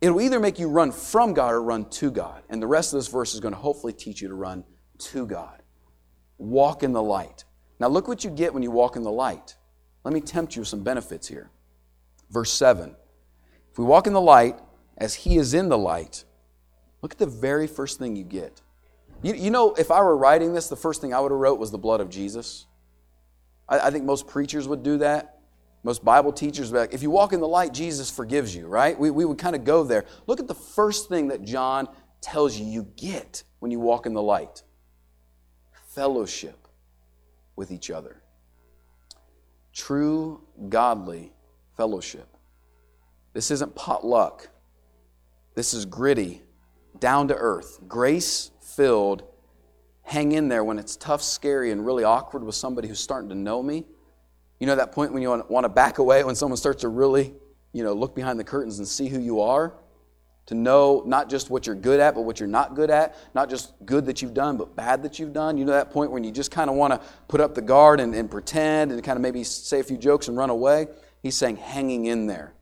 it'll 0.00 0.20
either 0.20 0.40
make 0.40 0.58
you 0.58 0.68
run 0.68 0.92
from 0.92 1.34
God 1.34 1.52
or 1.52 1.62
run 1.62 1.88
to 1.90 2.10
God. 2.10 2.42
And 2.48 2.60
the 2.60 2.66
rest 2.66 2.92
of 2.92 2.98
this 2.98 3.08
verse 3.08 3.34
is 3.34 3.40
going 3.40 3.54
to 3.54 3.60
hopefully 3.60 3.92
teach 3.92 4.20
you 4.20 4.28
to 4.28 4.34
run 4.34 4.64
to 4.98 5.26
God. 5.26 5.62
Walk 6.38 6.82
in 6.82 6.92
the 6.92 7.02
light. 7.02 7.44
Now, 7.80 7.88
look 7.88 8.08
what 8.08 8.24
you 8.24 8.30
get 8.30 8.54
when 8.54 8.62
you 8.62 8.70
walk 8.70 8.96
in 8.96 9.02
the 9.02 9.12
light. 9.12 9.56
Let 10.04 10.14
me 10.14 10.20
tempt 10.20 10.56
you 10.56 10.60
with 10.60 10.68
some 10.68 10.82
benefits 10.82 11.28
here. 11.28 11.50
Verse 12.30 12.52
7 12.52 12.94
If 13.70 13.78
we 13.78 13.84
walk 13.84 14.06
in 14.06 14.12
the 14.12 14.20
light 14.20 14.58
as 14.98 15.14
He 15.14 15.36
is 15.36 15.54
in 15.54 15.68
the 15.68 15.78
light, 15.78 16.24
look 17.02 17.12
at 17.12 17.18
the 17.18 17.26
very 17.26 17.66
first 17.66 17.98
thing 17.98 18.16
you 18.16 18.24
get. 18.24 18.60
You, 19.22 19.34
you 19.34 19.50
know, 19.50 19.74
if 19.74 19.90
I 19.90 20.02
were 20.02 20.16
writing 20.16 20.52
this, 20.52 20.68
the 20.68 20.76
first 20.76 21.00
thing 21.00 21.14
I 21.14 21.20
would 21.20 21.30
have 21.30 21.40
wrote 21.40 21.58
was 21.58 21.70
the 21.70 21.78
blood 21.78 22.00
of 22.00 22.10
Jesus. 22.10 22.66
I, 23.68 23.80
I 23.80 23.90
think 23.90 24.04
most 24.04 24.26
preachers 24.26 24.68
would 24.68 24.82
do 24.82 24.98
that. 24.98 25.33
Most 25.84 26.04
Bible 26.04 26.32
teachers 26.32 26.72
if 26.72 27.02
you 27.02 27.10
walk 27.10 27.32
in 27.32 27.40
the 27.40 27.46
light, 27.46 27.72
Jesus 27.72 28.10
forgives 28.10 28.56
you, 28.56 28.66
right? 28.66 28.98
We, 28.98 29.10
we 29.10 29.24
would 29.24 29.38
kind 29.38 29.54
of 29.54 29.64
go 29.64 29.84
there. 29.84 30.06
Look 30.26 30.40
at 30.40 30.48
the 30.48 30.54
first 30.54 31.08
thing 31.08 31.28
that 31.28 31.44
John 31.44 31.88
tells 32.20 32.58
you 32.58 32.66
you 32.66 32.88
get 32.96 33.44
when 33.60 33.70
you 33.70 33.78
walk 33.78 34.06
in 34.06 34.14
the 34.14 34.22
light 34.22 34.62
fellowship 35.94 36.66
with 37.54 37.70
each 37.70 37.90
other. 37.90 38.20
True, 39.72 40.40
godly 40.68 41.32
fellowship. 41.76 42.28
This 43.32 43.52
isn't 43.52 43.76
potluck. 43.76 44.48
This 45.54 45.72
is 45.72 45.84
gritty, 45.84 46.42
down 46.98 47.28
to 47.28 47.36
earth, 47.36 47.78
grace 47.86 48.50
filled 48.60 49.22
hang 50.04 50.32
in 50.32 50.48
there 50.48 50.62
when 50.62 50.78
it's 50.78 50.96
tough, 50.96 51.22
scary, 51.22 51.70
and 51.72 51.84
really 51.84 52.04
awkward 52.04 52.44
with 52.44 52.54
somebody 52.54 52.86
who's 52.86 53.00
starting 53.00 53.30
to 53.30 53.34
know 53.34 53.62
me. 53.62 53.84
You 54.58 54.66
know 54.66 54.76
that 54.76 54.92
point 54.92 55.12
when 55.12 55.22
you 55.22 55.44
want 55.48 55.64
to 55.64 55.68
back 55.68 55.98
away 55.98 56.24
when 56.24 56.34
someone 56.34 56.56
starts 56.56 56.82
to 56.82 56.88
really, 56.88 57.34
you 57.72 57.82
know, 57.82 57.92
look 57.92 58.14
behind 58.14 58.38
the 58.38 58.44
curtains 58.44 58.78
and 58.78 58.86
see 58.86 59.08
who 59.08 59.18
you 59.18 59.40
are? 59.40 59.74
To 60.46 60.54
know 60.54 61.02
not 61.06 61.30
just 61.30 61.48
what 61.48 61.66
you're 61.66 61.74
good 61.74 62.00
at, 62.00 62.14
but 62.14 62.22
what 62.22 62.38
you're 62.38 62.48
not 62.48 62.74
good 62.74 62.90
at. 62.90 63.16
Not 63.34 63.48
just 63.48 63.72
good 63.86 64.06
that 64.06 64.20
you've 64.20 64.34
done, 64.34 64.58
but 64.58 64.76
bad 64.76 65.02
that 65.02 65.18
you've 65.18 65.32
done. 65.32 65.56
You 65.56 65.64
know 65.64 65.72
that 65.72 65.90
point 65.90 66.10
when 66.10 66.22
you 66.22 66.30
just 66.30 66.50
kind 66.50 66.68
of 66.68 66.76
want 66.76 66.92
to 66.92 67.00
put 67.28 67.40
up 67.40 67.54
the 67.54 67.62
guard 67.62 67.98
and, 67.98 68.14
and 68.14 68.30
pretend 68.30 68.92
and 68.92 69.02
kind 69.02 69.16
of 69.16 69.22
maybe 69.22 69.42
say 69.42 69.80
a 69.80 69.84
few 69.84 69.96
jokes 69.96 70.28
and 70.28 70.36
run 70.36 70.50
away? 70.50 70.86
He's 71.22 71.36
saying 71.36 71.56
hanging 71.56 72.06
in 72.06 72.26
there. 72.26 72.52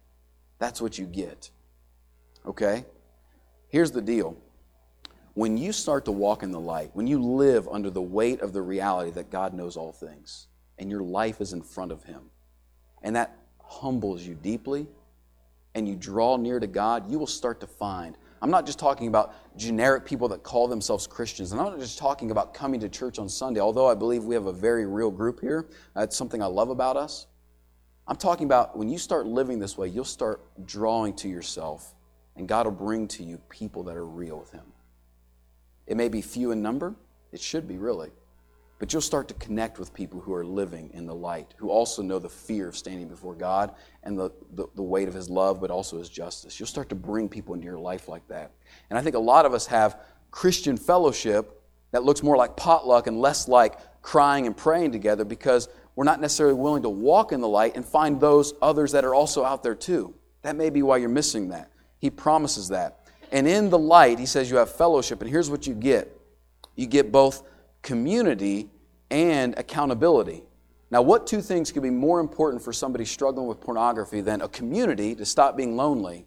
That's 0.60 0.80
what 0.80 0.96
you 0.96 1.06
get. 1.06 1.50
Okay? 2.46 2.84
Here's 3.68 3.90
the 3.90 4.02
deal 4.02 4.36
when 5.34 5.56
you 5.56 5.72
start 5.72 6.04
to 6.04 6.12
walk 6.12 6.42
in 6.42 6.52
the 6.52 6.60
light, 6.60 6.90
when 6.92 7.06
you 7.06 7.20
live 7.20 7.66
under 7.68 7.90
the 7.90 8.02
weight 8.02 8.40
of 8.42 8.52
the 8.52 8.62
reality 8.62 9.10
that 9.12 9.30
God 9.30 9.54
knows 9.54 9.76
all 9.76 9.92
things, 9.92 10.46
and 10.78 10.90
your 10.90 11.02
life 11.02 11.40
is 11.40 11.52
in 11.52 11.62
front 11.62 11.92
of 11.92 12.04
Him, 12.04 12.30
and 13.02 13.16
that 13.16 13.36
humbles 13.64 14.22
you 14.22 14.34
deeply, 14.34 14.86
and 15.74 15.88
you 15.88 15.96
draw 15.96 16.36
near 16.36 16.60
to 16.60 16.66
God, 16.66 17.10
you 17.10 17.18
will 17.18 17.26
start 17.26 17.60
to 17.60 17.66
find. 17.66 18.16
I'm 18.42 18.50
not 18.50 18.66
just 18.66 18.78
talking 18.78 19.08
about 19.08 19.34
generic 19.56 20.04
people 20.04 20.28
that 20.28 20.42
call 20.42 20.66
themselves 20.66 21.06
Christians, 21.06 21.52
and 21.52 21.60
I'm 21.60 21.68
not 21.68 21.78
just 21.78 21.98
talking 21.98 22.30
about 22.30 22.52
coming 22.52 22.80
to 22.80 22.88
church 22.88 23.18
on 23.18 23.28
Sunday, 23.28 23.60
although 23.60 23.86
I 23.86 23.94
believe 23.94 24.24
we 24.24 24.34
have 24.34 24.46
a 24.46 24.52
very 24.52 24.84
real 24.84 25.10
group 25.10 25.40
here. 25.40 25.68
That's 25.94 26.16
something 26.16 26.42
I 26.42 26.46
love 26.46 26.68
about 26.68 26.96
us. 26.96 27.26
I'm 28.06 28.16
talking 28.16 28.46
about 28.46 28.76
when 28.76 28.88
you 28.88 28.98
start 28.98 29.26
living 29.26 29.60
this 29.60 29.78
way, 29.78 29.88
you'll 29.88 30.04
start 30.04 30.42
drawing 30.66 31.14
to 31.16 31.28
yourself, 31.28 31.94
and 32.36 32.48
God 32.48 32.66
will 32.66 32.72
bring 32.72 33.06
to 33.08 33.22
you 33.22 33.38
people 33.48 33.84
that 33.84 33.96
are 33.96 34.06
real 34.06 34.38
with 34.38 34.50
Him. 34.50 34.64
It 35.86 35.96
may 35.96 36.08
be 36.08 36.20
few 36.20 36.50
in 36.50 36.62
number, 36.62 36.94
it 37.30 37.40
should 37.40 37.68
be 37.68 37.78
really. 37.78 38.10
But 38.82 38.92
you'll 38.92 39.00
start 39.00 39.28
to 39.28 39.34
connect 39.34 39.78
with 39.78 39.94
people 39.94 40.18
who 40.18 40.34
are 40.34 40.44
living 40.44 40.90
in 40.92 41.06
the 41.06 41.14
light, 41.14 41.54
who 41.56 41.70
also 41.70 42.02
know 42.02 42.18
the 42.18 42.28
fear 42.28 42.66
of 42.66 42.76
standing 42.76 43.06
before 43.06 43.36
God 43.36 43.76
and 44.02 44.18
the, 44.18 44.32
the, 44.54 44.66
the, 44.74 44.82
weight 44.82 45.06
of 45.06 45.14
His 45.14 45.30
love, 45.30 45.60
but 45.60 45.70
also 45.70 46.00
His 46.00 46.08
justice. 46.08 46.58
You'll 46.58 46.66
start 46.66 46.88
to 46.88 46.96
bring 46.96 47.28
people 47.28 47.54
into 47.54 47.64
your 47.64 47.78
life 47.78 48.08
like 48.08 48.26
that. 48.26 48.50
And 48.90 48.98
I 48.98 49.02
think 49.02 49.14
a 49.14 49.20
lot 49.20 49.46
of 49.46 49.54
us 49.54 49.68
have 49.68 50.00
Christian 50.32 50.76
fellowship 50.76 51.62
that 51.92 52.02
looks 52.02 52.24
more 52.24 52.36
like 52.36 52.56
potluck 52.56 53.06
and 53.06 53.20
less 53.20 53.46
like 53.46 53.78
crying 54.02 54.48
and 54.48 54.56
praying 54.56 54.90
together 54.90 55.24
because 55.24 55.68
we're 55.94 56.02
not 56.02 56.20
necessarily 56.20 56.56
willing 56.56 56.82
to 56.82 56.90
walk 56.90 57.30
in 57.30 57.40
the 57.40 57.46
light 57.46 57.76
and 57.76 57.86
find 57.86 58.20
those 58.20 58.52
others 58.60 58.90
that 58.90 59.04
are 59.04 59.14
also 59.14 59.44
out 59.44 59.62
there 59.62 59.76
too. 59.76 60.12
That 60.42 60.56
may 60.56 60.70
be 60.70 60.82
why 60.82 60.96
you're 60.96 61.08
missing 61.08 61.50
that. 61.50 61.70
He 62.00 62.10
promises 62.10 62.66
that. 62.70 63.06
And 63.30 63.46
in 63.46 63.70
the 63.70 63.78
light, 63.78 64.18
he 64.18 64.26
says 64.26 64.50
you 64.50 64.56
have 64.56 64.74
fellowship. 64.74 65.20
And 65.20 65.30
here's 65.30 65.50
what 65.50 65.68
you 65.68 65.74
get 65.74 66.18
you 66.74 66.86
get 66.86 67.12
both 67.12 67.44
community 67.82 68.70
and 69.10 69.58
accountability. 69.58 70.44
Now, 70.90 71.02
what 71.02 71.26
two 71.26 71.40
things 71.40 71.72
could 71.72 71.82
be 71.82 71.90
more 71.90 72.20
important 72.20 72.62
for 72.62 72.72
somebody 72.72 73.04
struggling 73.04 73.46
with 73.46 73.60
pornography 73.60 74.20
than 74.20 74.42
a 74.42 74.48
community 74.48 75.14
to 75.14 75.24
stop 75.24 75.56
being 75.56 75.76
lonely 75.76 76.26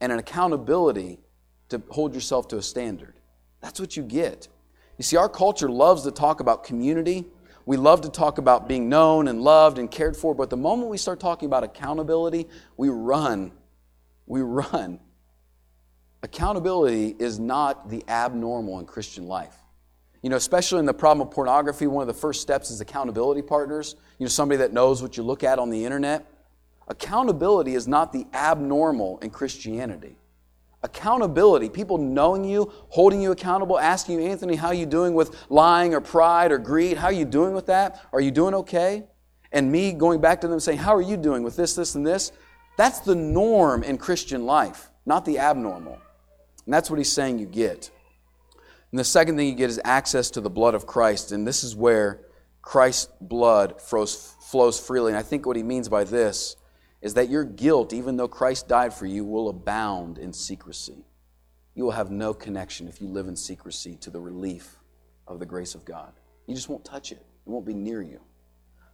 and 0.00 0.12
an 0.12 0.18
accountability 0.18 1.20
to 1.68 1.80
hold 1.90 2.14
yourself 2.14 2.48
to 2.48 2.58
a 2.58 2.62
standard? 2.62 3.14
That's 3.60 3.80
what 3.80 3.96
you 3.96 4.02
get. 4.02 4.48
You 4.98 5.04
see, 5.04 5.16
our 5.16 5.28
culture 5.28 5.68
loves 5.68 6.02
to 6.02 6.10
talk 6.10 6.40
about 6.40 6.64
community. 6.64 7.24
We 7.66 7.76
love 7.76 8.02
to 8.02 8.10
talk 8.10 8.38
about 8.38 8.68
being 8.68 8.88
known 8.88 9.28
and 9.28 9.40
loved 9.40 9.78
and 9.78 9.90
cared 9.90 10.16
for, 10.16 10.34
but 10.34 10.50
the 10.50 10.56
moment 10.56 10.90
we 10.90 10.98
start 10.98 11.18
talking 11.18 11.46
about 11.46 11.64
accountability, 11.64 12.48
we 12.76 12.90
run. 12.90 13.52
We 14.26 14.42
run. 14.42 15.00
Accountability 16.22 17.14
is 17.18 17.38
not 17.38 17.88
the 17.90 18.04
abnormal 18.08 18.80
in 18.80 18.86
Christian 18.86 19.26
life. 19.26 19.56
You 20.24 20.30
know, 20.30 20.36
especially 20.36 20.78
in 20.78 20.86
the 20.86 20.94
problem 20.94 21.28
of 21.28 21.34
pornography, 21.34 21.86
one 21.86 22.00
of 22.00 22.06
the 22.06 22.18
first 22.18 22.40
steps 22.40 22.70
is 22.70 22.80
accountability 22.80 23.42
partners. 23.42 23.94
You 24.18 24.24
know, 24.24 24.30
somebody 24.30 24.56
that 24.56 24.72
knows 24.72 25.02
what 25.02 25.18
you 25.18 25.22
look 25.22 25.44
at 25.44 25.58
on 25.58 25.68
the 25.68 25.84
internet. 25.84 26.24
Accountability 26.88 27.74
is 27.74 27.86
not 27.86 28.10
the 28.10 28.26
abnormal 28.32 29.18
in 29.18 29.28
Christianity. 29.28 30.16
Accountability, 30.82 31.68
people 31.68 31.98
knowing 31.98 32.42
you, 32.42 32.72
holding 32.88 33.20
you 33.20 33.32
accountable, 33.32 33.78
asking 33.78 34.18
you, 34.18 34.26
Anthony, 34.26 34.56
how 34.56 34.68
are 34.68 34.74
you 34.74 34.86
doing 34.86 35.12
with 35.12 35.36
lying 35.50 35.92
or 35.92 36.00
pride 36.00 36.52
or 36.52 36.58
greed? 36.58 36.96
How 36.96 37.08
are 37.08 37.12
you 37.12 37.26
doing 37.26 37.52
with 37.52 37.66
that? 37.66 38.00
Are 38.10 38.20
you 38.22 38.30
doing 38.30 38.54
okay? 38.54 39.04
And 39.52 39.70
me 39.70 39.92
going 39.92 40.22
back 40.22 40.40
to 40.40 40.48
them 40.48 40.58
saying, 40.58 40.78
How 40.78 40.96
are 40.96 41.02
you 41.02 41.18
doing 41.18 41.42
with 41.42 41.54
this, 41.54 41.74
this, 41.74 41.96
and 41.96 42.06
this? 42.06 42.32
That's 42.78 43.00
the 43.00 43.14
norm 43.14 43.82
in 43.82 43.98
Christian 43.98 44.46
life, 44.46 44.88
not 45.04 45.26
the 45.26 45.38
abnormal. 45.38 45.98
And 46.64 46.72
that's 46.72 46.88
what 46.88 46.98
he's 46.98 47.12
saying 47.12 47.40
you 47.40 47.46
get. 47.46 47.90
And 48.94 48.98
the 49.00 49.04
second 49.04 49.36
thing 49.36 49.48
you 49.48 49.56
get 49.56 49.70
is 49.70 49.80
access 49.82 50.30
to 50.30 50.40
the 50.40 50.48
blood 50.48 50.76
of 50.76 50.86
Christ. 50.86 51.32
And 51.32 51.44
this 51.44 51.64
is 51.64 51.74
where 51.74 52.20
Christ's 52.62 53.10
blood 53.20 53.82
flows, 53.82 54.36
flows 54.42 54.78
freely. 54.78 55.10
And 55.10 55.18
I 55.18 55.22
think 55.22 55.46
what 55.46 55.56
he 55.56 55.64
means 55.64 55.88
by 55.88 56.04
this 56.04 56.54
is 57.02 57.14
that 57.14 57.28
your 57.28 57.42
guilt, 57.42 57.92
even 57.92 58.16
though 58.16 58.28
Christ 58.28 58.68
died 58.68 58.94
for 58.94 59.04
you, 59.04 59.24
will 59.24 59.48
abound 59.48 60.16
in 60.18 60.32
secrecy. 60.32 61.04
You 61.74 61.82
will 61.82 61.90
have 61.90 62.12
no 62.12 62.32
connection 62.32 62.86
if 62.86 63.00
you 63.00 63.08
live 63.08 63.26
in 63.26 63.34
secrecy 63.34 63.96
to 63.96 64.10
the 64.10 64.20
relief 64.20 64.76
of 65.26 65.40
the 65.40 65.46
grace 65.46 65.74
of 65.74 65.84
God. 65.84 66.12
You 66.46 66.54
just 66.54 66.68
won't 66.68 66.84
touch 66.84 67.10
it, 67.10 67.18
it 67.18 67.50
won't 67.50 67.66
be 67.66 67.74
near 67.74 68.00
you. 68.00 68.20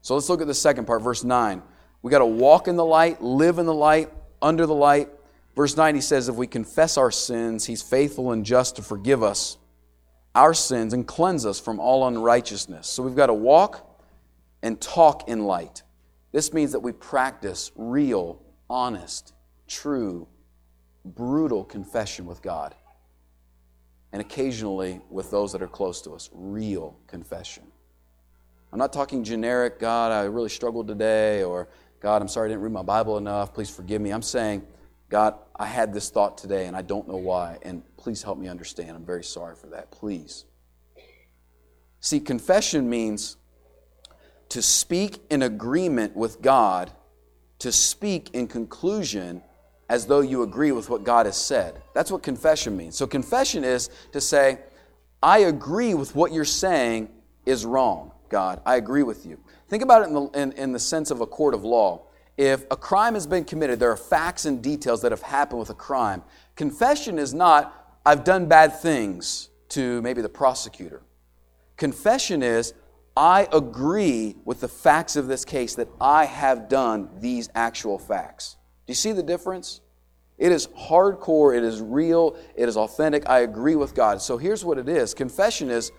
So 0.00 0.14
let's 0.14 0.30
look 0.30 0.40
at 0.40 0.46
the 0.46 0.54
second 0.54 0.86
part, 0.86 1.02
verse 1.02 1.24
9. 1.24 1.60
We 2.00 2.10
got 2.10 2.20
to 2.20 2.24
walk 2.24 2.68
in 2.68 2.76
the 2.76 2.86
light, 2.86 3.20
live 3.20 3.58
in 3.58 3.66
the 3.66 3.74
light, 3.74 4.10
under 4.40 4.64
the 4.64 4.74
light. 4.74 5.10
Verse 5.54 5.76
9, 5.76 5.94
he 5.94 6.00
says, 6.00 6.30
If 6.30 6.36
we 6.36 6.46
confess 6.46 6.96
our 6.96 7.10
sins, 7.10 7.66
he's 7.66 7.82
faithful 7.82 8.32
and 8.32 8.46
just 8.46 8.76
to 8.76 8.82
forgive 8.82 9.22
us 9.22 9.58
our 10.35 10.55
sins 10.55 10.93
and 10.93 11.07
cleanse 11.07 11.45
us 11.45 11.59
from 11.59 11.81
all 11.81 12.07
unrighteousness. 12.07 12.87
So 12.87 13.03
we've 13.03 13.16
got 13.16 13.27
to 13.27 13.35
walk 13.35 13.87
and 14.62 14.81
talk 14.81 15.29
in 15.29 15.45
light. 15.45 15.83
This 16.33 16.53
means 16.53 16.73
that 16.73 16.81
we 16.81 16.93
practice 16.93 17.73
real, 17.75 18.40
honest, 18.69 19.35
true, 19.66 20.29
brutal 21.05 21.64
confession 21.64 22.27
with 22.27 22.43
God. 22.43 22.75
And 24.12 24.21
occasionally 24.21 25.01
with 25.11 25.31
those 25.31 25.53
that 25.53 25.62
are 25.62 25.69
close 25.69 26.03
to 26.03 26.12
us, 26.12 26.31
real 26.33 26.97
confession. 27.07 27.64
I'm 28.73 28.79
not 28.79 28.93
talking 28.93 29.25
generic, 29.25 29.81
God, 29.81 30.12
I 30.12 30.25
really 30.25 30.49
struggled 30.49 30.87
today, 30.87 31.43
or 31.43 31.69
God, 32.01 32.23
I'm 32.23 32.29
sorry 32.29 32.47
I 32.47 32.49
didn't 32.51 32.62
read 32.62 32.73
my 32.73 32.83
Bible 32.83 33.19
enough, 33.19 33.53
please 33.53 33.71
forgive 33.71 34.01
me. 34.01 34.11
I'm 34.11 34.23
saying, 34.23 34.62
God, 35.11 35.35
I 35.57 35.66
had 35.66 35.92
this 35.92 36.09
thought 36.09 36.38
today 36.38 36.66
and 36.66 36.77
I 36.77 36.83
don't 36.83 37.07
know 37.07 37.16
why, 37.16 37.59
and 37.62 37.83
please 37.96 38.23
help 38.23 38.38
me 38.38 38.49
understand. 38.49 38.90
I'm 38.90 39.05
very 39.05 39.25
sorry 39.25 39.57
for 39.57 39.66
that. 39.68 39.90
Please. 39.90 40.44
See, 41.99 42.20
confession 42.20 42.88
means 42.88 43.37
to 44.49 44.62
speak 44.62 45.20
in 45.29 45.42
agreement 45.42 46.16
with 46.16 46.40
God, 46.40 46.92
to 47.59 47.73
speak 47.73 48.31
in 48.33 48.46
conclusion 48.46 49.42
as 49.88 50.07
though 50.07 50.20
you 50.20 50.42
agree 50.42 50.73
with 50.73 50.88
what 50.88 51.05
God 51.05 51.27
has 51.27 51.37
said. 51.37 51.83
That's 51.94 52.11
what 52.11 52.23
confession 52.23 52.77
means. 52.77 52.96
So, 52.96 53.07
confession 53.07 53.64
is 53.64 53.90
to 54.12 54.20
say, 54.20 54.61
I 55.23 55.40
agree 55.40 55.94
with 55.94 56.14
what 56.14 56.33
you're 56.33 56.44
saying 56.44 57.11
is 57.44 57.66
wrong, 57.66 58.12
God. 58.29 58.62
I 58.64 58.77
agree 58.77 59.03
with 59.03 59.27
you. 59.27 59.38
Think 59.68 59.83
about 59.83 60.03
it 60.03 60.09
in 60.09 60.14
the, 60.14 60.23
in, 60.29 60.53
in 60.53 60.73
the 60.73 60.79
sense 60.79 61.11
of 61.11 61.20
a 61.20 61.27
court 61.27 61.55
of 61.55 61.64
law. 61.64 62.07
If 62.37 62.64
a 62.71 62.77
crime 62.77 63.14
has 63.14 63.27
been 63.27 63.45
committed, 63.45 63.81
there 63.81 63.90
are 63.90 63.97
facts 63.97 64.45
and 64.45 64.62
details 64.62 65.03
that 65.03 65.12
have 65.12 65.23
happened 65.23 65.61
with 65.61 65.71
a 65.71 65.75
crime. 65.75 66.23
Confession 66.57 67.19
is 67.19 67.35
not, 67.35 67.99
I've 68.05 68.25
done 68.25 68.47
bad 68.47 68.81
things 68.81 69.51
to 69.71 70.01
maybe 70.03 70.23
the 70.23 70.29
prosecutor. 70.29 71.03
Confession 71.77 72.43
is, 72.43 72.75
I 73.16 73.49
agree 73.53 74.37
with 74.45 74.61
the 74.61 74.69
facts 74.69 75.16
of 75.16 75.27
this 75.27 75.45
case 75.45 75.75
that 75.75 75.88
I 76.01 76.25
have 76.25 76.69
done 76.69 77.11
these 77.19 77.49
actual 77.55 77.99
facts. 77.99 78.57
Do 78.87 78.93
you 78.93 78.95
see 78.95 79.12
the 79.12 79.23
difference? 79.23 79.81
It 80.38 80.53
is 80.53 80.69
hardcore, 80.69 81.57
it 81.57 81.62
is 81.62 81.83
real, 81.83 82.37
it 82.55 82.69
is 82.69 82.77
authentic. 82.77 83.29
I 83.29 83.40
agree 83.40 83.77
with 83.77 83.95
God. 83.95 84.23
So 84.23 84.38
here's 84.38 84.64
what 84.64 84.79
it 84.79 84.88
is 84.88 85.12
confession 85.12 85.71
is 85.71 85.93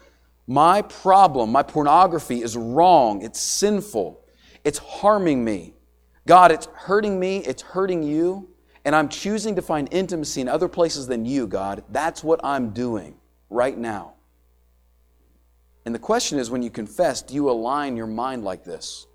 my 0.48 0.82
problem, 0.82 1.52
my 1.52 1.64
pornography 1.64 2.42
is 2.42 2.58
wrong, 2.58 3.22
it's 3.22 3.40
sinful, 3.40 4.26
it's 4.64 4.80
harming 4.80 5.46
me. 5.46 5.76
God, 6.28 6.52
it's 6.52 6.68
hurting 6.74 7.20
me, 7.20 7.38
it's 7.38 7.62
hurting 7.62 8.04
you, 8.04 8.50
and 8.86 8.96
I'm 8.96 9.10
choosing 9.10 9.56
to 9.56 9.62
find 9.62 9.88
intimacy 9.92 10.42
in 10.42 10.48
other 10.48 10.68
places 10.68 11.08
than 11.08 11.26
you, 11.26 11.48
God. 11.48 11.84
That's 11.90 12.24
what 12.24 12.40
I'm 12.44 12.72
doing 12.72 13.16
right 13.50 13.78
now. 13.78 14.14
And 15.86 15.96
the 15.96 16.00
question 16.00 16.40
is 16.40 16.50
when 16.50 16.62
you 16.62 16.70
confess, 16.70 17.22
do 17.22 17.34
you 17.34 17.50
align 17.50 17.98
your 17.98 18.08
mind 18.08 18.44
like 18.44 18.64
this? 18.64 19.08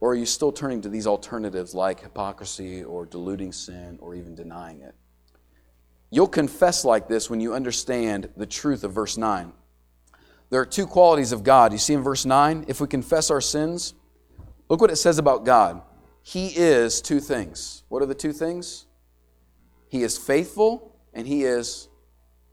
Or 0.00 0.12
are 0.12 0.14
you 0.14 0.26
still 0.26 0.52
turning 0.52 0.82
to 0.82 0.88
these 0.88 1.06
alternatives 1.06 1.74
like 1.74 2.00
hypocrisy 2.00 2.84
or 2.84 3.06
diluting 3.06 3.52
sin 3.52 3.98
or 4.00 4.14
even 4.14 4.34
denying 4.34 4.80
it? 4.80 4.94
You'll 6.10 6.28
confess 6.28 6.84
like 6.84 7.08
this 7.08 7.30
when 7.30 7.40
you 7.40 7.54
understand 7.54 8.28
the 8.36 8.46
truth 8.46 8.84
of 8.84 8.92
verse 8.92 9.16
9. 9.16 9.52
There 10.50 10.60
are 10.60 10.66
two 10.66 10.86
qualities 10.86 11.32
of 11.32 11.42
God. 11.42 11.72
You 11.72 11.78
see 11.78 11.94
in 11.94 12.02
verse 12.02 12.24
9, 12.24 12.66
if 12.68 12.80
we 12.80 12.86
confess 12.86 13.30
our 13.30 13.40
sins, 13.40 13.94
look 14.68 14.80
what 14.80 14.90
it 14.90 14.96
says 14.96 15.18
about 15.18 15.44
God. 15.44 15.82
He 16.22 16.48
is 16.48 17.02
two 17.02 17.20
things. 17.20 17.82
What 17.88 18.02
are 18.02 18.06
the 18.06 18.14
two 18.14 18.32
things? 18.32 18.86
He 19.88 20.02
is 20.02 20.16
faithful 20.18 20.96
and 21.12 21.26
he 21.26 21.44
is 21.44 21.88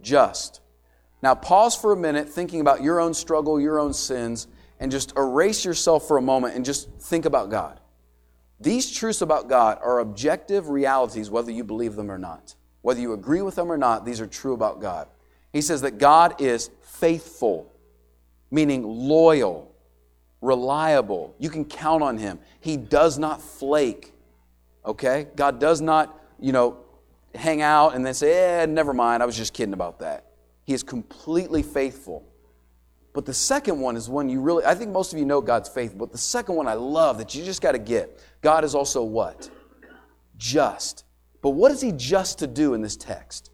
just. 0.01 0.61
Now, 1.23 1.35
pause 1.35 1.75
for 1.75 1.91
a 1.93 1.97
minute 1.97 2.29
thinking 2.29 2.61
about 2.61 2.81
your 2.81 2.99
own 2.99 3.13
struggle, 3.13 3.59
your 3.59 3.79
own 3.79 3.93
sins, 3.93 4.47
and 4.79 4.91
just 4.91 5.15
erase 5.15 5.63
yourself 5.63 6.07
for 6.07 6.17
a 6.17 6.21
moment 6.21 6.55
and 6.55 6.65
just 6.65 6.89
think 6.99 7.25
about 7.25 7.49
God. 7.49 7.79
These 8.59 8.91
truths 8.91 9.21
about 9.21 9.47
God 9.47 9.79
are 9.81 9.99
objective 9.99 10.69
realities, 10.69 11.29
whether 11.29 11.51
you 11.51 11.63
believe 11.63 11.95
them 11.95 12.11
or 12.11 12.17
not. 12.17 12.55
Whether 12.81 13.01
you 13.01 13.13
agree 13.13 13.41
with 13.41 13.55
them 13.55 13.71
or 13.71 13.77
not, 13.77 14.05
these 14.05 14.19
are 14.19 14.27
true 14.27 14.53
about 14.53 14.81
God. 14.81 15.07
He 15.53 15.61
says 15.61 15.81
that 15.81 15.97
God 15.97 16.41
is 16.41 16.69
faithful, 16.81 17.71
meaning 18.49 18.83
loyal, 18.83 19.70
reliable. 20.41 21.35
You 21.39 21.49
can 21.49 21.65
count 21.65 22.03
on 22.03 22.17
Him. 22.17 22.39
He 22.59 22.77
does 22.77 23.17
not 23.17 23.41
flake. 23.41 24.13
Okay? 24.85 25.27
God 25.35 25.59
does 25.59 25.81
not, 25.81 26.19
you 26.39 26.51
know, 26.51 26.77
hang 27.35 27.61
out 27.61 27.95
and 27.95 28.05
then 28.05 28.13
say, 28.13 28.61
eh, 28.61 28.65
never 28.65 28.93
mind, 28.93 29.23
I 29.23 29.25
was 29.25 29.37
just 29.37 29.53
kidding 29.53 29.73
about 29.73 29.99
that. 29.99 30.25
He 30.65 30.73
is 30.73 30.83
completely 30.83 31.63
faithful. 31.63 32.25
But 33.13 33.25
the 33.25 33.33
second 33.33 33.79
one 33.79 33.97
is 33.97 34.09
one 34.09 34.29
you 34.29 34.39
really, 34.41 34.65
I 34.65 34.73
think 34.73 34.91
most 34.91 35.11
of 35.13 35.19
you 35.19 35.25
know 35.25 35.41
God's 35.41 35.69
faith, 35.69 35.97
but 35.97 36.11
the 36.11 36.17
second 36.17 36.55
one 36.55 36.67
I 36.67 36.73
love 36.73 37.17
that 37.17 37.35
you 37.35 37.43
just 37.43 37.61
got 37.61 37.73
to 37.73 37.79
get 37.79 38.19
God 38.41 38.63
is 38.63 38.73
also 38.73 39.03
what? 39.03 39.49
Just. 40.37 41.03
But 41.41 41.51
what 41.51 41.71
is 41.71 41.81
He 41.81 41.91
just 41.91 42.39
to 42.39 42.47
do 42.47 42.73
in 42.73 42.81
this 42.81 42.95
text? 42.95 43.51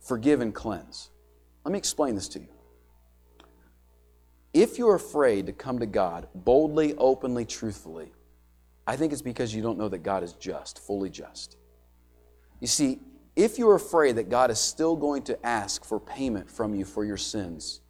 Forgive 0.00 0.40
and 0.40 0.54
cleanse. 0.54 1.10
Let 1.64 1.72
me 1.72 1.78
explain 1.78 2.14
this 2.14 2.28
to 2.30 2.40
you. 2.40 2.48
If 4.52 4.78
you're 4.78 4.96
afraid 4.96 5.46
to 5.46 5.52
come 5.52 5.78
to 5.78 5.86
God 5.86 6.28
boldly, 6.34 6.94
openly, 6.96 7.44
truthfully, 7.44 8.12
I 8.86 8.96
think 8.96 9.12
it's 9.12 9.22
because 9.22 9.54
you 9.54 9.62
don't 9.62 9.78
know 9.78 9.88
that 9.88 10.02
God 10.02 10.22
is 10.24 10.32
just, 10.32 10.78
fully 10.80 11.10
just. 11.10 11.56
You 12.58 12.66
see, 12.66 12.98
if 13.36 13.58
you're 13.58 13.76
afraid 13.76 14.16
that 14.16 14.28
God 14.28 14.50
is 14.50 14.58
still 14.58 14.96
going 14.96 15.22
to 15.24 15.46
ask 15.46 15.84
for 15.84 16.00
payment 16.00 16.50
from 16.50 16.74
you 16.74 16.84
for 16.84 17.04
your 17.04 17.16
sins, 17.16 17.80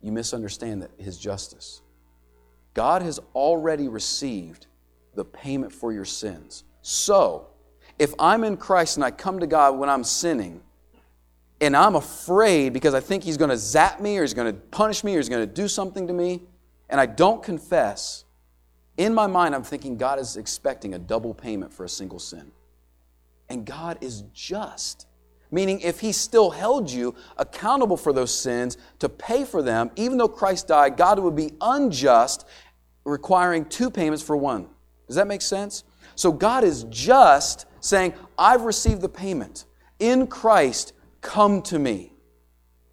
you 0.00 0.10
misunderstand 0.10 0.82
that 0.82 0.90
his 0.98 1.18
justice. 1.18 1.82
God 2.74 3.02
has 3.02 3.20
already 3.34 3.88
received 3.88 4.66
the 5.14 5.24
payment 5.24 5.72
for 5.72 5.92
your 5.92 6.06
sins. 6.06 6.64
So, 6.80 7.48
if 7.98 8.14
I'm 8.18 8.44
in 8.44 8.56
Christ 8.56 8.96
and 8.96 9.04
I 9.04 9.10
come 9.10 9.38
to 9.40 9.46
God 9.46 9.78
when 9.78 9.90
I'm 9.90 10.04
sinning, 10.04 10.62
and 11.62 11.76
I'm 11.76 11.94
afraid 11.94 12.72
because 12.72 12.92
I 12.92 13.00
think 13.00 13.22
He's 13.24 13.38
going 13.38 13.48
to 13.50 13.56
zap 13.56 14.00
me 14.00 14.18
or 14.18 14.22
He's 14.22 14.34
going 14.34 14.52
to 14.52 14.60
punish 14.60 15.02
me 15.02 15.14
or 15.14 15.18
He's 15.18 15.28
going 15.28 15.46
to 15.46 15.52
do 15.52 15.68
something 15.68 16.06
to 16.08 16.12
me, 16.12 16.42
and 16.90 17.00
I 17.00 17.06
don't 17.06 17.42
confess, 17.42 18.24
in 18.98 19.14
my 19.14 19.26
mind, 19.26 19.54
I'm 19.54 19.62
thinking 19.62 19.96
God 19.96 20.18
is 20.18 20.36
expecting 20.36 20.92
a 20.92 20.98
double 20.98 21.32
payment 21.32 21.72
for 21.72 21.84
a 21.84 21.88
single 21.88 22.18
sin. 22.18 22.50
And 23.48 23.64
God 23.64 23.98
is 24.00 24.24
just. 24.34 25.06
Meaning, 25.50 25.80
if 25.80 26.00
He 26.00 26.12
still 26.12 26.50
held 26.50 26.90
you 26.90 27.14
accountable 27.36 27.96
for 27.96 28.12
those 28.12 28.34
sins 28.34 28.76
to 28.98 29.08
pay 29.08 29.44
for 29.44 29.62
them, 29.62 29.90
even 29.96 30.18
though 30.18 30.28
Christ 30.28 30.68
died, 30.68 30.96
God 30.96 31.18
would 31.18 31.36
be 31.36 31.52
unjust, 31.60 32.46
requiring 33.04 33.64
two 33.66 33.90
payments 33.90 34.22
for 34.22 34.36
one. 34.36 34.66
Does 35.06 35.16
that 35.16 35.28
make 35.28 35.42
sense? 35.42 35.84
So 36.16 36.32
God 36.32 36.64
is 36.64 36.84
just, 36.84 37.66
saying, 37.80 38.14
I've 38.38 38.62
received 38.62 39.00
the 39.00 39.08
payment. 39.08 39.66
In 39.98 40.26
Christ, 40.26 40.92
come 41.22 41.62
to 41.62 41.78
me. 41.78 42.12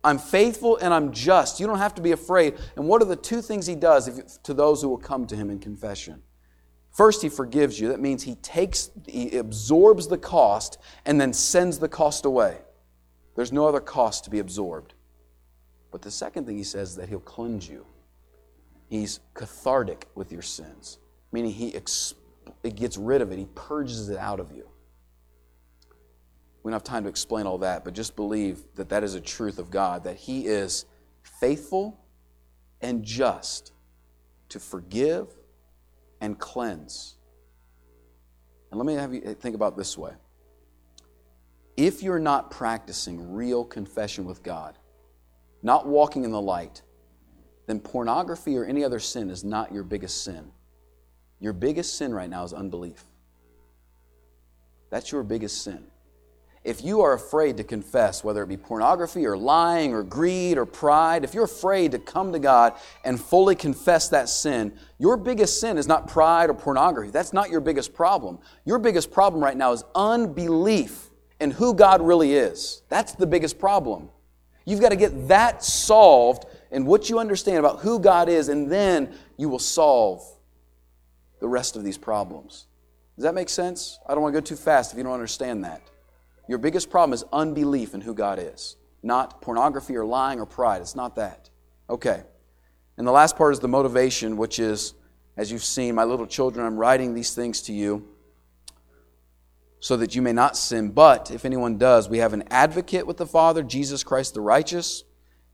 I'm 0.01 0.17
faithful 0.17 0.77
and 0.77 0.93
I'm 0.93 1.11
just. 1.11 1.59
You 1.59 1.67
don't 1.67 1.79
have 1.79 1.95
to 1.95 2.01
be 2.01 2.13
afraid. 2.13 2.55
And 2.77 2.87
what 2.87 3.01
are 3.01 3.05
the 3.05 3.17
two 3.17 3.41
things 3.41 3.67
He 3.67 3.75
does 3.75 4.07
if, 4.07 4.41
to 4.43 4.53
those 4.53 4.81
who 4.81 4.87
will 4.87 4.97
come 4.97 5.27
to 5.27 5.35
Him 5.35 5.49
in 5.49 5.59
confession? 5.59 6.23
First, 6.91 7.21
he 7.21 7.29
forgives 7.29 7.79
you. 7.79 7.89
That 7.89 7.99
means 7.99 8.23
he 8.23 8.35
takes, 8.35 8.89
he 9.07 9.37
absorbs 9.37 10.07
the 10.07 10.17
cost 10.17 10.79
and 11.05 11.21
then 11.21 11.33
sends 11.33 11.79
the 11.79 11.87
cost 11.87 12.25
away. 12.25 12.57
There's 13.35 13.53
no 13.53 13.67
other 13.67 13.79
cost 13.79 14.23
to 14.25 14.29
be 14.29 14.39
absorbed. 14.39 14.95
But 15.91 16.01
the 16.01 16.11
second 16.11 16.45
thing 16.45 16.57
he 16.57 16.63
says 16.63 16.89
is 16.89 16.95
that 16.97 17.09
he'll 17.09 17.19
cleanse 17.19 17.69
you. 17.69 17.85
He's 18.89 19.19
cathartic 19.33 20.07
with 20.15 20.31
your 20.31 20.41
sins, 20.41 20.97
meaning 21.31 21.51
he 21.51 21.69
it 21.69 22.75
gets 22.75 22.97
rid 22.97 23.21
of 23.21 23.31
it, 23.31 23.37
He 23.37 23.47
purges 23.55 24.09
it 24.09 24.17
out 24.17 24.39
of 24.39 24.51
you. 24.51 24.67
We 26.63 26.71
don't 26.71 26.73
have 26.73 26.83
time 26.83 27.03
to 27.03 27.09
explain 27.09 27.45
all 27.45 27.59
that, 27.59 27.83
but 27.83 27.93
just 27.93 28.15
believe 28.15 28.59
that 28.75 28.89
that 28.89 29.03
is 29.03 29.15
a 29.15 29.21
truth 29.21 29.59
of 29.59 29.71
God, 29.71 30.03
that 30.03 30.17
He 30.17 30.45
is 30.45 30.85
faithful 31.23 31.99
and 32.81 33.03
just 33.03 33.71
to 34.49 34.59
forgive 34.59 35.27
and 36.21 36.37
cleanse. 36.37 37.15
And 38.71 38.77
let 38.77 38.85
me 38.85 38.93
have 38.95 39.13
you 39.13 39.21
think 39.21 39.55
about 39.55 39.77
this 39.77 39.97
way. 39.97 40.13
If 41.77 42.03
you're 42.03 42.19
not 42.19 42.51
practicing 42.51 43.33
real 43.33 43.63
confession 43.63 44.25
with 44.25 44.43
God, 44.43 44.77
not 45.63 45.87
walking 45.87 46.23
in 46.23 46.31
the 46.31 46.41
light, 46.41 46.81
then 47.67 47.79
pornography 47.79 48.57
or 48.57 48.65
any 48.65 48.83
other 48.83 48.99
sin 48.99 49.29
is 49.29 49.43
not 49.43 49.71
your 49.71 49.83
biggest 49.83 50.23
sin. 50.23 50.51
Your 51.39 51.53
biggest 51.53 51.97
sin 51.97 52.13
right 52.13 52.29
now 52.29 52.43
is 52.43 52.51
unbelief. 52.51 53.03
That's 54.89 55.11
your 55.11 55.23
biggest 55.23 55.63
sin. 55.63 55.85
If 56.63 56.83
you 56.83 57.01
are 57.01 57.13
afraid 57.13 57.57
to 57.57 57.63
confess, 57.63 58.23
whether 58.23 58.43
it 58.43 58.47
be 58.47 58.57
pornography 58.57 59.25
or 59.25 59.37
lying 59.37 59.93
or 59.93 60.03
greed 60.03 60.57
or 60.57 60.65
pride, 60.65 61.23
if 61.23 61.33
you're 61.33 61.45
afraid 61.45 61.91
to 61.93 61.99
come 61.99 62.33
to 62.33 62.39
God 62.39 62.73
and 63.05 63.19
fully 63.19 63.55
confess 63.55 64.09
that 64.09 64.27
sin, 64.27 64.73
your 64.97 65.15
biggest 65.15 65.61
sin 65.61 65.77
is 65.77 65.87
not 65.87 66.07
pride 66.07 66.49
or 66.49 66.53
pornography. 66.53 67.11
That's 67.11 67.31
not 67.31 67.49
your 67.49 67.61
biggest 67.61 67.93
problem. 67.93 68.39
Your 68.65 68.77
biggest 68.77 69.09
problem 69.09 69.41
right 69.41 69.55
now 69.55 69.71
is 69.71 69.85
unbelief 69.95 71.09
in 71.39 71.51
who 71.51 71.73
God 71.73 72.01
really 72.01 72.33
is. 72.33 72.83
That's 72.89 73.13
the 73.13 73.27
biggest 73.27 73.57
problem. 73.57 74.09
You've 74.65 74.81
got 74.81 74.89
to 74.89 74.97
get 74.97 75.29
that 75.29 75.63
solved 75.63 76.45
in 76.71 76.85
what 76.85 77.09
you 77.09 77.19
understand 77.19 77.57
about 77.57 77.79
who 77.79 77.99
God 77.99 78.27
is, 78.27 78.49
and 78.49 78.69
then 78.69 79.15
you 79.37 79.47
will 79.47 79.59
solve 79.59 80.21
the 81.39 81.47
rest 81.47 81.77
of 81.77 81.85
these 81.85 81.97
problems. 81.97 82.67
Does 83.15 83.23
that 83.23 83.33
make 83.33 83.49
sense? 83.49 83.97
I 84.07 84.13
don't 84.13 84.21
want 84.21 84.35
to 84.35 84.41
go 84.41 84.45
too 84.45 84.55
fast 84.57 84.91
if 84.91 84.97
you 84.97 85.03
don't 85.03 85.13
understand 85.13 85.63
that. 85.63 85.81
Your 86.49 86.57
biggest 86.57 86.89
problem 86.89 87.13
is 87.13 87.23
unbelief 87.31 87.93
in 87.93 88.01
who 88.01 88.15
God 88.15 88.39
is, 88.39 88.75
not 89.03 89.39
pornography 89.39 89.95
or 89.95 90.03
lying 90.03 90.39
or 90.39 90.47
pride. 90.47 90.81
It's 90.81 90.95
not 90.95 91.15
that. 91.17 91.47
Okay. 91.87 92.23
And 92.97 93.05
the 93.05 93.11
last 93.11 93.37
part 93.37 93.53
is 93.53 93.59
the 93.59 93.67
motivation, 93.67 94.35
which 94.35 94.57
is, 94.57 94.95
as 95.37 95.51
you've 95.51 95.63
seen, 95.63 95.93
my 95.93 96.05
little 96.05 96.25
children, 96.25 96.65
I'm 96.65 96.75
writing 96.75 97.13
these 97.13 97.35
things 97.35 97.61
to 97.61 97.71
you 97.71 98.07
so 99.79 99.95
that 99.97 100.15
you 100.15 100.23
may 100.23 100.33
not 100.33 100.57
sin. 100.57 100.89
But 100.89 101.29
if 101.29 101.45
anyone 101.45 101.77
does, 101.77 102.09
we 102.09 102.17
have 102.17 102.33
an 102.33 102.45
advocate 102.49 103.05
with 103.05 103.17
the 103.17 103.27
Father, 103.27 103.61
Jesus 103.61 104.03
Christ 104.03 104.33
the 104.33 104.41
righteous. 104.41 105.03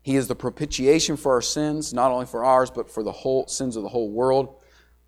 He 0.00 0.16
is 0.16 0.28
the 0.28 0.34
propitiation 0.34 1.18
for 1.18 1.32
our 1.34 1.42
sins, 1.42 1.92
not 1.92 2.10
only 2.10 2.24
for 2.24 2.42
ours, 2.42 2.70
but 2.70 2.88
for 2.90 3.02
the 3.02 3.12
whole 3.12 3.46
sins 3.48 3.76
of 3.76 3.82
the 3.82 3.90
whole 3.90 4.10
world. 4.10 4.62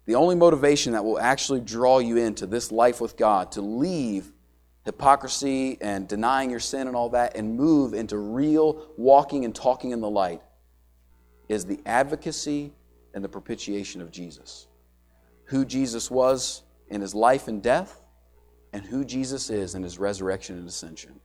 The 0.04 0.16
only 0.16 0.34
motivation 0.34 0.92
that 0.92 1.04
will 1.06 1.18
actually 1.18 1.60
draw 1.60 1.98
you 1.98 2.18
into 2.18 2.44
this 2.44 2.70
life 2.70 3.00
with 3.00 3.16
God, 3.16 3.52
to 3.52 3.62
leave 3.62 4.32
hypocrisy 4.88 5.76
and 5.82 6.08
denying 6.08 6.48
your 6.48 6.60
sin 6.60 6.86
and 6.86 6.96
all 6.96 7.10
that 7.10 7.36
and 7.36 7.54
move 7.54 7.92
into 7.92 8.16
real 8.16 8.86
walking 8.96 9.44
and 9.44 9.54
talking 9.54 9.90
in 9.90 10.00
the 10.00 10.08
light 10.08 10.40
is 11.50 11.66
the 11.66 11.78
advocacy 11.84 12.72
and 13.12 13.22
the 13.22 13.28
propitiation 13.28 14.00
of 14.00 14.10
Jesus. 14.10 14.66
Who 15.44 15.66
Jesus 15.66 16.10
was 16.10 16.62
in 16.88 17.02
his 17.02 17.14
life 17.14 17.48
and 17.48 17.62
death, 17.62 18.00
and 18.72 18.82
who 18.82 19.04
Jesus 19.04 19.50
is 19.50 19.74
in 19.74 19.82
his 19.82 19.98
resurrection 19.98 20.56
and 20.56 20.66
ascension. 20.66 21.20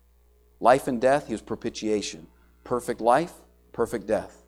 Life 0.59 0.89
and 0.89 0.99
death, 0.99 1.27
he 1.27 1.33
was 1.33 1.41
propitiation. 1.41 2.27
Perfect 2.65 2.99
life, 2.99 3.31
perfect 3.71 4.07
death. 4.07 4.43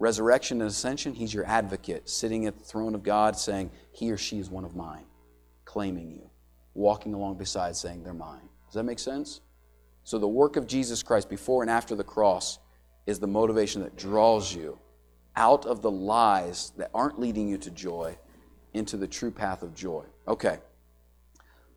Resurrection 0.00 0.60
and 0.60 0.68
ascension, 0.68 1.14
he's 1.14 1.32
your 1.32 1.46
advocate, 1.46 2.08
sitting 2.08 2.46
at 2.46 2.58
the 2.58 2.64
throne 2.64 2.96
of 2.96 3.04
God 3.04 3.36
saying, 3.36 3.70
He 3.92 4.10
or 4.10 4.16
she 4.16 4.40
is 4.40 4.50
one 4.50 4.64
of 4.64 4.74
mine, 4.74 5.04
claiming 5.64 6.10
you 6.10 6.28
walking 6.78 7.12
along 7.12 7.36
beside 7.36 7.76
saying 7.76 8.04
they're 8.04 8.14
mine. 8.14 8.47
Does 8.68 8.74
that 8.74 8.84
make 8.84 8.98
sense? 8.98 9.40
So 10.04 10.18
the 10.18 10.28
work 10.28 10.56
of 10.56 10.66
Jesus 10.66 11.02
Christ 11.02 11.28
before 11.28 11.62
and 11.62 11.70
after 11.70 11.94
the 11.94 12.04
cross 12.04 12.58
is 13.06 13.18
the 13.18 13.26
motivation 13.26 13.82
that 13.82 13.96
draws 13.96 14.54
you 14.54 14.78
out 15.36 15.64
of 15.64 15.80
the 15.80 15.90
lies 15.90 16.72
that 16.76 16.90
aren't 16.92 17.18
leading 17.18 17.48
you 17.48 17.56
to 17.58 17.70
joy 17.70 18.16
into 18.74 18.96
the 18.96 19.06
true 19.06 19.30
path 19.30 19.62
of 19.62 19.74
joy. 19.74 20.04
Okay. 20.26 20.58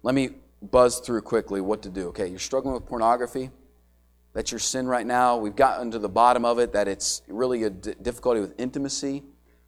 Let 0.03 0.15
me 0.15 0.31
buzz 0.61 0.99
through 0.99 1.21
quickly 1.21 1.61
what 1.61 1.81
to 1.83 1.89
do. 1.89 2.07
Okay, 2.09 2.27
you're 2.27 2.39
struggling 2.39 2.73
with 2.73 2.85
pornography. 2.85 3.49
That's 4.33 4.51
your 4.51 4.59
sin 4.59 4.87
right 4.87 5.05
now. 5.05 5.37
We've 5.37 5.55
gotten 5.55 5.91
to 5.91 5.99
the 5.99 6.09
bottom 6.09 6.43
of 6.43 6.59
it 6.59 6.73
that 6.73 6.87
it's 6.87 7.21
really 7.27 7.63
a 7.63 7.69
d- 7.69 7.95
difficulty 8.01 8.39
with 8.39 8.59
intimacy, 8.59 9.23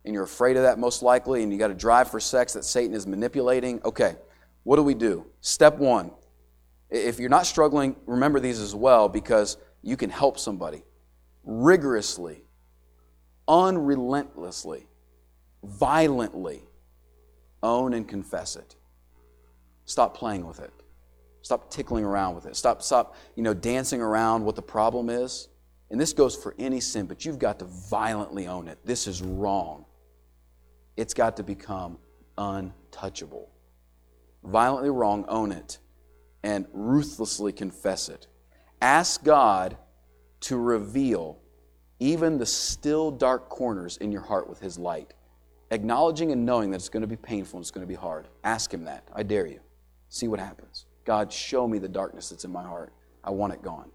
and 0.05 0.13
you're 0.13 0.23
afraid 0.23 0.57
of 0.57 0.63
that 0.63 0.79
most 0.79 1.03
likely, 1.03 1.43
and 1.43 1.51
you 1.51 1.59
got 1.59 1.71
a 1.71 1.75
drive 1.75 2.09
for 2.09 2.19
sex 2.19 2.53
that 2.53 2.63
Satan 2.63 2.93
is 2.93 3.05
manipulating. 3.05 3.81
Okay, 3.83 4.15
what 4.63 4.77
do 4.77 4.83
we 4.83 4.93
do? 4.93 5.25
Step 5.41 5.77
one 5.77 6.11
if 6.93 7.19
you're 7.19 7.29
not 7.29 7.45
struggling, 7.45 7.95
remember 8.05 8.39
these 8.39 8.59
as 8.59 8.75
well 8.75 9.09
because 9.09 9.57
you 9.81 9.97
can 9.97 10.09
help 10.09 10.39
somebody 10.39 10.83
rigorously, 11.43 12.43
unrelentlessly, 13.47 14.87
violently 15.63 16.61
own 17.61 17.93
and 17.93 18.07
confess 18.07 18.55
it. 18.55 18.75
Stop 19.85 20.15
playing 20.15 20.45
with 20.45 20.59
it. 20.59 20.71
Stop 21.41 21.69
tickling 21.69 22.05
around 22.05 22.35
with 22.35 22.45
it. 22.45 22.55
Stop, 22.55 22.81
stop, 22.81 23.15
you 23.35 23.43
know, 23.43 23.53
dancing 23.53 24.01
around 24.01 24.45
what 24.45 24.55
the 24.55 24.61
problem 24.61 25.09
is. 25.09 25.49
And 25.91 25.99
this 25.99 26.13
goes 26.13 26.35
for 26.35 26.55
any 26.57 26.79
sin, 26.79 27.05
but 27.05 27.25
you've 27.25 27.39
got 27.39 27.59
to 27.59 27.65
violently 27.65 28.47
own 28.47 28.69
it. 28.69 28.79
This 28.85 29.07
is 29.07 29.21
wrong. 29.21 29.85
It's 30.95 31.13
got 31.13 31.37
to 31.37 31.43
become 31.43 31.97
untouchable 32.37 33.49
violently 34.43 34.89
wrong, 34.89 35.25
own 35.27 35.51
it, 35.51 35.79
and 36.43 36.67
ruthlessly 36.73 37.51
confess 37.51 38.09
it. 38.09 38.27
Ask 38.81 39.23
God 39.23 39.77
to 40.41 40.57
reveal 40.57 41.39
even 41.99 42.37
the 42.37 42.45
still 42.45 43.11
dark 43.11 43.49
corners 43.49 43.97
in 43.97 44.11
your 44.11 44.21
heart 44.21 44.49
with 44.49 44.59
His 44.59 44.77
light. 44.77 45.13
Acknowledging 45.71 46.31
and 46.31 46.45
knowing 46.45 46.69
that 46.71 46.77
it's 46.77 46.89
going 46.89 47.01
to 47.01 47.07
be 47.07 47.15
painful 47.15 47.57
and 47.57 47.63
it's 47.63 47.71
going 47.71 47.85
to 47.85 47.91
be 47.91 47.95
hard. 47.95 48.27
Ask 48.43 48.73
Him 48.73 48.83
that. 48.85 49.07
I 49.13 49.23
dare 49.23 49.47
you. 49.47 49.61
See 50.09 50.27
what 50.27 50.39
happens. 50.39 50.85
God, 51.05 51.31
show 51.31 51.67
me 51.67 51.79
the 51.79 51.87
darkness 51.87 52.29
that's 52.29 52.45
in 52.45 52.51
my 52.51 52.63
heart. 52.63 52.93
I 53.23 53.31
want 53.31 53.53
it 53.53 53.61
gone. 53.61 53.89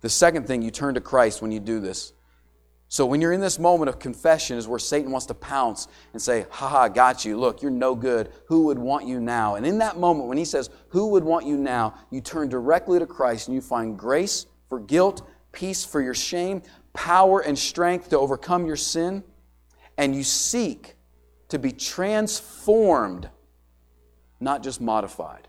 The 0.00 0.08
second 0.08 0.46
thing, 0.46 0.60
you 0.60 0.70
turn 0.70 0.94
to 0.94 1.00
Christ 1.00 1.40
when 1.40 1.52
you 1.52 1.60
do 1.60 1.80
this. 1.80 2.12
So 2.88 3.04
when 3.04 3.20
you're 3.20 3.32
in 3.32 3.40
this 3.40 3.58
moment 3.58 3.88
of 3.88 3.98
confession 3.98 4.56
is 4.56 4.68
where 4.68 4.78
Satan 4.78 5.10
wants 5.10 5.26
to 5.26 5.34
pounce 5.34 5.88
and 6.12 6.22
say, 6.22 6.46
"Ha 6.50 6.68
ha, 6.68 6.88
got 6.88 7.24
you. 7.24 7.36
Look, 7.36 7.60
you're 7.60 7.70
no 7.70 7.94
good. 7.94 8.32
Who 8.46 8.66
would 8.66 8.78
want 8.78 9.06
you 9.06 9.20
now?" 9.20 9.56
And 9.56 9.66
in 9.66 9.78
that 9.78 9.98
moment 9.98 10.28
when 10.28 10.38
he 10.38 10.44
says, 10.44 10.70
"Who 10.90 11.08
would 11.08 11.24
want 11.24 11.46
you 11.46 11.56
now?" 11.56 11.94
you 12.10 12.20
turn 12.20 12.48
directly 12.48 12.98
to 12.98 13.06
Christ 13.06 13.48
and 13.48 13.54
you 13.54 13.60
find 13.60 13.98
grace 13.98 14.46
for 14.68 14.78
guilt, 14.78 15.22
peace 15.50 15.84
for 15.84 16.00
your 16.00 16.14
shame, 16.14 16.62
power 16.92 17.40
and 17.40 17.58
strength 17.58 18.10
to 18.10 18.18
overcome 18.18 18.66
your 18.66 18.76
sin, 18.76 19.24
and 19.98 20.14
you 20.14 20.22
seek 20.22 20.96
to 21.48 21.58
be 21.58 21.72
transformed, 21.72 23.30
not 24.38 24.62
just 24.62 24.80
modified. 24.80 25.48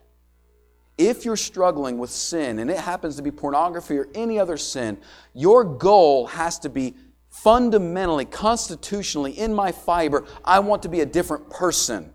If 0.98 1.26
you're 1.26 1.36
struggling 1.36 2.00
with 2.00 2.10
sin 2.10 2.58
and 2.58 2.72
it 2.72 2.80
happens 2.80 3.18
to 3.18 3.22
be 3.22 3.30
pornography 3.30 3.98
or 4.00 4.08
any 4.16 4.40
other 4.40 4.58
sin, 4.58 4.98
your 5.34 5.64
goal 5.64 6.26
has 6.28 6.58
to 6.60 6.70
be 6.70 6.96
fundamentally, 7.44 8.26
constitutionally, 8.26 9.32
in 9.32 9.54
my 9.54 9.72
fiber, 9.72 10.26
I 10.44 10.60
want 10.60 10.84
to 10.84 10.90
be 10.90 11.02
a 11.02 11.06
different 11.06 11.50
person. 11.50 12.12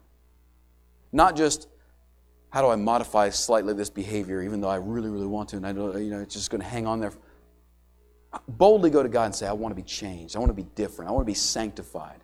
Not 1.12 1.36
just, 1.36 1.68
how 2.50 2.62
do 2.62 2.68
I 2.68 2.76
modify 2.76 3.30
slightly 3.30 3.72
this 3.74 3.90
behavior, 3.90 4.42
even 4.42 4.60
though 4.60 4.68
I 4.68 4.76
really, 4.76 5.10
really 5.10 5.26
want 5.26 5.50
to, 5.50 5.56
and 5.56 5.66
I 5.66 5.72
don't, 5.72 6.02
you 6.02 6.10
know, 6.10 6.20
it's 6.20 6.34
just 6.34 6.50
going 6.50 6.60
to 6.60 6.66
hang 6.66 6.86
on 6.86 7.00
there. 7.00 7.12
Boldly 8.48 8.90
go 8.90 9.02
to 9.02 9.08
God 9.08 9.26
and 9.26 9.34
say, 9.34 9.46
I 9.46 9.52
want 9.52 9.72
to 9.72 9.76
be 9.76 9.86
changed. 9.86 10.36
I 10.36 10.38
want 10.38 10.50
to 10.50 10.54
be 10.54 10.68
different. 10.74 11.10
I 11.10 11.12
want 11.12 11.22
to 11.22 11.30
be 11.30 11.34
sanctified. 11.34 12.20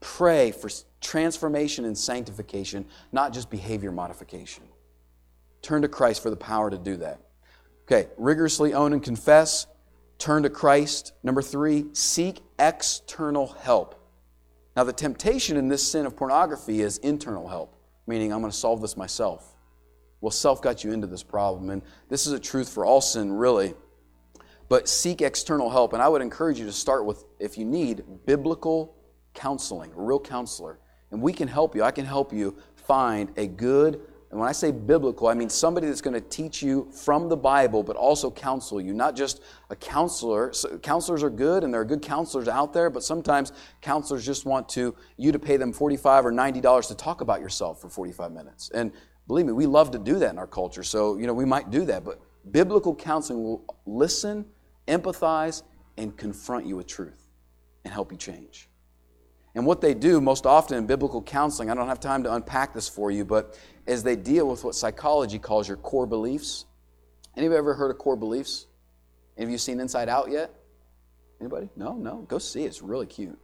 Pray 0.00 0.50
for 0.50 0.68
transformation 1.00 1.84
and 1.84 1.96
sanctification, 1.96 2.86
not 3.12 3.32
just 3.32 3.50
behavior 3.50 3.92
modification. 3.92 4.64
Turn 5.60 5.82
to 5.82 5.88
Christ 5.88 6.22
for 6.22 6.30
the 6.30 6.36
power 6.36 6.70
to 6.70 6.78
do 6.78 6.96
that. 6.96 7.20
Okay, 7.84 8.08
rigorously 8.16 8.74
own 8.74 8.92
and 8.92 9.02
confess 9.02 9.66
turn 10.22 10.44
to 10.44 10.50
Christ. 10.50 11.12
Number 11.24 11.42
three, 11.42 11.86
seek 11.94 12.42
external 12.56 13.48
help. 13.48 13.98
Now, 14.76 14.84
the 14.84 14.92
temptation 14.92 15.56
in 15.56 15.66
this 15.66 15.82
sin 15.86 16.06
of 16.06 16.16
pornography 16.16 16.80
is 16.80 16.98
internal 16.98 17.48
help, 17.48 17.76
meaning 18.06 18.32
I'm 18.32 18.38
going 18.38 18.52
to 18.52 18.56
solve 18.56 18.80
this 18.80 18.96
myself. 18.96 19.56
Well, 20.20 20.30
self 20.30 20.62
got 20.62 20.84
you 20.84 20.92
into 20.92 21.08
this 21.08 21.24
problem, 21.24 21.70
and 21.70 21.82
this 22.08 22.28
is 22.28 22.32
a 22.32 22.38
truth 22.38 22.68
for 22.68 22.84
all 22.84 23.00
sin, 23.00 23.32
really. 23.32 23.74
But 24.68 24.88
seek 24.88 25.22
external 25.22 25.68
help, 25.68 25.92
and 25.92 26.00
I 26.00 26.08
would 26.08 26.22
encourage 26.22 26.60
you 26.60 26.66
to 26.66 26.72
start 26.72 27.04
with, 27.04 27.24
if 27.40 27.58
you 27.58 27.64
need, 27.64 28.04
biblical 28.24 28.94
counseling, 29.34 29.90
a 29.90 30.00
real 30.00 30.20
counselor. 30.20 30.78
And 31.10 31.20
we 31.20 31.32
can 31.32 31.48
help 31.48 31.74
you. 31.74 31.82
I 31.82 31.90
can 31.90 32.06
help 32.06 32.32
you 32.32 32.56
find 32.76 33.32
a 33.36 33.48
good 33.48 34.00
And 34.32 34.40
when 34.40 34.48
I 34.48 34.52
say 34.52 34.70
biblical, 34.72 35.28
I 35.28 35.34
mean 35.34 35.50
somebody 35.50 35.88
that's 35.88 36.00
going 36.00 36.14
to 36.14 36.28
teach 36.28 36.62
you 36.62 36.90
from 36.90 37.28
the 37.28 37.36
Bible, 37.36 37.82
but 37.82 37.96
also 37.96 38.30
counsel 38.30 38.80
you. 38.80 38.94
Not 38.94 39.14
just 39.14 39.42
a 39.68 39.76
counselor. 39.76 40.54
So 40.54 40.78
counselors 40.78 41.22
are 41.22 41.28
good, 41.28 41.64
and 41.64 41.72
there 41.72 41.82
are 41.82 41.84
good 41.84 42.00
counselors 42.00 42.48
out 42.48 42.72
there, 42.72 42.88
but 42.88 43.04
sometimes 43.04 43.52
counselors 43.82 44.24
just 44.24 44.46
want 44.46 44.70
to 44.70 44.96
you 45.18 45.32
to 45.32 45.38
pay 45.38 45.58
them 45.58 45.70
45 45.70 46.24
or 46.24 46.32
$90 46.32 46.88
to 46.88 46.94
talk 46.94 47.20
about 47.20 47.40
yourself 47.40 47.82
for 47.82 47.90
45 47.90 48.32
minutes. 48.32 48.70
And 48.72 48.92
believe 49.28 49.44
me, 49.44 49.52
we 49.52 49.66
love 49.66 49.90
to 49.90 49.98
do 49.98 50.18
that 50.20 50.30
in 50.30 50.38
our 50.38 50.46
culture. 50.46 50.82
So, 50.82 51.18
you 51.18 51.26
know, 51.26 51.34
we 51.34 51.44
might 51.44 51.70
do 51.70 51.84
that, 51.84 52.02
but 52.02 52.18
biblical 52.50 52.94
counseling 52.94 53.42
will 53.42 53.66
listen, 53.84 54.46
empathize, 54.88 55.62
and 55.98 56.16
confront 56.16 56.64
you 56.64 56.76
with 56.76 56.86
truth 56.86 57.28
and 57.84 57.92
help 57.92 58.10
you 58.10 58.16
change. 58.16 58.70
And 59.54 59.66
what 59.66 59.80
they 59.80 59.94
do 59.94 60.20
most 60.20 60.46
often 60.46 60.78
in 60.78 60.86
biblical 60.86 61.22
counseling, 61.22 61.70
I 61.70 61.74
don't 61.74 61.88
have 61.88 62.00
time 62.00 62.22
to 62.22 62.34
unpack 62.34 62.72
this 62.72 62.88
for 62.88 63.10
you, 63.10 63.24
but 63.24 63.58
is 63.86 64.02
they 64.02 64.16
deal 64.16 64.48
with 64.48 64.64
what 64.64 64.74
psychology 64.74 65.38
calls 65.38 65.68
your 65.68 65.76
core 65.76 66.06
beliefs. 66.06 66.64
Any 67.36 67.46
of 67.46 67.52
you 67.52 67.58
ever 67.58 67.74
heard 67.74 67.90
of 67.90 67.98
core 67.98 68.16
beliefs? 68.16 68.66
Any 69.36 69.46
of 69.46 69.50
you 69.50 69.58
seen 69.58 69.80
Inside 69.80 70.08
Out 70.08 70.30
yet? 70.30 70.50
Anybody? 71.40 71.68
No, 71.76 71.94
no. 71.94 72.24
Go 72.28 72.38
see 72.38 72.62
it. 72.62 72.68
It's 72.68 72.82
really 72.82 73.06
cute. 73.06 73.38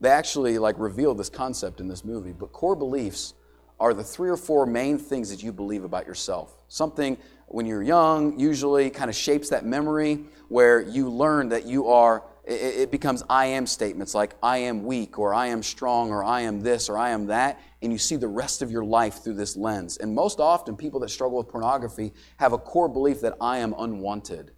They 0.00 0.10
actually 0.10 0.58
like 0.58 0.78
reveal 0.78 1.14
this 1.14 1.28
concept 1.28 1.80
in 1.80 1.86
this 1.88 2.04
movie, 2.04 2.32
but 2.32 2.52
core 2.52 2.74
beliefs 2.74 3.34
are 3.78 3.94
the 3.94 4.04
three 4.04 4.30
or 4.30 4.36
four 4.36 4.66
main 4.66 4.98
things 4.98 5.30
that 5.30 5.42
you 5.42 5.52
believe 5.52 5.84
about 5.84 6.06
yourself. 6.06 6.52
Something 6.68 7.18
when 7.46 7.66
you're 7.66 7.82
young 7.82 8.38
usually 8.38 8.90
kind 8.90 9.10
of 9.10 9.16
shapes 9.16 9.50
that 9.50 9.64
memory 9.64 10.24
where 10.48 10.80
you 10.80 11.10
learn 11.10 11.50
that 11.50 11.66
you 11.66 11.88
are 11.88 12.24
it, 12.46 12.90
becomes 12.90 13.22
I 13.28 13.46
am 13.46 13.66
statements 13.66 14.14
like 14.14 14.34
I 14.42 14.58
am 14.58 14.84
weak 14.84 15.18
or 15.18 15.32
I 15.32 15.46
am 15.46 15.62
strong 15.62 16.10
or 16.10 16.22
I 16.22 16.42
am 16.42 16.60
this 16.60 16.88
or 16.88 16.98
I 16.98 17.10
am 17.10 17.26
that, 17.26 17.60
and 17.80 17.90
you 17.90 17.98
see 17.98 18.16
the 18.16 18.28
rest 18.28 18.60
of 18.60 18.70
your 18.70 18.84
life 18.84 19.22
through 19.22 19.34
this 19.34 19.56
lens. 19.56 19.96
And 19.96 20.14
most 20.14 20.40
often, 20.40 20.76
people 20.76 21.00
that 21.00 21.08
struggle 21.08 21.38
with 21.38 21.48
pornography 21.48 22.12
have 22.36 22.52
a 22.52 22.58
core 22.58 22.88
belief 22.88 23.20
that 23.22 23.36
I 23.40 23.58
am 23.58 23.74
unwanted. 23.78 24.52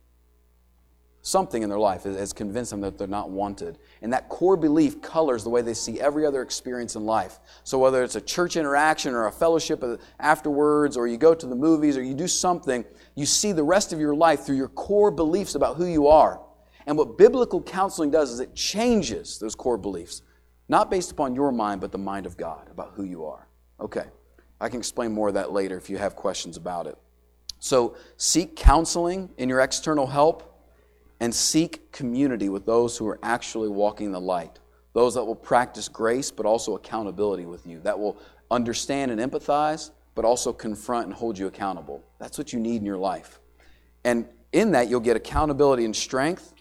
Something 1.22 1.62
in 1.62 1.68
their 1.68 1.78
life 1.78 2.04
has 2.04 2.32
convinced 2.32 2.70
them 2.70 2.82
that 2.82 2.98
they're 2.98 3.08
not 3.08 3.30
wanted. 3.30 3.78
And 4.00 4.12
that 4.12 4.28
core 4.28 4.56
belief 4.56 5.02
colors 5.02 5.42
the 5.42 5.50
way 5.50 5.60
they 5.60 5.74
see 5.74 6.00
every 6.00 6.24
other 6.24 6.40
experience 6.40 6.94
in 6.94 7.04
life. 7.04 7.40
So, 7.64 7.78
whether 7.78 8.04
it's 8.04 8.14
a 8.14 8.20
church 8.20 8.56
interaction 8.56 9.12
or 9.12 9.26
a 9.26 9.32
fellowship 9.32 9.82
afterwards, 10.20 10.96
or 10.96 11.08
you 11.08 11.16
go 11.16 11.34
to 11.34 11.46
the 11.46 11.56
movies, 11.56 11.96
or 11.96 12.02
you 12.02 12.14
do 12.14 12.28
something, 12.28 12.84
you 13.16 13.26
see 13.26 13.50
the 13.50 13.64
rest 13.64 13.92
of 13.92 13.98
your 13.98 14.14
life 14.14 14.46
through 14.46 14.56
your 14.56 14.68
core 14.68 15.10
beliefs 15.10 15.56
about 15.56 15.76
who 15.76 15.86
you 15.86 16.06
are. 16.06 16.45
And 16.86 16.96
what 16.96 17.18
biblical 17.18 17.60
counseling 17.60 18.10
does 18.10 18.30
is 18.30 18.40
it 18.40 18.54
changes 18.54 19.38
those 19.38 19.54
core 19.54 19.76
beliefs, 19.76 20.22
not 20.68 20.90
based 20.90 21.10
upon 21.10 21.34
your 21.34 21.52
mind, 21.52 21.80
but 21.80 21.92
the 21.92 21.98
mind 21.98 22.26
of 22.26 22.36
God 22.36 22.68
about 22.70 22.92
who 22.94 23.04
you 23.04 23.24
are. 23.24 23.48
Okay, 23.80 24.04
I 24.60 24.68
can 24.68 24.78
explain 24.78 25.12
more 25.12 25.28
of 25.28 25.34
that 25.34 25.52
later 25.52 25.76
if 25.76 25.90
you 25.90 25.98
have 25.98 26.16
questions 26.16 26.56
about 26.56 26.86
it. 26.86 26.96
So 27.58 27.96
seek 28.16 28.56
counseling 28.56 29.30
in 29.36 29.48
your 29.48 29.60
external 29.60 30.06
help 30.06 30.52
and 31.20 31.34
seek 31.34 31.90
community 31.92 32.48
with 32.48 32.66
those 32.66 32.96
who 32.96 33.06
are 33.08 33.18
actually 33.22 33.68
walking 33.68 34.12
the 34.12 34.20
light. 34.20 34.60
Those 34.92 35.14
that 35.14 35.24
will 35.24 35.36
practice 35.36 35.88
grace, 35.88 36.30
but 36.30 36.46
also 36.46 36.74
accountability 36.74 37.46
with 37.46 37.66
you, 37.66 37.80
that 37.80 37.98
will 37.98 38.16
understand 38.50 39.10
and 39.10 39.20
empathize, 39.20 39.90
but 40.14 40.24
also 40.24 40.52
confront 40.52 41.06
and 41.06 41.14
hold 41.14 41.36
you 41.38 41.46
accountable. 41.46 42.02
That's 42.18 42.38
what 42.38 42.52
you 42.52 42.60
need 42.60 42.76
in 42.76 42.86
your 42.86 42.96
life. 42.96 43.40
And 44.04 44.26
in 44.52 44.72
that, 44.72 44.88
you'll 44.88 45.00
get 45.00 45.16
accountability 45.16 45.84
and 45.84 45.94
strength, 45.94 46.54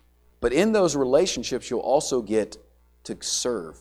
but 0.45 0.53
in 0.53 0.73
those 0.73 0.95
relationships, 0.95 1.71
you'll 1.71 1.79
also 1.79 2.21
get 2.21 2.57
to 3.05 3.17
serve. 3.21 3.79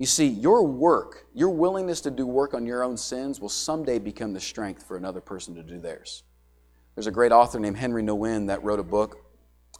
You 0.00 0.06
see, 0.06 0.26
your 0.26 0.66
work, 0.66 1.28
your 1.34 1.50
willingness 1.50 2.00
to 2.00 2.10
do 2.10 2.26
work 2.26 2.52
on 2.52 2.66
your 2.66 2.82
own 2.82 2.96
sins 2.96 3.38
will 3.38 3.48
someday 3.48 4.00
become 4.00 4.32
the 4.32 4.40
strength 4.40 4.82
for 4.82 4.96
another 4.96 5.20
person 5.20 5.54
to 5.54 5.62
do 5.62 5.78
theirs. 5.78 6.24
There's 6.96 7.06
a 7.06 7.12
great 7.12 7.30
author 7.30 7.60
named 7.60 7.76
Henry 7.76 8.02
Nouwen 8.02 8.48
that 8.48 8.64
wrote 8.64 8.80
a 8.80 8.82
book. 8.82 9.18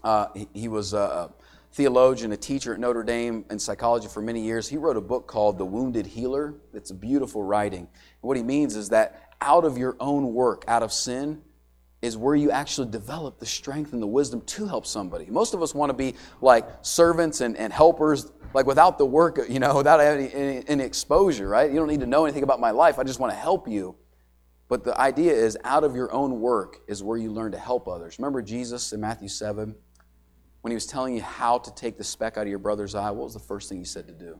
Uh, 0.04 0.28
he, 0.36 0.48
he, 0.54 0.68
was 0.68 0.94
a 0.94 1.32
theologian, 1.72 2.30
a 2.30 2.36
teacher 2.36 2.72
at 2.72 2.78
Notre 2.78 3.02
Dame 3.02 3.44
in 3.50 3.58
psychology 3.58 4.06
for 4.06 4.22
many 4.22 4.42
years. 4.42 4.68
He 4.68 4.76
wrote 4.76 4.96
a 4.96 5.00
book 5.00 5.26
called 5.26 5.58
The 5.58 5.66
Wounded 5.66 6.06
Healer. 6.06 6.54
It's 6.72 6.92
a 6.92 6.94
beautiful 6.94 7.42
writing. 7.42 7.80
And 7.80 7.88
what 8.20 8.36
he 8.36 8.44
means 8.44 8.76
is 8.76 8.90
that 8.90 9.34
out 9.40 9.64
of 9.64 9.76
your 9.76 9.96
own 9.98 10.32
work, 10.32 10.62
out 10.68 10.84
of 10.84 10.92
sin, 10.92 11.42
is 12.00 12.16
where 12.16 12.34
you 12.34 12.50
actually 12.50 12.90
develop 12.90 13.38
the 13.38 13.46
strength 13.46 13.92
and 13.92 14.00
the 14.00 14.06
wisdom 14.06 14.40
to 14.42 14.66
help 14.66 14.86
somebody. 14.86 15.26
Most 15.26 15.52
of 15.52 15.62
us 15.62 15.74
want 15.74 15.90
to 15.90 15.94
be 15.94 16.14
like 16.40 16.68
servants 16.82 17.40
and, 17.40 17.56
and 17.56 17.72
helpers, 17.72 18.30
like 18.54 18.66
without 18.66 18.98
the 18.98 19.06
work, 19.06 19.40
you 19.48 19.58
know, 19.58 19.76
without 19.76 20.00
any, 20.00 20.32
any, 20.32 20.62
any 20.68 20.84
exposure, 20.84 21.48
right? 21.48 21.70
You 21.70 21.76
don't 21.76 21.88
need 21.88 22.00
to 22.00 22.06
know 22.06 22.24
anything 22.24 22.44
about 22.44 22.60
my 22.60 22.70
life. 22.70 22.98
I 22.98 23.04
just 23.04 23.18
want 23.18 23.32
to 23.32 23.38
help 23.38 23.66
you. 23.68 23.96
But 24.68 24.84
the 24.84 24.98
idea 25.00 25.32
is 25.32 25.56
out 25.64 25.82
of 25.82 25.96
your 25.96 26.12
own 26.12 26.40
work 26.40 26.78
is 26.86 27.02
where 27.02 27.16
you 27.16 27.32
learn 27.32 27.52
to 27.52 27.58
help 27.58 27.88
others. 27.88 28.18
Remember 28.18 28.42
Jesus 28.42 28.92
in 28.92 29.00
Matthew 29.00 29.28
7 29.28 29.74
when 30.60 30.70
he 30.70 30.74
was 30.74 30.86
telling 30.86 31.16
you 31.16 31.22
how 31.22 31.58
to 31.58 31.74
take 31.74 31.96
the 31.96 32.04
speck 32.04 32.36
out 32.36 32.42
of 32.42 32.48
your 32.48 32.58
brother's 32.58 32.94
eye? 32.94 33.10
What 33.10 33.24
was 33.24 33.34
the 33.34 33.40
first 33.40 33.68
thing 33.68 33.78
he 33.78 33.84
said 33.84 34.06
to 34.06 34.12
do? 34.12 34.38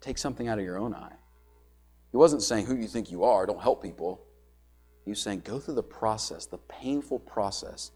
Take 0.00 0.18
something 0.18 0.48
out 0.48 0.58
of 0.58 0.64
your 0.64 0.78
own 0.78 0.92
eye. 0.92 1.14
He 2.10 2.16
wasn't 2.16 2.42
saying 2.42 2.66
who 2.66 2.76
you 2.76 2.88
think 2.88 3.10
you 3.10 3.24
are, 3.24 3.46
don't 3.46 3.62
help 3.62 3.82
people. 3.82 4.26
He's 5.04 5.20
saying, 5.20 5.42
go 5.44 5.58
through 5.58 5.74
the 5.74 5.82
process, 5.82 6.46
the 6.46 6.58
painful 6.58 7.18
process 7.18 7.90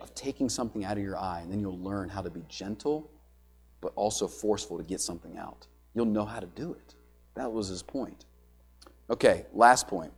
of 0.00 0.14
taking 0.14 0.48
something 0.48 0.84
out 0.84 0.96
of 0.96 1.02
your 1.02 1.16
eye, 1.16 1.40
and 1.40 1.50
then 1.50 1.60
you'll 1.60 1.78
learn 1.78 2.08
how 2.08 2.22
to 2.22 2.30
be 2.30 2.44
gentle, 2.48 3.10
but 3.80 3.92
also 3.96 4.28
forceful 4.28 4.78
to 4.78 4.84
get 4.84 5.00
something 5.00 5.36
out. 5.36 5.66
You'll 5.94 6.06
know 6.06 6.24
how 6.24 6.38
to 6.38 6.46
do 6.46 6.72
it. 6.72 6.94
That 7.34 7.52
was 7.52 7.68
his 7.68 7.82
point. 7.82 8.26
Okay, 9.10 9.46
last 9.52 9.88
point. 9.88 10.12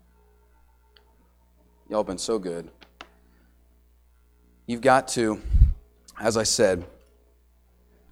Y'all 1.88 2.04
been 2.04 2.18
so 2.18 2.38
good. 2.38 2.70
You've 4.66 4.82
got 4.82 5.08
to, 5.08 5.40
as 6.20 6.36
I 6.36 6.42
said, 6.42 6.84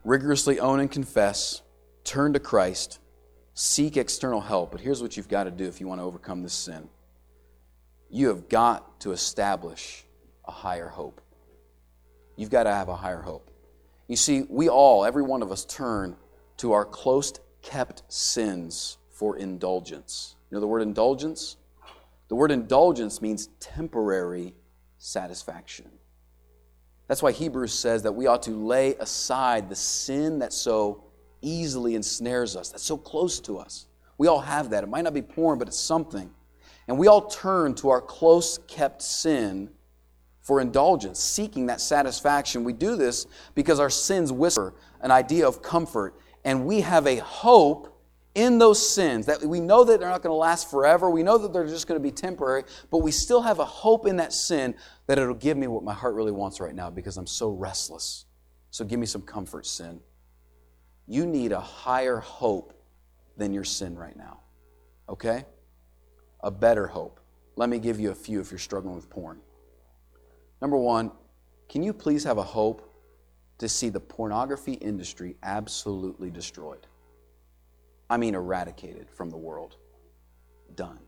rigorously 0.05 0.59
own 0.59 0.81
and 0.81 0.91
confess, 0.91 1.61
turn 2.05 2.33
to 2.33 2.41
Christ, 2.41 2.99
seek 3.53 3.99
external 3.99 4.41
help. 4.41 4.73
But 4.73 4.81
here's 4.81 5.03
what 5.03 5.19
you've 5.19 5.29
got 5.29 5.45
to 5.45 5.51
do 5.51 5.65
if 5.65 5.81
you 5.81 5.87
want 5.87 6.01
to 6.01 6.05
overcome 6.05 6.43
this 6.43 6.55
sin 6.55 6.89
you 8.17 8.29
have 8.29 8.49
got 8.49 8.99
to 9.01 9.13
establish 9.13 10.05
a 10.47 10.51
higher 10.51 10.89
hope. 10.89 11.21
You've 12.37 12.51
got 12.51 12.63
to 12.63 12.73
have 12.73 12.89
a 12.89 12.97
higher 12.97 13.21
hope. 13.21 13.51
You 14.09 14.17
see, 14.17 14.47
we 14.49 14.71
all, 14.71 15.05
every 15.05 15.23
one 15.23 15.43
of 15.43 15.53
us, 15.53 15.67
turn 15.67 16.17
to 16.59 16.73
our 16.73 16.87
close 16.87 17.35
kept 17.61 18.05
sins 18.09 18.97
for 19.11 19.37
indulgence. 19.37 20.37
You 20.51 20.55
know 20.57 20.61
the 20.61 20.67
word 20.67 20.81
indulgence? 20.81 21.57
The 22.29 22.37
word 22.37 22.53
indulgence 22.53 23.21
means 23.21 23.49
temporary 23.61 24.55
satisfaction. 24.99 25.91
That's 27.09 27.23
why 27.23 27.33
Hebrews 27.33 27.73
says 27.73 28.03
that 28.05 28.13
we 28.13 28.27
ought 28.27 28.45
to 28.45 28.53
lay 28.53 28.95
aside 28.95 29.69
the 29.69 29.77
sin 29.77 30.39
that 30.39 30.55
so 30.55 31.05
easily 31.43 31.95
ensnares 31.95 32.57
us, 32.57 32.71
that's 32.71 32.83
so 32.83 32.97
close 32.97 33.41
to 33.41 33.59
us. 33.59 33.87
We 34.17 34.27
all 34.27 34.41
have 34.41 34.71
that. 34.71 34.85
It 34.85 34.89
might 34.89 35.03
not 35.03 35.13
be 35.13 35.23
porn, 35.23 35.59
but 35.59 35.69
it's 35.69 35.79
something. 35.79 36.31
And 36.89 36.99
we 36.99 37.09
all 37.09 37.27
turn 37.27 37.75
to 37.77 37.91
our 37.91 38.01
close 38.01 38.59
kept 38.69 39.03
sin 39.03 39.71
for 40.41 40.61
indulgence, 40.61 41.19
seeking 41.19 41.67
that 41.67 41.81
satisfaction. 41.81 42.63
We 42.63 42.73
do 42.73 42.95
this 42.95 43.27
because 43.55 43.81
our 43.81 43.91
sins 43.91 44.31
whisper 44.31 44.75
an 45.01 45.11
idea 45.11 45.47
of 45.47 45.61
comfort, 45.63 46.15
and 46.45 46.65
we 46.65 46.81
have 46.83 47.07
a 47.07 47.17
hope 47.17 47.93
in 48.37 48.59
those 48.59 48.95
sins 48.95 49.27
that 49.27 49.43
we 49.43 49.61
know 49.61 49.83
that 49.83 49.99
they're 49.99 50.11
not 50.11 50.23
going 50.23 50.31
to 50.31 50.37
last 50.37 50.71
forever. 50.71 51.11
We 51.11 51.23
know 51.23 51.39
that 51.39 51.53
they're 51.53 51.67
just 51.67 51.89
going 51.89 51.99
to 51.99 52.03
be 52.03 52.13
temporary, 52.13 52.65
but 52.91 52.99
we 52.99 53.11
still 53.11 53.41
have 53.41 53.59
a 53.59 53.65
hope 53.65 54.07
in 54.07 54.17
that 54.19 54.33
sin 54.33 54.75
that 55.07 55.19
it'll 55.19 55.35
give 55.35 55.57
me 55.57 55.67
what 55.67 55.83
my 55.83 55.95
heart 55.95 56.15
really 56.15 56.33
wants 56.33 56.61
right 56.61 56.75
now 56.75 56.91
because 56.91 57.17
I'm 57.17 57.27
so 57.27 57.49
restless. 57.51 58.27
So 58.71 58.85
give 58.85 59.01
me 59.01 59.07
some 59.07 59.23
comfort, 59.23 59.67
sin. 59.67 60.01
You 61.09 61.25
need 61.25 61.53
a 61.53 61.61
higher 61.61 62.19
hope 62.19 62.75
than 63.39 63.55
your 63.55 63.65
sin 63.65 63.97
right 63.97 64.17
now. 64.17 64.41
Okay? 65.09 65.45
A 66.47 66.51
better 66.51 66.87
hope. 66.87 67.19
Let 67.57 67.69
me 67.69 67.81
give 67.81 67.99
you 67.99 68.13
a 68.13 68.15
few 68.15 68.41
if 68.41 68.53
you're 68.53 68.59
struggling 68.59 68.95
with 68.95 69.11
porn. 69.11 69.41
Number 70.63 70.77
one, 70.77 71.11
can 71.69 71.83
you 71.83 71.93
please 71.93 72.23
have 72.23 72.39
a 72.39 72.43
hope 72.43 72.89
to 73.59 73.69
see 73.69 73.89
the 73.89 73.99
pornography 73.99 74.75
industry 74.75 75.35
absolutely 75.43 76.31
destroyed? 76.31 76.87
I 78.09 78.17
mean, 78.17 78.37
eradicated 78.37 79.11
from 79.11 79.29
the 79.29 79.37
world. 79.37 79.77
Done. 80.77 81.01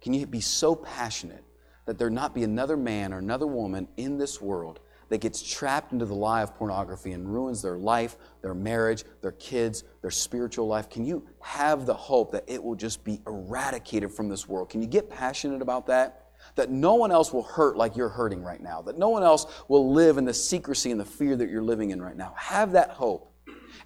Can 0.00 0.14
you 0.14 0.26
be 0.26 0.40
so 0.40 0.74
passionate 0.74 1.44
that 1.84 1.96
there 1.96 2.10
not 2.10 2.34
be 2.34 2.42
another 2.42 2.76
man 2.76 3.12
or 3.12 3.18
another 3.18 3.46
woman 3.46 3.86
in 3.96 4.18
this 4.18 4.40
world 4.40 4.80
that 5.08 5.18
gets 5.18 5.42
trapped 5.42 5.92
into 5.92 6.04
the 6.04 6.14
lie 6.14 6.42
of 6.42 6.54
pornography 6.56 7.12
and 7.12 7.32
ruins 7.32 7.62
their 7.62 7.78
life, 7.78 8.16
their 8.42 8.54
marriage, 8.54 9.04
their 9.22 9.32
kids, 9.32 9.84
their 10.02 10.10
spiritual 10.10 10.66
life? 10.66 10.88
Can 10.88 11.04
you 11.04 11.26
have 11.40 11.86
the 11.86 11.94
hope 11.94 12.32
that 12.32 12.44
it 12.46 12.62
will 12.62 12.74
just 12.74 13.04
be 13.04 13.20
eradicated 13.26 14.12
from 14.12 14.28
this 14.28 14.48
world? 14.48 14.70
Can 14.70 14.82
you 14.82 14.88
get 14.88 15.08
passionate 15.10 15.62
about 15.62 15.86
that? 15.86 16.22
That 16.54 16.70
no 16.70 16.94
one 16.94 17.10
else 17.10 17.32
will 17.32 17.42
hurt 17.42 17.76
like 17.76 17.96
you're 17.96 18.08
hurting 18.08 18.42
right 18.42 18.60
now, 18.60 18.82
that 18.82 18.98
no 18.98 19.08
one 19.08 19.22
else 19.22 19.46
will 19.68 19.92
live 19.92 20.18
in 20.18 20.24
the 20.24 20.34
secrecy 20.34 20.90
and 20.90 21.00
the 21.00 21.04
fear 21.04 21.36
that 21.36 21.50
you're 21.50 21.62
living 21.62 21.90
in 21.90 22.00
right 22.00 22.16
now. 22.16 22.34
Have 22.36 22.72
that 22.72 22.90
hope. 22.90 23.32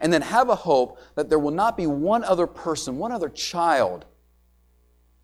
And 0.01 0.13
then 0.13 0.23
have 0.23 0.49
a 0.49 0.55
hope 0.55 0.99
that 1.15 1.29
there 1.29 1.39
will 1.39 1.51
not 1.51 1.77
be 1.77 1.87
one 1.87 2.25
other 2.25 2.47
person, 2.47 2.97
one 2.97 3.13
other 3.13 3.29
child 3.29 4.07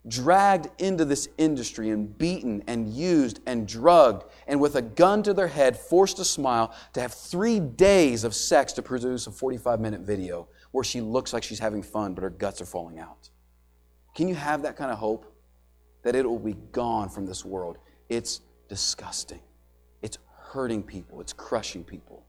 dragged 0.08 0.68
into 0.80 1.04
this 1.04 1.28
industry 1.38 1.90
and 1.90 2.16
beaten 2.16 2.62
and 2.66 2.88
used 2.88 3.40
and 3.46 3.66
drugged 3.66 4.24
and 4.46 4.60
with 4.60 4.76
a 4.76 4.82
gun 4.82 5.22
to 5.24 5.34
their 5.34 5.48
head, 5.48 5.76
forced 5.76 6.16
to 6.18 6.24
smile, 6.24 6.74
to 6.92 7.00
have 7.00 7.12
three 7.12 7.58
days 7.58 8.24
of 8.24 8.34
sex 8.34 8.72
to 8.74 8.82
produce 8.82 9.26
a 9.26 9.30
45 9.30 9.80
minute 9.80 10.00
video 10.00 10.48
where 10.70 10.84
she 10.84 11.00
looks 11.00 11.32
like 11.32 11.42
she's 11.42 11.58
having 11.58 11.82
fun, 11.82 12.14
but 12.14 12.22
her 12.22 12.30
guts 12.30 12.60
are 12.60 12.66
falling 12.66 12.98
out. 12.98 13.30
Can 14.14 14.28
you 14.28 14.34
have 14.34 14.62
that 14.62 14.76
kind 14.76 14.90
of 14.90 14.98
hope? 14.98 15.32
That 16.02 16.14
it 16.14 16.28
will 16.28 16.38
be 16.38 16.56
gone 16.70 17.08
from 17.08 17.26
this 17.26 17.44
world. 17.44 17.78
It's 18.08 18.40
disgusting. 18.68 19.40
It's 20.02 20.18
hurting 20.36 20.84
people. 20.84 21.20
It's 21.20 21.32
crushing 21.32 21.82
people. 21.82 22.24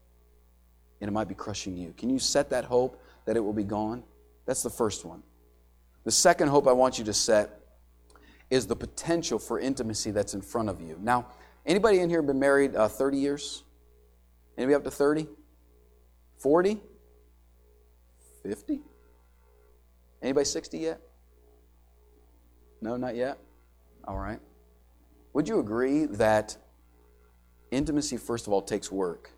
And 1.00 1.08
it 1.08 1.12
might 1.12 1.28
be 1.28 1.34
crushing 1.34 1.76
you. 1.76 1.94
Can 1.96 2.10
you 2.10 2.18
set 2.18 2.50
that 2.50 2.64
hope 2.64 3.00
that 3.24 3.36
it 3.36 3.40
will 3.40 3.52
be 3.52 3.62
gone? 3.62 4.02
That's 4.46 4.64
the 4.64 4.70
first 4.70 5.04
one. 5.04 5.22
The 6.04 6.10
second 6.10 6.48
hope 6.48 6.66
I 6.66 6.72
want 6.72 6.98
you 6.98 7.04
to 7.04 7.12
set 7.12 7.60
is 8.50 8.66
the 8.66 8.76
potential 8.76 9.38
for 9.38 9.58
intimacy 9.58 10.10
that's 10.10 10.34
in 10.34 10.40
front 10.40 10.68
of 10.68 10.80
you. 10.80 10.98
Now, 11.00 11.26
anybody 11.66 12.00
in 12.00 12.08
here 12.08 12.22
been 12.22 12.38
married 12.38 12.74
uh, 12.74 12.88
30 12.88 13.18
years? 13.18 13.64
Anybody 14.56 14.74
up 14.74 14.84
to 14.84 14.90
30? 14.90 15.28
40? 16.38 16.80
50? 18.42 18.80
Anybody 20.22 20.44
60 20.44 20.78
yet? 20.78 21.00
No, 22.80 22.96
not 22.96 23.16
yet? 23.16 23.38
All 24.04 24.18
right. 24.18 24.40
Would 25.32 25.48
you 25.48 25.60
agree 25.60 26.06
that 26.06 26.56
intimacy, 27.70 28.16
first 28.16 28.46
of 28.46 28.52
all, 28.52 28.62
takes 28.62 28.90
work, 28.90 29.30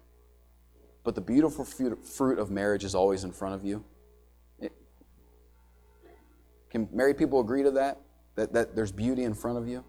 but 1.02 1.14
the 1.14 1.20
beautiful 1.20 1.64
fruit 1.64 2.38
of 2.38 2.50
marriage 2.50 2.84
is 2.84 2.94
always 2.94 3.24
in 3.24 3.32
front 3.32 3.54
of 3.54 3.64
you? 3.64 3.84
Can 6.70 6.88
married 6.92 7.18
people 7.18 7.40
agree 7.40 7.64
to 7.64 7.72
that? 7.72 7.98
That, 8.37 8.53
that 8.53 8.74
there's 8.74 8.93
beauty 8.93 9.24
in 9.24 9.35
front 9.35 9.59
of 9.59 9.68
you? 9.68 9.85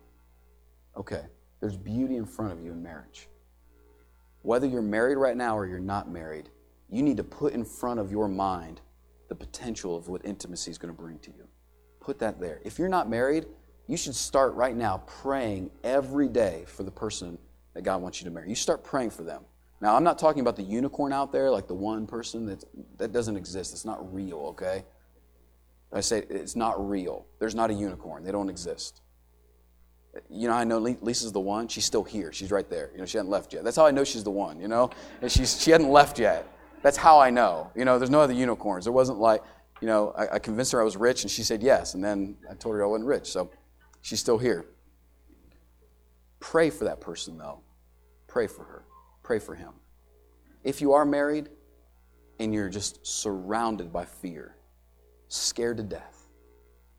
Okay, 0.97 1.23
there's 1.59 1.77
beauty 1.77 2.17
in 2.17 2.25
front 2.25 2.51
of 2.51 2.63
you 2.63 2.71
in 2.71 2.81
marriage. 2.81 3.27
Whether 4.41 4.67
you're 4.67 4.81
married 4.81 5.17
right 5.17 5.37
now 5.37 5.57
or 5.57 5.65
you're 5.65 5.79
not 5.79 6.09
married, 6.09 6.49
you 6.89 7.03
need 7.03 7.17
to 7.17 7.23
put 7.23 7.53
in 7.53 7.63
front 7.63 7.99
of 7.99 8.11
your 8.11 8.27
mind 8.27 8.81
the 9.29 9.35
potential 9.35 9.95
of 9.95 10.09
what 10.09 10.25
intimacy 10.25 10.71
is 10.71 10.77
going 10.77 10.93
to 10.93 10.99
bring 10.99 11.19
to 11.19 11.31
you. 11.31 11.47
Put 12.01 12.19
that 12.19 12.39
there. 12.41 12.59
If 12.65 12.79
you're 12.79 12.89
not 12.89 13.09
married, 13.09 13.45
you 13.87 13.95
should 13.95 14.15
start 14.15 14.53
right 14.55 14.75
now 14.75 15.03
praying 15.05 15.71
every 15.83 16.27
day 16.27 16.65
for 16.67 16.83
the 16.83 16.91
person 16.91 17.37
that 17.73 17.83
God 17.83 18.01
wants 18.01 18.19
you 18.19 18.25
to 18.25 18.31
marry. 18.31 18.49
You 18.49 18.55
start 18.55 18.83
praying 18.83 19.11
for 19.11 19.23
them. 19.23 19.43
Now, 19.79 19.95
I'm 19.95 20.03
not 20.03 20.19
talking 20.19 20.41
about 20.41 20.55
the 20.55 20.63
unicorn 20.63 21.13
out 21.13 21.31
there, 21.31 21.49
like 21.49 21.67
the 21.67 21.73
one 21.73 22.05
person 22.05 22.45
that 22.45 22.63
that 22.97 23.11
doesn't 23.11 23.35
exist. 23.35 23.73
It's 23.73 23.85
not 23.85 24.13
real, 24.13 24.39
okay? 24.49 24.83
I 25.93 25.99
say 26.01 26.23
it's 26.29 26.55
not 26.55 26.89
real. 26.89 27.25
There's 27.39 27.55
not 27.55 27.69
a 27.69 27.73
unicorn. 27.73 28.23
They 28.23 28.31
don't 28.31 28.49
exist. 28.49 29.01
You 30.29 30.47
know, 30.47 30.53
I 30.53 30.63
know 30.63 30.77
Lisa's 30.77 31.31
the 31.31 31.39
one. 31.39 31.67
She's 31.67 31.85
still 31.85 32.03
here. 32.03 32.33
She's 32.33 32.51
right 32.51 32.69
there. 32.69 32.89
You 32.93 32.99
know, 32.99 33.05
she 33.05 33.17
hasn't 33.17 33.31
left 33.31 33.53
yet. 33.53 33.63
That's 33.63 33.77
how 33.77 33.85
I 33.85 33.91
know 33.91 34.03
she's 34.03 34.23
the 34.23 34.31
one. 34.31 34.59
You 34.59 34.67
know, 34.67 34.89
and 35.21 35.31
she's 35.31 35.61
she 35.61 35.71
hasn't 35.71 35.89
left 35.89 36.19
yet. 36.19 36.47
That's 36.81 36.97
how 36.97 37.19
I 37.19 37.29
know. 37.29 37.71
You 37.75 37.85
know, 37.85 37.97
there's 37.99 38.09
no 38.09 38.21
other 38.21 38.33
unicorns. 38.33 38.85
There 38.85 38.93
wasn't 38.93 39.19
like, 39.19 39.43
you 39.81 39.87
know, 39.87 40.13
I, 40.17 40.35
I 40.35 40.39
convinced 40.39 40.71
her 40.71 40.81
I 40.81 40.83
was 40.83 40.97
rich, 40.97 41.23
and 41.23 41.31
she 41.31 41.43
said 41.43 41.61
yes, 41.61 41.93
and 41.93 42.03
then 42.03 42.37
I 42.49 42.55
told 42.55 42.75
her 42.75 42.83
I 42.83 42.87
wasn't 42.87 43.07
rich. 43.07 43.31
So 43.31 43.51
she's 44.01 44.19
still 44.19 44.37
here. 44.37 44.65
Pray 46.39 46.69
for 46.69 46.85
that 46.85 46.99
person, 46.99 47.37
though. 47.37 47.61
Pray 48.27 48.47
for 48.47 48.63
her. 48.63 48.83
Pray 49.23 49.39
for 49.39 49.55
him. 49.55 49.73
If 50.63 50.81
you 50.81 50.93
are 50.93 51.05
married 51.05 51.49
and 52.39 52.53
you're 52.53 52.69
just 52.69 53.05
surrounded 53.05 53.93
by 53.93 54.05
fear, 54.05 54.55
scared 55.31 55.77
to 55.77 55.83
death, 55.83 56.27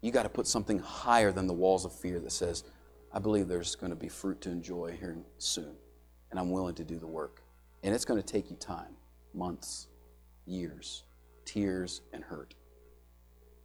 you 0.00 0.10
got 0.10 0.22
to 0.24 0.28
put 0.28 0.46
something 0.46 0.78
higher 0.78 1.32
than 1.32 1.46
the 1.46 1.52
walls 1.52 1.84
of 1.84 1.92
fear 1.92 2.18
that 2.20 2.32
says, 2.32 2.64
I 3.12 3.18
believe 3.18 3.46
there's 3.46 3.74
going 3.74 3.90
to 3.90 3.96
be 3.96 4.08
fruit 4.08 4.40
to 4.42 4.50
enjoy 4.50 4.96
here 4.98 5.16
soon, 5.38 5.74
and 6.30 6.40
I'm 6.40 6.50
willing 6.50 6.74
to 6.76 6.84
do 6.84 6.98
the 6.98 7.06
work. 7.06 7.42
And 7.82 7.94
it's 7.94 8.04
going 8.04 8.20
to 8.20 8.26
take 8.26 8.50
you 8.50 8.56
time 8.56 8.96
months, 9.34 9.88
years, 10.46 11.04
tears, 11.44 12.00
and 12.12 12.24
hurt. 12.24 12.54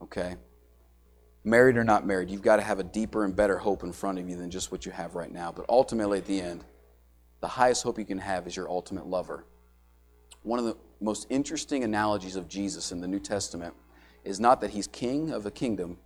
Okay? 0.01 0.36
Married 1.43 1.78
or 1.78 1.84
not 1.84 2.05
married, 2.05 2.30
you've 2.30 2.41
got 2.41 2.57
to 2.57 2.61
have 2.61 2.80
a 2.80 2.84
deeper 2.84 3.24
and 3.24 3.36
better 3.36 3.57
hope 3.57 3.84
in 3.84 3.93
front 3.93 4.20
of 4.20 4.30
you 4.30 4.36
than 4.36 4.51
just 4.51 4.72
what 4.72 4.86
you 4.86 4.91
have 4.91 5.15
right 5.15 5.32
now. 5.32 5.51
But 5.51 5.65
ultimately, 5.70 6.18
at 6.18 6.26
the 6.26 6.41
end, 6.41 6.65
the 7.39 7.47
highest 7.47 7.84
hope 7.84 7.97
you 7.97 8.05
can 8.05 8.18
have 8.18 8.47
is 8.47 8.55
your 8.55 8.70
ultimate 8.70 9.07
lover. 9.07 9.45
One 10.43 10.59
of 10.59 10.65
the 10.65 10.76
most 10.99 11.28
interesting 11.30 11.84
analogies 11.84 12.36
of 12.36 12.47
Jesus 12.49 12.91
in 12.91 12.99
the 12.99 13.07
New 13.07 13.20
Testament 13.20 13.74
is 14.28 14.39
not 14.39 14.61
that 14.61 14.71
he's 14.71 14.88
king 14.88 15.32
of 15.32 15.45
a 15.45 15.51
kingdom 15.51 15.97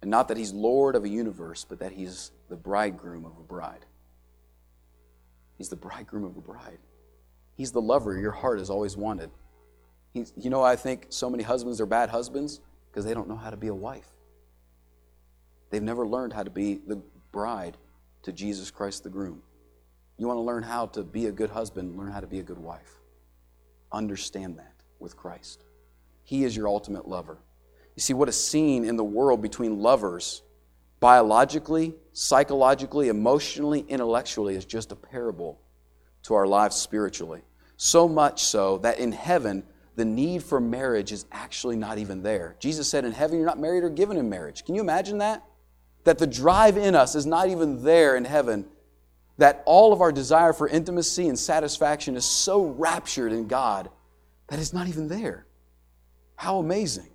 and 0.00 0.10
not 0.10 0.28
that 0.28 0.36
he's 0.36 0.52
lord 0.52 0.96
of 0.96 1.04
a 1.04 1.08
universe, 1.08 1.66
but 1.68 1.80
that 1.80 1.92
he's 1.92 2.32
the 2.48 2.56
bridegroom 2.56 3.24
of 3.24 3.36
a 3.38 3.42
bride. 3.42 3.84
He's 5.56 5.68
the 5.68 5.76
bridegroom 5.76 6.24
of 6.24 6.36
a 6.36 6.40
bride. 6.40 6.78
He's 7.56 7.72
the 7.72 7.80
lover 7.80 8.16
your 8.16 8.30
heart 8.30 8.60
has 8.60 8.70
always 8.70 8.96
wanted. 8.96 9.30
He's, 10.14 10.32
you 10.36 10.48
know, 10.48 10.62
I 10.62 10.76
think 10.76 11.06
so 11.10 11.28
many 11.28 11.42
husbands 11.42 11.80
are 11.80 11.86
bad 11.86 12.08
husbands 12.08 12.60
because 12.90 13.04
they 13.04 13.12
don't 13.12 13.28
know 13.28 13.36
how 13.36 13.50
to 13.50 13.56
be 13.56 13.66
a 13.66 13.74
wife. 13.74 14.08
They've 15.70 15.82
never 15.82 16.06
learned 16.06 16.32
how 16.32 16.44
to 16.44 16.50
be 16.50 16.80
the 16.86 17.02
bride 17.32 17.76
to 18.22 18.32
Jesus 18.32 18.70
Christ 18.70 19.02
the 19.02 19.10
groom. 19.10 19.42
You 20.16 20.26
want 20.26 20.38
to 20.38 20.42
learn 20.42 20.62
how 20.62 20.86
to 20.86 21.02
be 21.02 21.26
a 21.26 21.32
good 21.32 21.50
husband, 21.50 21.96
learn 21.96 22.10
how 22.10 22.20
to 22.20 22.26
be 22.26 22.38
a 22.38 22.42
good 22.42 22.58
wife. 22.58 23.00
Understand 23.92 24.58
that 24.58 24.74
with 24.98 25.16
Christ. 25.16 25.64
He 26.24 26.44
is 26.44 26.56
your 26.56 26.68
ultimate 26.68 27.08
lover. 27.08 27.38
You 27.98 28.00
see, 28.00 28.14
what 28.14 28.28
is 28.28 28.40
seen 28.40 28.84
in 28.84 28.94
the 28.96 29.02
world 29.02 29.42
between 29.42 29.80
lovers, 29.80 30.42
biologically, 31.00 31.96
psychologically, 32.12 33.08
emotionally, 33.08 33.80
intellectually, 33.88 34.54
is 34.54 34.64
just 34.64 34.92
a 34.92 34.94
parable 34.94 35.60
to 36.22 36.34
our 36.34 36.46
lives 36.46 36.76
spiritually. 36.76 37.42
So 37.76 38.06
much 38.06 38.44
so 38.44 38.78
that 38.78 39.00
in 39.00 39.10
heaven, 39.10 39.64
the 39.96 40.04
need 40.04 40.44
for 40.44 40.60
marriage 40.60 41.10
is 41.10 41.26
actually 41.32 41.74
not 41.74 41.98
even 41.98 42.22
there. 42.22 42.54
Jesus 42.60 42.88
said, 42.88 43.04
In 43.04 43.10
heaven, 43.10 43.36
you're 43.36 43.46
not 43.46 43.58
married 43.58 43.82
or 43.82 43.90
given 43.90 44.16
in 44.16 44.30
marriage. 44.30 44.64
Can 44.64 44.76
you 44.76 44.80
imagine 44.80 45.18
that? 45.18 45.42
That 46.04 46.18
the 46.18 46.26
drive 46.28 46.76
in 46.76 46.94
us 46.94 47.16
is 47.16 47.26
not 47.26 47.48
even 47.48 47.82
there 47.82 48.14
in 48.14 48.24
heaven. 48.24 48.64
That 49.38 49.64
all 49.66 49.92
of 49.92 50.02
our 50.02 50.12
desire 50.12 50.52
for 50.52 50.68
intimacy 50.68 51.26
and 51.26 51.36
satisfaction 51.36 52.14
is 52.14 52.24
so 52.24 52.64
raptured 52.64 53.32
in 53.32 53.48
God 53.48 53.90
that 54.46 54.60
it's 54.60 54.72
not 54.72 54.86
even 54.86 55.08
there. 55.08 55.46
How 56.36 56.60
amazing. 56.60 57.08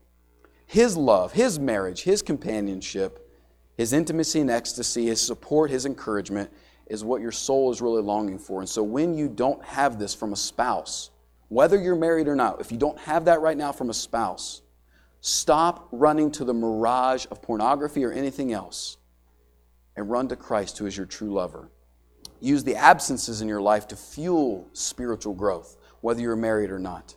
His 0.73 0.97
love, 0.97 1.33
His 1.33 1.59
marriage, 1.59 2.01
His 2.01 2.23
companionship, 2.23 3.29
His 3.77 3.93
intimacy 3.93 4.39
and 4.39 4.49
ecstasy, 4.49 5.05
His 5.05 5.21
support, 5.21 5.69
His 5.69 5.85
encouragement 5.85 6.49
is 6.87 7.03
what 7.03 7.21
your 7.21 7.31
soul 7.31 7.71
is 7.71 7.79
really 7.79 8.01
longing 8.01 8.39
for. 8.39 8.59
And 8.59 8.67
so 8.67 8.81
when 8.81 9.13
you 9.13 9.29
don't 9.29 9.63
have 9.63 9.99
this 9.99 10.15
from 10.15 10.33
a 10.33 10.35
spouse, 10.35 11.11
whether 11.49 11.79
you're 11.79 11.95
married 11.95 12.27
or 12.27 12.35
not, 12.35 12.59
if 12.59 12.71
you 12.71 12.79
don't 12.79 12.97
have 13.01 13.25
that 13.25 13.41
right 13.41 13.55
now 13.55 13.71
from 13.71 13.91
a 13.91 13.93
spouse, 13.93 14.63
stop 15.21 15.89
running 15.91 16.31
to 16.31 16.43
the 16.43 16.55
mirage 16.55 17.27
of 17.29 17.39
pornography 17.39 18.03
or 18.03 18.11
anything 18.11 18.51
else 18.51 18.97
and 19.95 20.09
run 20.09 20.27
to 20.29 20.35
Christ, 20.35 20.79
who 20.79 20.87
is 20.87 20.97
your 20.97 21.05
true 21.05 21.33
lover. 21.33 21.69
Use 22.39 22.63
the 22.63 22.77
absences 22.77 23.41
in 23.43 23.47
your 23.47 23.61
life 23.61 23.87
to 23.89 23.95
fuel 23.95 24.67
spiritual 24.73 25.35
growth, 25.35 25.77
whether 26.01 26.19
you're 26.19 26.35
married 26.35 26.71
or 26.71 26.79
not. 26.79 27.15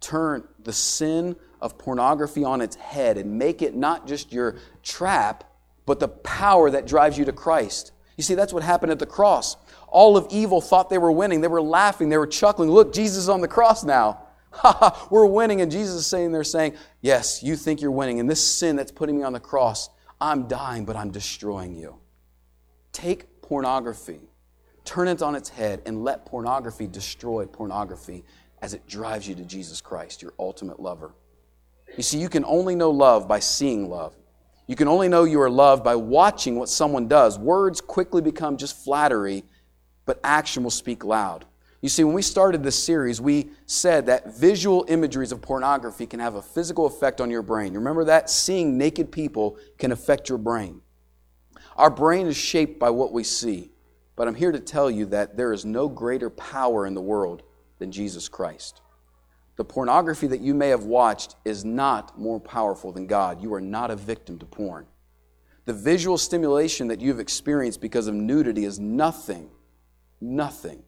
Turn 0.00 0.46
the 0.62 0.72
sin 0.72 1.36
of 1.60 1.78
pornography 1.78 2.44
on 2.44 2.60
its 2.60 2.76
head 2.76 3.18
and 3.18 3.38
make 3.38 3.62
it 3.62 3.74
not 3.74 4.06
just 4.06 4.32
your 4.32 4.56
trap, 4.82 5.44
but 5.86 6.00
the 6.00 6.08
power 6.08 6.70
that 6.70 6.86
drives 6.86 7.18
you 7.18 7.24
to 7.24 7.32
Christ. 7.32 7.92
You 8.16 8.22
see, 8.24 8.34
that's 8.34 8.52
what 8.52 8.62
happened 8.62 8.92
at 8.92 8.98
the 8.98 9.06
cross. 9.06 9.56
All 9.86 10.16
of 10.16 10.26
evil 10.30 10.60
thought 10.60 10.90
they 10.90 10.98
were 10.98 11.12
winning. 11.12 11.40
They 11.40 11.48
were 11.48 11.62
laughing. 11.62 12.08
They 12.08 12.18
were 12.18 12.26
chuckling. 12.26 12.70
Look, 12.70 12.92
Jesus 12.92 13.18
is 13.18 13.28
on 13.28 13.40
the 13.40 13.48
cross 13.48 13.84
now. 13.84 14.24
Ha 14.50 14.72
ha, 14.72 15.08
we're 15.10 15.26
winning. 15.26 15.60
And 15.60 15.70
Jesus 15.70 15.94
is 15.96 16.06
saying 16.06 16.32
there, 16.32 16.42
saying, 16.42 16.74
Yes, 17.02 17.42
you 17.42 17.54
think 17.54 17.82
you're 17.82 17.90
winning. 17.90 18.18
And 18.18 18.30
this 18.30 18.42
sin 18.42 18.76
that's 18.76 18.90
putting 18.90 19.18
me 19.18 19.22
on 19.22 19.34
the 19.34 19.40
cross, 19.40 19.90
I'm 20.22 20.48
dying, 20.48 20.86
but 20.86 20.96
I'm 20.96 21.10
destroying 21.10 21.74
you. 21.74 21.96
Take 22.90 23.42
pornography, 23.42 24.20
turn 24.84 25.06
it 25.06 25.20
on 25.20 25.34
its 25.34 25.50
head, 25.50 25.82
and 25.84 26.02
let 26.02 26.24
pornography 26.24 26.86
destroy 26.86 27.44
pornography 27.44 28.24
as 28.62 28.74
it 28.74 28.86
drives 28.86 29.28
you 29.28 29.34
to 29.36 29.44
Jesus 29.44 29.80
Christ, 29.80 30.22
your 30.22 30.34
ultimate 30.38 30.80
lover. 30.80 31.12
You 31.96 32.02
see, 32.02 32.18
you 32.18 32.28
can 32.28 32.44
only 32.44 32.74
know 32.74 32.90
love 32.90 33.28
by 33.28 33.40
seeing 33.40 33.88
love. 33.88 34.14
You 34.66 34.76
can 34.76 34.88
only 34.88 35.08
know 35.08 35.24
you 35.24 35.40
are 35.40 35.50
loved 35.50 35.82
by 35.82 35.96
watching 35.96 36.56
what 36.56 36.68
someone 36.68 37.08
does. 37.08 37.38
Words 37.38 37.80
quickly 37.80 38.20
become 38.20 38.56
just 38.56 38.84
flattery, 38.84 39.44
but 40.04 40.20
action 40.22 40.62
will 40.62 40.70
speak 40.70 41.04
loud. 41.04 41.46
You 41.80 41.88
see, 41.88 42.02
when 42.02 42.14
we 42.14 42.22
started 42.22 42.62
this 42.62 42.82
series, 42.82 43.20
we 43.20 43.50
said 43.66 44.06
that 44.06 44.36
visual 44.36 44.84
imageries 44.88 45.30
of 45.30 45.40
pornography 45.40 46.06
can 46.06 46.20
have 46.20 46.34
a 46.34 46.42
physical 46.42 46.86
effect 46.86 47.20
on 47.20 47.30
your 47.30 47.42
brain. 47.42 47.72
You 47.72 47.78
remember 47.78 48.04
that? 48.06 48.28
Seeing 48.28 48.76
naked 48.76 49.12
people 49.12 49.56
can 49.78 49.92
affect 49.92 50.28
your 50.28 50.38
brain. 50.38 50.82
Our 51.76 51.90
brain 51.90 52.26
is 52.26 52.36
shaped 52.36 52.80
by 52.80 52.90
what 52.90 53.12
we 53.12 53.22
see, 53.22 53.70
but 54.16 54.26
I'm 54.26 54.34
here 54.34 54.50
to 54.50 54.58
tell 54.58 54.90
you 54.90 55.06
that 55.06 55.36
there 55.36 55.52
is 55.52 55.64
no 55.64 55.88
greater 55.88 56.28
power 56.28 56.84
in 56.84 56.94
the 56.94 57.00
world 57.00 57.44
than 57.78 57.92
Jesus 57.92 58.28
Christ. 58.28 58.80
The 59.56 59.64
pornography 59.64 60.28
that 60.28 60.40
you 60.40 60.54
may 60.54 60.68
have 60.68 60.84
watched 60.84 61.36
is 61.44 61.64
not 61.64 62.18
more 62.18 62.38
powerful 62.38 62.92
than 62.92 63.06
God. 63.06 63.42
You 63.42 63.52
are 63.54 63.60
not 63.60 63.90
a 63.90 63.96
victim 63.96 64.38
to 64.38 64.46
porn. 64.46 64.86
The 65.64 65.72
visual 65.72 66.16
stimulation 66.16 66.88
that 66.88 67.00
you've 67.00 67.20
experienced 67.20 67.80
because 67.80 68.06
of 68.06 68.14
nudity 68.14 68.64
is 68.64 68.78
nothing, 68.78 69.50
nothing 70.20 70.82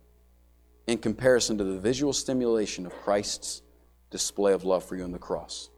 in 0.87 0.99
comparison 0.99 1.59
to 1.59 1.65
the 1.65 1.79
visual 1.79 2.13
stimulation 2.13 2.87
of 2.87 2.93
Christ's 3.03 3.63
display 4.11 4.53
of 4.53 4.65
love 4.65 4.85
for 4.85 4.97
you 4.97 5.05
on 5.05 5.13
the 5.13 5.19
cross. 5.19 5.71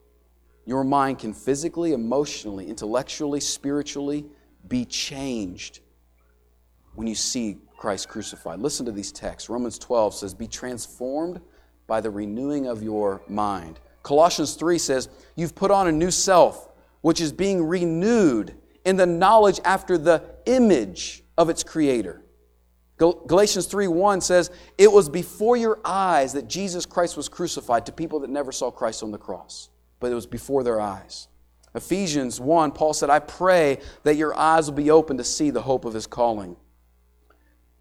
Your 0.66 0.84
mind 0.84 1.18
can 1.18 1.32
physically, 1.32 1.92
emotionally, 1.92 2.68
intellectually, 2.68 3.40
spiritually 3.40 4.26
be 4.68 4.84
changed 4.84 5.80
when 6.94 7.06
you 7.06 7.14
see 7.14 7.58
Christ 7.82 8.08
crucified. 8.08 8.60
Listen 8.60 8.86
to 8.86 8.92
these 8.92 9.10
texts. 9.10 9.50
Romans 9.50 9.76
12 9.76 10.14
says, 10.14 10.34
Be 10.34 10.46
transformed 10.46 11.40
by 11.88 12.00
the 12.00 12.10
renewing 12.10 12.68
of 12.68 12.80
your 12.80 13.22
mind. 13.26 13.80
Colossians 14.04 14.54
3 14.54 14.78
says, 14.78 15.08
You've 15.34 15.56
put 15.56 15.72
on 15.72 15.88
a 15.88 15.92
new 15.92 16.12
self, 16.12 16.68
which 17.00 17.20
is 17.20 17.32
being 17.32 17.60
renewed 17.66 18.54
in 18.84 18.94
the 18.94 19.06
knowledge 19.06 19.58
after 19.64 19.98
the 19.98 20.22
image 20.46 21.24
of 21.36 21.50
its 21.50 21.64
creator. 21.64 22.22
Galatians 22.98 23.66
3 23.66 23.88
1 23.88 24.20
says, 24.20 24.52
It 24.78 24.92
was 24.92 25.08
before 25.08 25.56
your 25.56 25.80
eyes 25.84 26.34
that 26.34 26.46
Jesus 26.46 26.86
Christ 26.86 27.16
was 27.16 27.28
crucified 27.28 27.86
to 27.86 27.92
people 27.92 28.20
that 28.20 28.30
never 28.30 28.52
saw 28.52 28.70
Christ 28.70 29.02
on 29.02 29.10
the 29.10 29.18
cross, 29.18 29.70
but 29.98 30.12
it 30.12 30.14
was 30.14 30.26
before 30.26 30.62
their 30.62 30.80
eyes. 30.80 31.26
Ephesians 31.74 32.40
1, 32.40 32.70
Paul 32.70 32.94
said, 32.94 33.10
I 33.10 33.18
pray 33.18 33.80
that 34.04 34.14
your 34.14 34.38
eyes 34.38 34.66
will 34.66 34.76
be 34.76 34.92
open 34.92 35.16
to 35.16 35.24
see 35.24 35.50
the 35.50 35.62
hope 35.62 35.84
of 35.84 35.94
his 35.94 36.06
calling. 36.06 36.54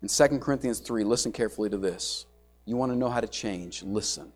In 0.02 0.08
2 0.08 0.40
Corinthians 0.40 0.80
3, 0.80 1.04
listen 1.04 1.32
carefully 1.32 1.70
to 1.70 1.78
this. 1.78 2.26
You 2.66 2.76
want 2.76 2.92
to 2.92 2.98
know 2.98 3.10
how 3.10 3.22
to 3.22 3.28
change? 3.28 3.84
Listen. 3.84 4.32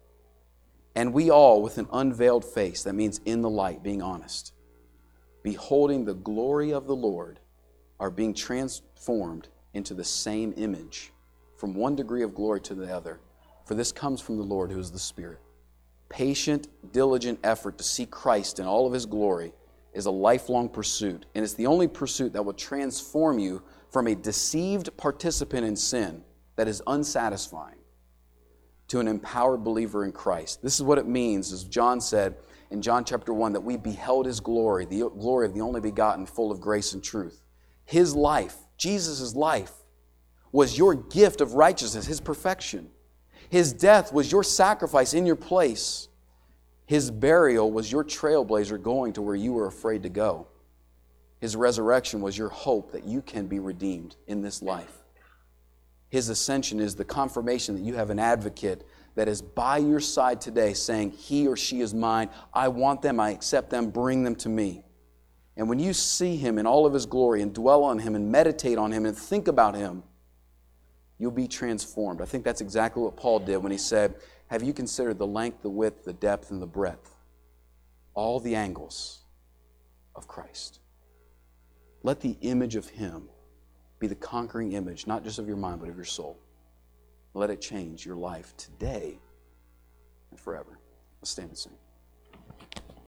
And 0.96 1.12
we 1.12 1.30
all, 1.30 1.62
with 1.62 1.78
an 1.78 1.88
unveiled 1.92 2.46
face, 2.46 2.84
that 2.84 2.94
means 2.94 3.20
in 3.26 3.42
the 3.42 3.50
light, 3.50 3.84
being 3.84 4.02
honest, 4.02 4.54
beholding 5.44 6.06
the 6.06 6.14
glory 6.14 6.72
of 6.72 6.88
the 6.88 6.96
Lord, 6.96 7.40
are 8.00 8.12
being 8.12 8.34
transformed 8.34 9.50
into 9.74 9.94
the 9.94 10.04
same 10.04 10.54
image 10.56 11.12
from 11.58 11.74
one 11.74 11.96
degree 11.96 12.24
of 12.24 12.36
glory 12.36 12.62
to 12.62 12.76
the 12.76 12.94
other. 12.94 13.20
For 13.66 13.74
this 13.74 13.92
comes 13.92 14.22
from 14.22 14.38
the 14.38 14.44
Lord 14.44 14.72
who 14.72 14.80
is 14.80 14.92
the 14.92 15.00
Spirit. 15.00 15.40
Patient, 16.10 16.68
diligent 16.94 17.40
effort 17.44 17.78
to 17.80 17.84
see 17.84 18.06
Christ 18.06 18.60
in 18.60 18.66
all 18.66 18.86
of 18.86 18.94
his 18.94 19.06
glory 19.06 19.54
is 19.94 20.06
a 20.06 20.12
lifelong 20.12 20.70
pursuit, 20.70 21.26
and 21.34 21.44
it's 21.44 21.54
the 21.56 21.68
only 21.68 21.88
pursuit 21.88 22.34
that 22.34 22.44
will 22.44 22.54
transform 22.54 23.40
you 23.40 23.64
from 23.96 24.08
a 24.08 24.16
deceived 24.16 24.98
participant 24.98 25.66
in 25.66 25.74
sin 25.74 26.22
that 26.58 26.68
is 26.68 26.82
unsatisfying 26.86 27.80
to 28.90 29.00
an 29.00 29.08
empowered 29.08 29.64
believer 29.64 30.04
in 30.04 30.12
Christ. 30.12 30.62
This 30.62 30.76
is 30.76 30.84
what 30.84 30.98
it 30.98 31.08
means, 31.08 31.54
as 31.54 31.64
John 31.64 32.02
said 32.02 32.36
in 32.72 32.82
John 32.82 33.06
chapter 33.06 33.34
1, 33.34 33.54
that 33.54 33.62
we 33.62 33.78
beheld 33.78 34.26
his 34.26 34.42
glory, 34.42 34.84
the 34.84 35.10
glory 35.18 35.46
of 35.46 35.54
the 35.54 35.62
only 35.62 35.80
begotten, 35.80 36.26
full 36.26 36.52
of 36.52 36.60
grace 36.60 36.92
and 36.92 37.02
truth. 37.02 37.42
His 37.86 38.14
life, 38.14 38.58
Jesus' 38.76 39.34
life, 39.34 39.72
was 40.52 40.78
your 40.78 40.94
gift 40.96 41.40
of 41.40 41.54
righteousness, 41.54 42.06
his 42.06 42.20
perfection. 42.20 42.90
His 43.48 43.72
death 43.72 44.12
was 44.12 44.30
your 44.30 44.44
sacrifice 44.44 45.14
in 45.14 45.26
your 45.26 45.38
place. 45.38 46.10
His 46.86 47.10
burial 47.12 47.72
was 47.72 47.90
your 47.90 48.04
trailblazer 48.04 48.82
going 48.82 49.14
to 49.14 49.22
where 49.22 49.36
you 49.36 49.54
were 49.54 49.68
afraid 49.68 50.04
to 50.04 50.10
go. 50.10 50.48
His 51.40 51.56
resurrection 51.56 52.22
was 52.22 52.38
your 52.38 52.50
hope 52.50 52.92
that 52.92 53.06
you 53.06 53.22
can 53.22 53.48
be 53.48 53.60
redeemed 53.60 54.16
in 54.28 54.42
this 54.42 54.62
life. 54.62 55.04
His 56.10 56.30
ascension 56.30 56.80
is 56.80 56.96
the 56.96 57.06
confirmation 57.06 57.76
that 57.76 57.82
you 57.82 57.96
have 57.96 58.10
an 58.10 58.20
advocate 58.20 58.88
that 59.16 59.28
is 59.28 59.42
by 59.42 59.78
your 59.78 60.00
side 60.00 60.40
today 60.40 60.74
saying, 60.74 61.12
He 61.12 61.48
or 61.48 61.58
she 61.58 61.82
is 61.82 61.94
mine. 61.94 62.30
I 62.54 62.68
want 62.68 63.02
them. 63.02 63.20
I 63.20 63.32
accept 63.32 63.70
them. 63.70 63.90
Bring 63.90 64.24
them 64.24 64.36
to 64.36 64.50
me. 64.50 64.84
And 65.58 65.70
when 65.70 65.80
you 65.80 65.94
see 65.94 66.36
Him 66.36 66.58
in 66.58 66.66
all 66.66 66.86
of 66.86 66.94
His 66.94 67.06
glory 67.06 67.42
and 67.42 67.54
dwell 67.54 67.84
on 67.84 68.00
Him 68.00 68.16
and 68.16 68.32
meditate 68.32 68.78
on 68.78 68.92
Him 68.92 69.06
and 69.06 69.18
think 69.18 69.48
about 69.48 69.76
Him, 69.76 70.04
you'll 71.18 71.32
be 71.32 71.48
transformed. 71.48 72.22
I 72.22 72.26
think 72.26 72.44
that's 72.44 72.62
exactly 72.62 73.02
what 73.04 73.16
Paul 73.16 73.40
did 73.40 73.58
when 73.58 73.72
he 73.72 73.78
said, 73.78 74.16
Have 74.48 74.64
you 74.64 74.74
considered 74.74 75.18
the 75.18 75.28
length, 75.28 75.62
the 75.62 75.70
width, 75.70 76.04
the 76.04 76.14
depth, 76.14 76.52
and 76.52 76.62
the 76.62 76.68
breadth? 76.68 77.16
All 78.14 78.40
the 78.40 78.56
angles 78.56 79.22
of 80.16 80.28
Christ. 80.28 80.80
Let 82.06 82.22
the 82.22 82.38
image 82.42 82.76
of 82.76 82.88
Him 82.88 83.30
be 83.98 84.06
the 84.06 84.14
conquering 84.14 84.74
image, 84.74 85.08
not 85.08 85.24
just 85.24 85.40
of 85.40 85.48
your 85.48 85.58
mind, 85.58 85.80
but 85.80 85.90
of 85.90 85.96
your 85.96 86.06
soul. 86.06 86.38
Let 87.34 87.50
it 87.50 87.60
change 87.60 88.06
your 88.06 88.16
life 88.16 88.56
today 88.58 89.18
and 90.30 90.40
forever. 90.40 90.78
Let's 91.20 91.32
stand 91.32 91.50
and 91.50 91.58
sing. 91.58 91.74